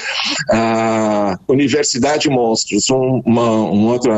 a 0.50 1.38
Universidade 1.48 2.30
Monstros, 2.30 2.90
um, 2.90 3.22
uma, 3.26 3.50
uma 3.50 3.92
outra 3.94 4.14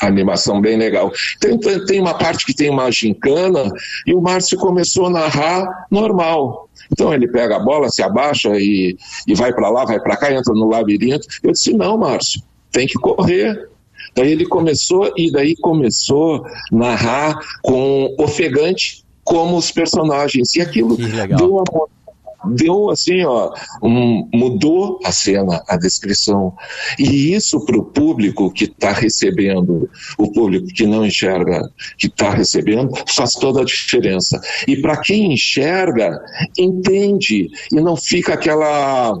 animação 0.00 0.60
bem 0.60 0.76
legal. 0.76 1.12
Tem, 1.40 1.58
tem 1.86 2.00
uma 2.00 2.14
parte 2.14 2.44
que 2.44 2.54
tem 2.54 2.70
uma 2.70 2.90
gincana 2.90 3.70
e 4.06 4.14
o 4.14 4.20
Márcio 4.20 4.58
começou 4.58 5.06
a 5.06 5.10
narrar 5.10 5.86
normal. 5.90 6.68
Então 6.92 7.12
ele 7.12 7.26
pega 7.26 7.56
a 7.56 7.60
bola, 7.60 7.88
se 7.88 8.02
abaixa 8.02 8.50
e, 8.56 8.96
e 9.26 9.34
vai 9.34 9.52
para 9.52 9.68
lá, 9.70 9.84
vai 9.84 9.98
para 9.98 10.16
cá, 10.16 10.32
entra 10.32 10.54
no 10.54 10.68
labirinto. 10.68 11.26
Eu 11.42 11.52
disse: 11.52 11.72
não, 11.72 11.98
Márcio, 11.98 12.42
tem 12.70 12.86
que 12.86 12.94
correr. 12.94 13.68
Daí 14.16 14.32
ele 14.32 14.46
começou 14.46 15.12
e 15.16 15.30
daí 15.30 15.54
começou 15.56 16.44
a 16.44 16.50
narrar 16.72 17.38
com 17.62 18.14
ofegante 18.18 19.04
como 19.22 19.56
os 19.56 19.70
personagens. 19.70 20.54
E 20.54 20.60
aquilo 20.60 20.96
deu 20.96 21.56
uma 21.56 21.64
deu 22.54 22.90
assim, 22.90 23.24
ó, 23.24 23.52
um, 23.82 24.28
mudou 24.32 25.00
a 25.04 25.12
cena, 25.12 25.62
a 25.68 25.76
descrição. 25.76 26.54
E 26.98 27.34
isso 27.34 27.64
para 27.64 27.78
o 27.78 27.84
público 27.84 28.52
que 28.52 28.64
está 28.64 28.92
recebendo, 28.92 29.88
o 30.18 30.30
público 30.30 30.68
que 30.68 30.86
não 30.86 31.04
enxerga, 31.04 31.68
que 31.98 32.06
está 32.06 32.30
recebendo, 32.30 32.92
faz 33.08 33.32
toda 33.32 33.62
a 33.62 33.64
diferença. 33.64 34.40
E 34.66 34.76
para 34.76 34.96
quem 34.98 35.32
enxerga, 35.32 36.20
entende 36.56 37.48
e 37.72 37.80
não 37.80 37.96
fica 37.96 38.34
aquela 38.34 39.18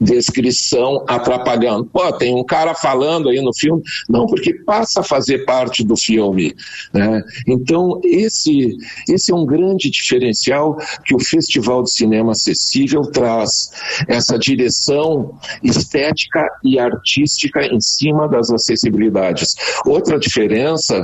descrição 0.00 1.04
atrapalhando. 1.08 1.84
Pô, 1.86 2.12
tem 2.12 2.34
um 2.34 2.44
cara 2.44 2.74
falando 2.74 3.28
aí 3.28 3.40
no 3.40 3.54
filme. 3.54 3.82
Não, 4.08 4.26
porque 4.26 4.54
passa 4.64 5.00
a 5.00 5.04
fazer 5.04 5.44
parte 5.44 5.84
do 5.84 5.96
filme. 5.96 6.54
Né? 6.92 7.22
Então, 7.46 8.00
esse, 8.04 8.76
esse 9.08 9.32
é 9.32 9.34
um 9.34 9.44
grande 9.44 9.90
diferencial 9.90 10.76
que 11.04 11.14
o 11.14 11.18
Festival 11.18 11.82
de 11.82 11.90
Cinema 11.90 12.32
Acessível 12.32 13.02
traz. 13.02 13.70
Essa 14.06 14.38
direção 14.38 15.38
estética 15.62 16.46
e 16.62 16.78
artística 16.78 17.64
em 17.66 17.80
cima 17.80 18.28
das 18.28 18.50
acessibilidades. 18.50 19.54
Outra 19.84 20.18
diferença 20.18 21.02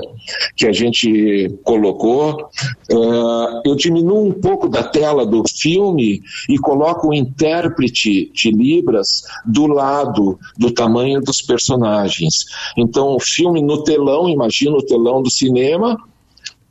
que 0.56 0.66
a 0.66 0.72
gente 0.72 1.58
colocou, 1.64 2.48
uh, 2.90 3.62
eu 3.64 3.74
diminuo 3.74 4.28
um 4.28 4.32
pouco 4.32 4.68
da 4.68 4.82
tela 4.82 5.26
do 5.26 5.42
filme 5.48 6.22
e 6.48 6.58
coloco 6.58 7.08
o 7.08 7.14
intérprete 7.14 8.30
de 8.32 8.50
livro 8.50 8.83
libras 8.84 9.22
do 9.44 9.66
lado 9.66 10.38
do 10.58 10.70
tamanho 10.70 11.20
dos 11.20 11.40
personagens. 11.40 12.44
Então, 12.76 13.16
o 13.16 13.20
filme 13.20 13.62
no 13.62 13.82
telão, 13.82 14.28
imagina 14.28 14.76
o 14.76 14.84
telão 14.84 15.22
do 15.22 15.30
cinema, 15.30 15.96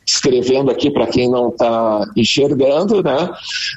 escrevendo 0.05 0.69
aqui 0.69 0.91
para 0.91 1.07
quem 1.07 1.29
não 1.29 1.49
está 1.49 2.05
enxergando, 2.15 3.01
né? 3.01 3.33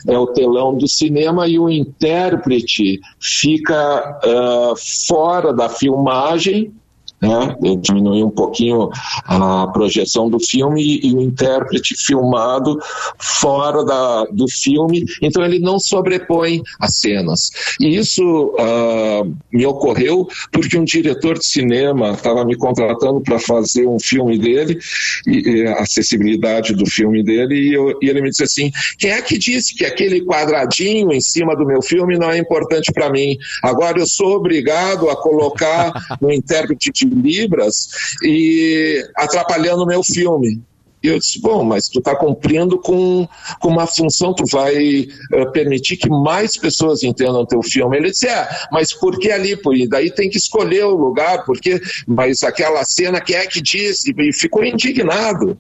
É 0.09 0.19
o 0.19 0.27
telão 0.27 0.77
do 0.77 0.89
cinema 0.89 1.47
e 1.47 1.59
o 1.59 1.71
intérprete 1.71 3.01
fica 3.21 4.21
uh, 4.25 4.75
fora 5.07 5.53
da 5.53 5.69
filmagem 5.69 6.73
né? 7.21 7.57
Eu 7.63 7.77
diminui 7.77 8.23
um 8.23 8.31
pouquinho 8.31 8.91
a 9.25 9.67
projeção 9.69 10.29
do 10.29 10.39
filme 10.39 11.01
e, 11.03 11.15
o 11.15 11.21
intérprete 11.21 11.95
filmado 11.97 12.79
fora 13.19 13.85
da, 13.85 14.25
do 14.27 14.47
filme, 14.49 15.05
então 15.23 15.45
ele 15.45 15.59
não 15.59 15.79
sobrepõe 15.79 16.63
as 16.79 16.97
cenas. 16.97 17.51
E 17.81 17.97
isso 17.97 18.23
uh, 18.23 19.35
me 19.53 19.65
ocorreu 19.65 20.29
porque 20.53 20.77
um 20.77 20.85
diretor 20.85 21.39
de 21.39 21.47
cinema 21.47 22.11
estava 22.11 22.45
me 22.45 22.57
contratando 22.57 23.21
para 23.21 23.39
fazer 23.39 23.87
um 23.87 23.99
filme 23.99 24.39
dele, 24.39 24.79
e, 25.27 25.49
e, 25.49 25.67
a 25.67 25.81
acessibilidade 25.81 26.75
do 26.75 26.87
filme 26.87 27.23
dele, 27.23 27.55
e, 27.55 27.75
eu, 27.75 27.99
e 28.03 28.09
ele 28.09 28.21
me 28.21 28.31
disse 28.31 28.45
assim: 28.45 28.71
quem 28.99 29.11
é 29.11 29.23
que 29.23 29.39
disse 29.39 29.75
que 29.75 29.85
aquele 29.85 30.25
quadradinho 30.25 31.13
em 31.13 31.21
cima 31.21 31.57
do 31.57 31.65
meu 31.65 31.81
filme 31.81 32.19
não 32.19 32.31
é 32.31 32.39
importante 32.39 32.93
para 32.93 33.11
mim? 33.11 33.37
Agora 33.63 33.99
eu 33.99 34.07
sou 34.07 34.37
obrigado 34.37 35.09
a 35.09 35.17
colocar 35.17 35.93
um 36.21 36.31
intérprete 36.31 36.91
de 36.93 37.06
libras 37.09 37.89
e 38.23 39.07
atrapalhando 39.17 39.83
o 39.85 39.87
meu 39.87 40.03
filme. 40.03 40.61
E 41.03 41.09
eu 41.09 41.19
disse, 41.19 41.41
bom, 41.41 41.63
mas 41.63 41.89
tu 41.89 42.01
está 42.01 42.17
cumprindo 42.17 42.79
com, 42.79 43.29
com 43.61 43.69
uma 43.69 43.87
função, 43.87 44.35
tu 44.35 44.45
vai 44.51 45.07
uh, 45.35 45.53
permitir 45.53 45.97
que 45.97 46.09
mais 46.09 46.57
pessoas 46.57 47.03
entendam 47.03 47.47
teu 47.47 47.63
filme. 47.63 47.97
Ele 47.97 48.11
disse, 48.11 48.27
é, 48.27 48.49
mas 48.73 48.93
por 48.93 49.19
que 49.19 49.31
ali? 49.31 49.57
E 49.75 49.89
daí 49.89 50.11
tem 50.11 50.29
que 50.29 50.39
escolher 50.39 50.85
o 50.85 50.97
lugar, 50.97 51.45
porque, 51.45 51.81
mas 52.09 52.43
aquela 52.43 52.83
cena, 52.85 53.21
quem 53.21 53.37
é 53.37 53.47
que 53.47 53.61
disse? 53.61 54.13
E 54.19 54.33
ficou 54.33 54.65
indignado. 54.65 55.57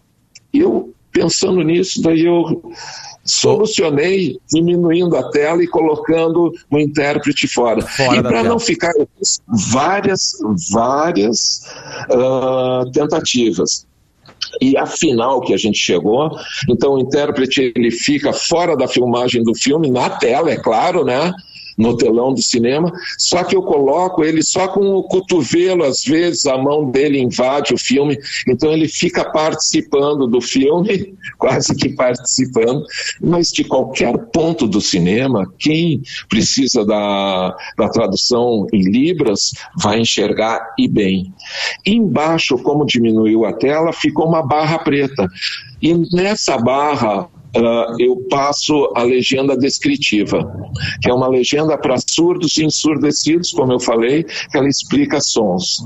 E 0.53 0.61
eu, 0.61 0.93
pensando 1.13 1.63
nisso, 1.63 2.03
daí 2.03 2.25
eu 2.25 2.73
solucionei 3.27 4.39
diminuindo 4.51 5.16
a 5.16 5.31
tela 5.31 5.62
e 5.62 5.66
colocando 5.66 6.53
o 6.70 6.79
intérprete 6.79 7.47
fora. 7.49 7.83
fora 7.83 8.18
e 8.18 8.22
para 8.22 8.43
não 8.43 8.59
ficar 8.59 8.93
várias, 9.72 10.33
várias 10.72 11.62
uh, 12.11 12.91
tentativas. 12.93 13.87
E 14.61 14.77
a 14.77 14.87
final 14.87 15.41
que 15.41 15.53
a 15.53 15.57
gente 15.57 15.79
chegou, 15.79 16.31
então 16.68 16.95
o 16.95 16.99
intérprete 17.01 17.72
ele 17.77 17.91
fica 17.91 18.33
fora 18.33 18.77
da 18.77 18.87
filmagem 18.87 19.43
do 19.43 19.55
filme, 19.55 19.91
na 19.91 20.09
tela, 20.09 20.51
é 20.51 20.57
claro, 20.57 21.05
né? 21.05 21.33
No 21.77 21.97
telão 21.97 22.33
do 22.33 22.43
cinema, 22.43 22.93
só 23.18 23.45
que 23.45 23.55
eu 23.55 23.62
coloco 23.62 24.24
ele 24.24 24.43
só 24.43 24.68
com 24.68 24.95
o 24.95 25.03
cotovelo, 25.03 25.85
às 25.85 26.03
vezes 26.03 26.47
a 26.47 26.57
mão 26.57 26.91
dele 26.91 27.20
invade 27.20 27.74
o 27.74 27.79
filme, 27.79 28.18
então 28.49 28.72
ele 28.72 28.89
fica 28.89 29.24
participando 29.31 30.27
do 30.27 30.41
filme, 30.41 31.14
quase 31.39 31.74
que 31.74 31.91
participando, 31.91 32.85
mas 33.20 33.51
de 33.51 33.64
qualquer 33.64 34.16
ponto 34.33 34.66
do 34.66 34.81
cinema, 34.81 35.53
quem 35.59 36.03
precisa 36.29 36.85
da, 36.85 37.57
da 37.77 37.89
tradução 37.89 38.66
em 38.72 38.83
Libras 38.83 39.53
vai 39.77 40.01
enxergar 40.01 40.74
e 40.79 40.89
bem. 40.89 41.33
Embaixo, 41.85 42.57
como 42.59 42.87
diminuiu 42.87 43.45
a 43.45 43.53
tela, 43.53 43.93
ficou 43.93 44.27
uma 44.27 44.43
barra 44.43 44.79
preta. 44.79 45.29
E 45.81 45.95
nessa 46.14 46.59
barra 46.59 47.29
ah, 47.57 47.97
eu 47.99 48.16
passo 48.29 48.93
a 48.95 49.03
legenda 49.03 49.57
descritiva, 49.57 50.39
que 51.01 51.11
é 51.11 51.14
uma 51.14 51.29
legenda 51.29 51.77
para 51.79 51.97
surdos 52.07 52.57
e 52.59 52.64
ensurdecidos, 52.64 53.51
como 53.51 53.72
eu 53.72 53.81
falei, 53.81 54.24
que 54.24 54.57
ela 54.57 54.68
explica 54.68 55.20
sons. 55.20 55.79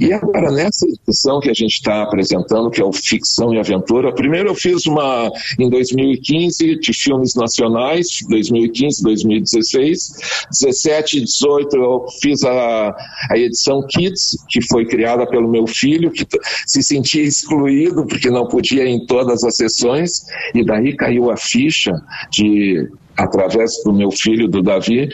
E 0.00 0.12
agora, 0.12 0.50
nessa 0.50 0.86
edição 0.86 1.40
que 1.40 1.50
a 1.50 1.54
gente 1.54 1.74
está 1.74 2.02
apresentando, 2.02 2.70
que 2.70 2.80
é 2.80 2.84
o 2.84 2.92
Ficção 2.92 3.54
e 3.54 3.58
Aventura, 3.58 4.14
primeiro 4.14 4.50
eu 4.50 4.54
fiz 4.54 4.86
uma 4.86 5.30
em 5.58 5.70
2015 5.70 6.78
de 6.78 6.92
filmes 6.92 7.34
nacionais, 7.34 8.18
2015, 8.28 9.02
2016, 9.02 10.12
17 10.50 11.18
e 11.18 11.20
18 11.22 11.76
eu 11.76 12.06
fiz 12.20 12.42
a, 12.42 12.94
a 13.30 13.38
edição 13.38 13.86
Kids, 13.86 14.36
que 14.48 14.60
foi 14.66 14.84
criada 14.84 15.26
pelo 15.26 15.48
meu 15.48 15.66
filho, 15.66 16.10
que 16.10 16.26
se 16.66 16.82
sentia 16.82 17.22
excluído 17.22 18.04
porque 18.04 18.28
não 18.28 18.46
podia 18.46 18.69
ir 18.76 18.86
em 18.86 19.04
todas 19.06 19.44
as 19.44 19.56
sessões, 19.56 20.24
e 20.54 20.64
daí 20.64 20.94
caiu 20.94 21.30
a 21.30 21.36
ficha 21.36 21.92
de 22.30 22.88
através 23.16 23.82
do 23.84 23.92
meu 23.92 24.10
filho, 24.10 24.48
do 24.48 24.62
Davi, 24.62 25.08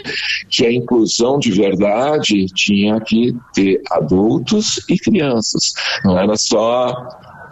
que 0.49 0.65
a 0.65 0.73
inclusão 0.73 1.39
de 1.39 1.51
verdade 1.51 2.47
tinha 2.47 3.01
que 3.01 3.35
ter 3.53 3.81
adultos 3.91 4.81
e 4.89 4.97
crianças. 4.97 5.73
Não 6.05 6.17
era 6.17 6.37
só 6.37 6.95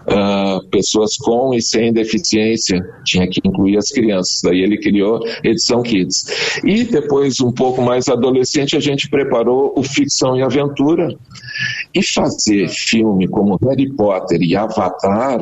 ah, 0.06 0.60
pessoas 0.70 1.16
com 1.16 1.54
e 1.54 1.62
sem 1.62 1.92
deficiência, 1.92 2.84
tinha 3.04 3.26
que 3.26 3.40
incluir 3.44 3.78
as 3.78 3.90
crianças. 3.90 4.40
Daí 4.42 4.60
ele 4.60 4.78
criou 4.78 5.20
Edição 5.42 5.82
Kids. 5.82 6.60
E 6.62 6.84
depois, 6.84 7.40
um 7.40 7.50
pouco 7.50 7.80
mais 7.80 8.08
adolescente, 8.08 8.76
a 8.76 8.80
gente 8.80 9.08
preparou 9.08 9.72
o 9.76 9.82
Ficção 9.82 10.36
e 10.36 10.42
Aventura. 10.42 11.08
E 11.94 12.02
fazer 12.02 12.68
filme 12.68 13.28
como 13.28 13.58
Harry 13.62 13.90
Potter 13.94 14.42
e 14.42 14.56
Avatar 14.56 15.40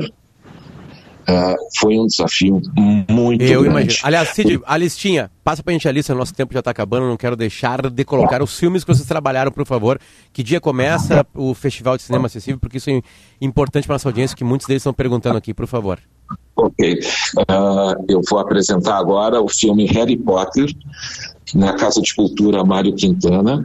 ah, 1.32 1.56
foi 1.78 1.98
um 1.98 2.06
desafio 2.06 2.60
muito 3.08 3.42
Eu 3.42 3.62
grande. 3.62 3.68
imagino. 3.84 4.00
Aliás, 4.04 4.28
Cid, 4.30 4.60
a 4.64 4.76
listinha, 4.76 5.30
passa 5.42 5.62
pra 5.62 5.72
gente 5.72 5.88
a 5.88 5.92
lista, 5.92 6.14
nosso 6.14 6.34
tempo 6.34 6.52
já 6.54 6.62
tá 6.62 6.70
acabando, 6.70 7.06
não 7.06 7.16
quero 7.16 7.34
deixar 7.36 7.90
de 7.90 8.04
colocar 8.04 8.42
os 8.42 8.58
filmes 8.58 8.84
que 8.84 8.94
vocês 8.94 9.06
trabalharam, 9.06 9.50
por 9.50 9.66
favor. 9.66 9.98
Que 10.32 10.42
dia 10.42 10.60
começa 10.60 11.26
o 11.34 11.54
Festival 11.54 11.96
de 11.96 12.02
Cinema 12.02 12.26
Acessível, 12.26 12.58
porque 12.60 12.76
isso 12.78 12.90
é 12.90 13.00
importante 13.40 13.86
para 13.86 13.94
nossa 13.94 14.08
audiência, 14.08 14.36
que 14.36 14.44
muitos 14.44 14.66
deles 14.66 14.80
estão 14.82 14.92
perguntando 14.92 15.36
aqui, 15.38 15.52
por 15.54 15.66
favor. 15.66 15.98
Ok. 16.56 16.98
Ah, 17.48 17.94
eu 18.08 18.20
vou 18.28 18.38
apresentar 18.38 18.96
agora 18.98 19.40
o 19.40 19.48
filme 19.48 19.86
Harry 19.86 20.16
Potter, 20.16 20.70
na 21.54 21.74
Casa 21.74 22.00
de 22.00 22.14
Cultura 22.14 22.64
Mário 22.64 22.94
Quintana, 22.94 23.64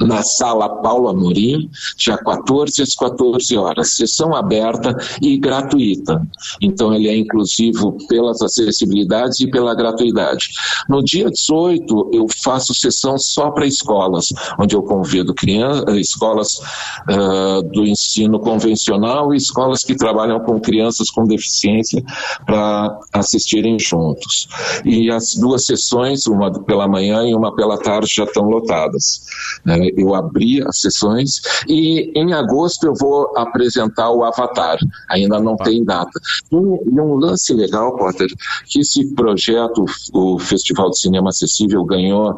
na 0.00 0.22
Sala 0.22 0.68
Paulo 0.82 1.08
Amorim, 1.08 1.70
dia 1.96 2.16
14 2.18 2.82
às 2.82 2.94
14 2.94 3.56
horas. 3.56 3.92
Sessão 3.92 4.34
aberta 4.34 4.96
e 5.20 5.36
gratuita. 5.36 6.26
Então, 6.60 6.94
ele 6.94 7.08
é 7.08 7.16
inclusivo 7.16 7.96
pelas 8.08 8.40
acessibilidades 8.42 9.40
e 9.40 9.50
pela 9.50 9.74
gratuidade. 9.74 10.50
No 10.88 11.02
dia 11.02 11.30
18, 11.30 12.10
eu 12.12 12.26
faço 12.42 12.74
sessão 12.74 13.18
só 13.18 13.50
para 13.50 13.66
escolas, 13.66 14.32
onde 14.58 14.74
eu 14.74 14.82
convido 14.82 15.34
crianças, 15.34 15.96
escolas 15.96 16.60
ah, 17.08 17.60
do 17.72 17.86
ensino 17.86 18.38
convencional 18.38 19.32
e 19.34 19.36
escolas 19.36 19.84
que 19.84 19.94
trabalham 19.94 20.40
com 20.40 20.60
crianças 20.60 21.10
com 21.10 21.24
deficiência 21.24 22.02
para 22.46 22.98
assistirem 23.12 23.78
juntos. 23.78 24.48
E 24.84 25.10
as 25.10 25.34
duas 25.34 25.66
sessões, 25.66 26.26
uma 26.26 26.52
pela 26.64 26.88
manhã 26.88 27.22
e 27.28 27.34
uma 27.34 27.54
pela 27.54 27.78
tarde, 27.78 28.12
já 28.14 28.24
estão 28.24 28.44
lotadas. 28.44 29.22
Né? 29.68 29.90
Eu 29.96 30.14
abri 30.14 30.66
as 30.66 30.80
sessões 30.80 31.40
e 31.68 32.10
em 32.14 32.32
agosto 32.32 32.86
eu 32.86 32.94
vou 32.94 33.30
apresentar 33.36 34.10
o 34.10 34.24
Avatar. 34.24 34.78
Ainda 35.10 35.38
não 35.38 35.56
tem 35.56 35.84
data. 35.84 36.18
E 36.50 36.56
um, 36.56 36.82
e 36.86 37.00
um 37.00 37.14
lance 37.16 37.52
legal, 37.52 37.94
Potter, 37.96 38.28
que 38.66 38.80
esse 38.80 39.14
projeto, 39.14 39.84
o 40.14 40.38
Festival 40.38 40.88
de 40.90 40.98
Cinema 40.98 41.28
Acessível, 41.28 41.84
ganhou 41.84 42.34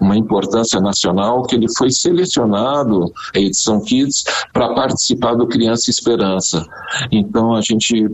uma 0.00 0.16
importância 0.16 0.80
nacional, 0.80 1.42
que 1.42 1.54
ele 1.54 1.66
foi 1.76 1.90
selecionado, 1.90 3.12
a 3.34 3.38
edição 3.38 3.80
Kids, 3.80 4.24
para 4.52 4.72
participar 4.74 5.34
do 5.34 5.46
Criança 5.46 5.90
Esperança. 5.90 6.66
Então 7.12 7.54
a 7.54 7.60
gente 7.60 8.08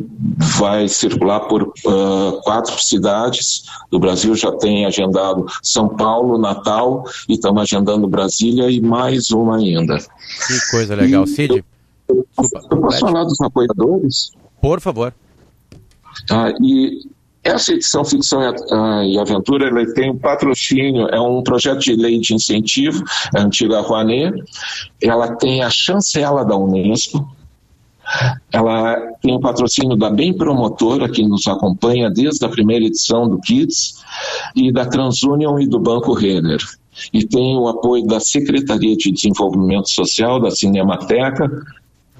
vai 0.58 0.88
circular 0.88 1.40
por 1.40 1.72
ah, 1.86 2.40
quatro 2.42 2.82
cidades 2.82 3.64
do 3.90 4.00
Brasil, 4.00 4.34
já 4.34 4.50
tem 4.50 4.86
agendado 4.86 5.46
São 5.62 5.88
Paulo, 5.88 6.36
Natal, 6.36 7.04
e 7.28 7.34
estamos 7.34 7.62
agendando 7.62 8.08
Brasília 8.08 8.55
e 8.64 8.80
mais 8.80 9.30
uma 9.30 9.56
ainda. 9.56 9.98
Que 9.98 10.70
coisa 10.70 10.94
legal. 10.94 11.26
Cid, 11.26 11.64
Eu 12.08 12.26
posso 12.80 13.00
falar 13.00 13.24
dos 13.24 13.40
apoiadores? 13.40 14.32
por 14.60 14.80
favor. 14.80 15.14
Ah, 16.30 16.50
e 16.60 17.02
essa 17.44 17.72
edição 17.72 18.04
Ficção 18.04 18.42
e, 18.42 18.54
ah, 18.72 19.04
e 19.04 19.18
Aventura 19.18 19.68
ela 19.68 19.94
tem 19.94 20.10
um 20.10 20.18
patrocínio, 20.18 21.06
é 21.08 21.20
um 21.20 21.42
projeto 21.42 21.80
de 21.80 21.94
lei 21.94 22.18
de 22.18 22.34
incentivo, 22.34 23.04
a 23.34 23.42
antiga 23.42 23.80
Rouanet, 23.80 24.42
ela 25.00 25.36
tem 25.36 25.62
a 25.62 25.70
chancela 25.70 26.44
da 26.44 26.56
Unesco, 26.56 27.28
ela 28.52 28.96
tem 29.20 29.34
o 29.34 29.40
patrocínio 29.40 29.96
da 29.96 30.10
Bem 30.10 30.36
Promotora, 30.36 31.08
que 31.08 31.22
nos 31.22 31.46
acompanha 31.46 32.10
desde 32.10 32.44
a 32.44 32.48
primeira 32.48 32.84
edição 32.84 33.28
do 33.28 33.40
Kids, 33.40 34.02
e 34.54 34.72
da 34.72 34.86
TransUnion 34.86 35.58
e 35.58 35.66
do 35.66 35.78
Banco 35.78 36.12
Renner. 36.12 36.60
E 37.12 37.26
tem 37.26 37.56
o 37.56 37.68
apoio 37.68 38.06
da 38.06 38.20
Secretaria 38.20 38.96
de 38.96 39.12
Desenvolvimento 39.12 39.90
Social, 39.90 40.40
da 40.40 40.50
Cinemateca, 40.50 41.50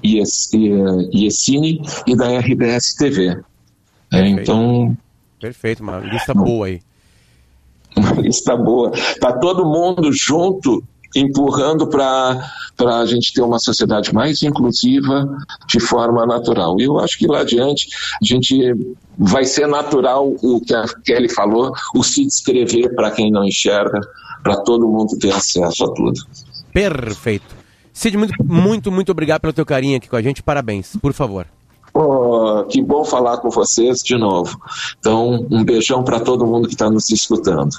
IECine 0.03 1.81
e 2.05 2.15
da 2.15 2.39
RBS 2.39 2.95
TV. 2.95 3.41
É, 4.11 4.27
então, 4.27 4.95
Perfeito, 5.39 5.83
uma 5.83 5.99
lista 5.99 6.33
boa 6.33 6.67
aí. 6.67 6.81
está 8.23 8.55
boa. 8.55 8.91
Está 8.93 9.33
todo 9.33 9.65
mundo 9.65 10.11
junto, 10.11 10.83
empurrando 11.15 11.87
para 11.87 12.39
a 12.79 13.05
gente 13.05 13.33
ter 13.33 13.41
uma 13.41 13.59
sociedade 13.59 14.13
mais 14.13 14.41
inclusiva 14.43 15.27
de 15.67 15.79
forma 15.79 16.25
natural. 16.25 16.79
E 16.79 16.83
eu 16.83 16.99
acho 16.99 17.17
que 17.17 17.27
lá 17.27 17.41
adiante 17.41 17.87
a 18.21 18.25
gente 18.25 18.73
vai 19.17 19.45
ser 19.45 19.67
natural 19.67 20.35
o 20.41 20.61
que 20.61 20.73
a 20.73 20.85
Kelly 21.03 21.29
falou, 21.29 21.71
o 21.95 22.03
se 22.03 22.25
descrever 22.25 22.93
para 22.95 23.11
quem 23.11 23.31
não 23.31 23.43
enxerga, 23.43 23.99
para 24.43 24.57
todo 24.61 24.87
mundo 24.87 25.17
ter 25.17 25.31
acesso 25.33 25.83
a 25.85 25.93
tudo. 25.93 26.19
Perfeito. 26.73 27.55
Cid, 27.93 28.15
muito, 28.17 28.33
muito, 28.43 28.91
muito 28.91 29.11
obrigado 29.11 29.41
pelo 29.41 29.53
teu 29.53 29.65
carinho 29.65 29.97
aqui 29.97 30.07
com 30.07 30.15
a 30.15 30.21
gente. 30.21 30.43
Parabéns, 30.43 30.95
por 31.01 31.13
favor. 31.13 31.47
Oh, 31.93 32.63
que 32.69 32.81
bom 32.81 33.03
falar 33.03 33.37
com 33.37 33.49
vocês 33.49 34.03
de 34.03 34.15
novo. 34.17 34.59
Então, 34.99 35.47
um 35.49 35.63
beijão 35.63 36.03
para 36.03 36.19
todo 36.19 36.45
mundo 36.45 36.67
que 36.67 36.75
está 36.75 36.89
nos 36.89 37.09
escutando. 37.09 37.71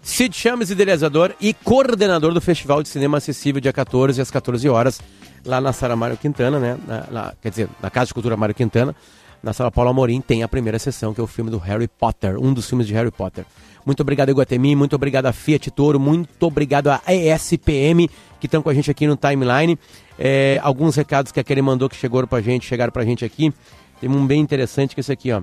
Cid 0.00 0.36
Chames, 0.36 0.70
idealizador 0.70 1.32
e 1.40 1.52
coordenador 1.54 2.32
do 2.32 2.40
Festival 2.40 2.82
de 2.82 2.88
Cinema 2.88 3.18
Acessível, 3.18 3.60
dia 3.60 3.72
14 3.72 4.20
às 4.20 4.30
14 4.30 4.68
horas, 4.68 5.00
lá 5.44 5.60
na 5.60 5.72
Sala 5.72 5.96
Mário 5.96 6.16
Quintana, 6.16 6.60
né? 6.60 6.78
Na- 6.86 7.06
na- 7.10 7.32
quer 7.42 7.48
dizer, 7.50 7.68
na 7.82 7.90
Casa 7.90 8.08
de 8.08 8.14
Cultura 8.14 8.36
Mário 8.36 8.54
Quintana, 8.54 8.94
na 9.42 9.52
Sala 9.52 9.72
Paulo 9.72 9.90
Amorim, 9.90 10.20
tem 10.20 10.42
a 10.42 10.48
primeira 10.48 10.78
sessão, 10.78 11.12
que 11.12 11.20
é 11.20 11.24
o 11.24 11.26
filme 11.26 11.50
do 11.50 11.58
Harry 11.58 11.88
Potter, 11.88 12.36
um 12.38 12.52
dos 12.52 12.68
filmes 12.68 12.86
de 12.86 12.92
Harry 12.94 13.10
Potter. 13.10 13.44
Muito 13.84 14.00
obrigado, 14.00 14.30
Iguatemi, 14.30 14.74
muito 14.74 14.96
obrigado 14.96 15.26
a 15.26 15.32
Fiat 15.32 15.70
Toro, 15.70 16.00
muito 16.00 16.46
obrigado 16.46 16.88
a 16.88 17.02
ESPM, 17.06 18.08
que 18.40 18.46
estão 18.46 18.62
com 18.62 18.70
a 18.70 18.74
gente 18.74 18.90
aqui 18.90 19.06
no 19.06 19.16
timeline. 19.16 19.78
É, 20.18 20.58
alguns 20.62 20.96
recados 20.96 21.30
que 21.30 21.38
a 21.38 21.44
Kelly 21.44 21.60
mandou 21.60 21.88
que 21.88 21.96
chegaram 21.96 22.26
pra 22.26 22.40
gente, 22.40 22.66
chegaram 22.66 22.92
pra 22.92 23.04
gente 23.04 23.24
aqui. 23.24 23.52
Tem 24.00 24.08
um 24.08 24.26
bem 24.26 24.40
interessante 24.40 24.94
que 24.94 25.00
é 25.00 25.02
esse 25.02 25.12
aqui, 25.12 25.32
ó. 25.32 25.42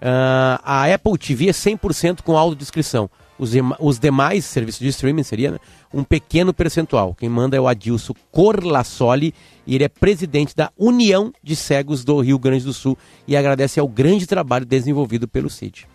Ah, 0.00 0.60
a 0.64 0.94
Apple 0.94 1.18
TV 1.18 1.48
é 1.48 1.52
100% 1.52 2.22
com 2.22 2.36
audiodescrição. 2.36 3.10
Os, 3.38 3.52
os 3.78 3.98
demais 3.98 4.44
serviços 4.44 4.80
de 4.80 4.88
streaming 4.88 5.22
seria 5.22 5.52
né, 5.52 5.58
um 5.92 6.04
pequeno 6.04 6.52
percentual. 6.52 7.14
Quem 7.14 7.28
manda 7.28 7.56
é 7.56 7.60
o 7.60 7.66
Adilson 7.66 8.14
Corlassoli 8.30 9.34
e 9.66 9.74
ele 9.74 9.84
é 9.84 9.88
presidente 9.88 10.54
da 10.54 10.70
União 10.76 11.32
de 11.42 11.56
Cegos 11.56 12.04
do 12.04 12.20
Rio 12.20 12.38
Grande 12.38 12.64
do 12.64 12.72
Sul 12.72 12.96
e 13.26 13.36
agradece 13.36 13.80
ao 13.80 13.88
grande 13.88 14.26
trabalho 14.26 14.66
desenvolvido 14.66 15.26
pelo 15.26 15.48
CID. 15.48 15.86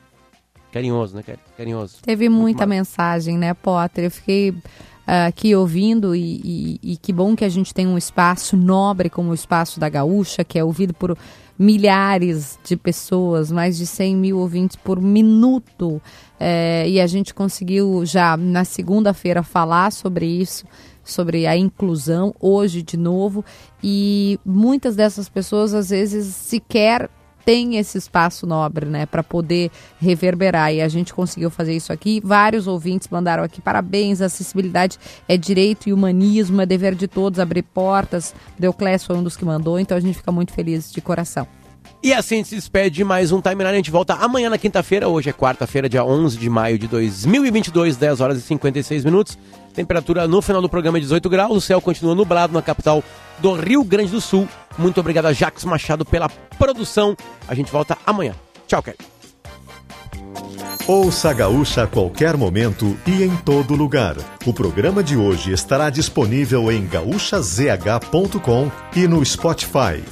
Carinhoso, 0.76 1.15
né? 1.15 1.23
Carinhoso. 1.57 1.99
Teve 2.01 2.28
muita 2.28 2.65
mensagem, 2.65 3.38
né, 3.38 3.53
Potter? 3.53 4.03
Eu 4.03 4.11
fiquei 4.11 4.53
ah, 5.07 5.28
aqui 5.28 5.55
ouvindo 5.55 6.13
e, 6.13 6.41
e- 6.43 6.80
e 6.84 6.97
que 6.97 7.13
bom 7.13 7.34
que 7.34 7.45
a 7.45 7.49
gente 7.49 7.73
tem 7.73 7.88
um 7.88 7.97
espaço 7.97 8.57
nobre 8.57 9.09
como 9.09 9.32
o 9.32 9.34
espaço 9.34 9.80
da 9.80 9.88
Gaúcha, 9.88 10.43
que 10.43 10.59
é 10.59 10.63
ouvido 10.65 10.93
por 10.93 11.17
milhares 11.57 12.59
de 12.61 12.76
pessoas, 12.76 13.49
mais 13.49 13.78
de 13.78 13.86
100 13.88 14.17
mil 14.17 14.38
ouvintes 14.39 14.76
por 14.76 14.99
minuto. 15.01 16.01
É, 16.38 16.86
e 16.89 16.99
a 16.99 17.07
gente 17.07 17.34
conseguiu 17.34 18.05
já 18.05 18.36
na 18.36 18.65
segunda-feira 18.65 19.43
falar 19.43 19.93
sobre 19.93 20.26
isso, 20.26 20.65
sobre 21.05 21.47
a 21.47 21.55
inclusão, 21.55 22.36
hoje 22.38 22.82
de 22.82 22.97
novo. 22.97 23.45
E 23.82 24.38
muitas 24.45 24.93
dessas 24.97 25.30
pessoas 25.30 25.73
às 25.73 25.89
vezes 25.89 26.36
sequer 26.36 27.09
tem 27.45 27.77
esse 27.77 27.97
espaço 27.97 28.47
nobre, 28.47 28.87
né, 28.87 29.05
para 29.05 29.23
poder 29.23 29.71
reverberar. 30.01 30.73
E 30.73 30.81
a 30.81 30.87
gente 30.87 31.13
conseguiu 31.13 31.49
fazer 31.49 31.75
isso 31.75 31.93
aqui. 31.93 32.19
Vários 32.23 32.67
ouvintes 32.67 33.07
mandaram 33.09 33.43
aqui 33.43 33.61
parabéns. 33.61 34.21
acessibilidade 34.21 34.97
é 35.27 35.37
direito 35.37 35.87
e 35.87 35.93
humanismo, 35.93 36.61
é 36.61 36.65
dever 36.65 36.95
de 36.95 37.07
todos 37.07 37.39
abrir 37.39 37.63
portas. 37.63 38.33
Deuclés 38.57 39.03
foi 39.03 39.15
um 39.15 39.23
dos 39.23 39.37
que 39.37 39.45
mandou, 39.45 39.79
então 39.79 39.95
a 39.95 40.01
gente 40.01 40.17
fica 40.17 40.31
muito 40.31 40.51
feliz 40.51 40.91
de 40.91 40.99
coração. 41.01 41.47
E 42.06 42.14
assim 42.14 42.43
se 42.43 42.53
despede 42.53 42.97
de 42.97 43.03
mais 43.03 43.32
um 43.32 43.41
Timeline. 43.41 43.68
A 43.68 43.74
gente 43.78 43.89
volta 43.89 44.14
amanhã 44.14 44.47
na 44.47 44.60
quinta-feira. 44.60 45.10
Hoje 45.10 45.32
é 45.32 45.34
quarta-feira, 45.34 45.89
dia 45.89 46.06
11 46.06 46.38
de 46.38 46.47
maio 46.51 46.78
de 46.78 46.88
2022, 46.88 47.97
10 47.97 48.22
horas 48.22 48.38
e 48.38 48.41
56 48.41 49.03
minutos. 49.03 49.36
Temperatura 49.74 50.28
no 50.28 50.39
final 50.39 50.62
do 50.62 50.70
programa 50.70 50.99
é 50.99 51.01
18 51.01 51.28
graus. 51.28 51.58
O 51.58 51.60
céu 51.60 51.82
continua 51.82 52.14
nublado 52.14 52.53
na 52.53 52.62
capital 52.62 53.03
do 53.39 53.53
Rio 53.53 53.84
Grande 53.84 54.12
do 54.12 54.22
Sul. 54.22 54.47
Muito 54.78 54.99
obrigado 54.99 55.26
a 55.26 55.34
Jacques 55.34 55.66
Machado 55.66 56.06
pela 56.06 56.30
produção. 56.60 57.18
A 57.47 57.56
gente 57.56 57.72
volta 57.72 57.97
amanhã. 58.06 58.36
Tchau, 58.68 58.84
Kelly. 58.84 58.99
Ouça 60.86 61.32
a 61.32 61.34
Gaúcha 61.34 61.86
a 61.86 61.88
qualquer 61.88 62.38
momento 62.38 62.95
e 63.08 63.24
em 63.24 63.36
todo 63.38 63.74
lugar. 63.74 64.16
O 64.45 64.53
programa 64.53 65.03
de 65.03 65.18
hoje 65.18 65.51
estará 65.51 65.89
disponível 65.89 66.72
em 66.72 66.86
gaúchazh.com 66.86 68.72
e 68.95 69.08
no 69.08 69.26
Spotify. 69.26 70.03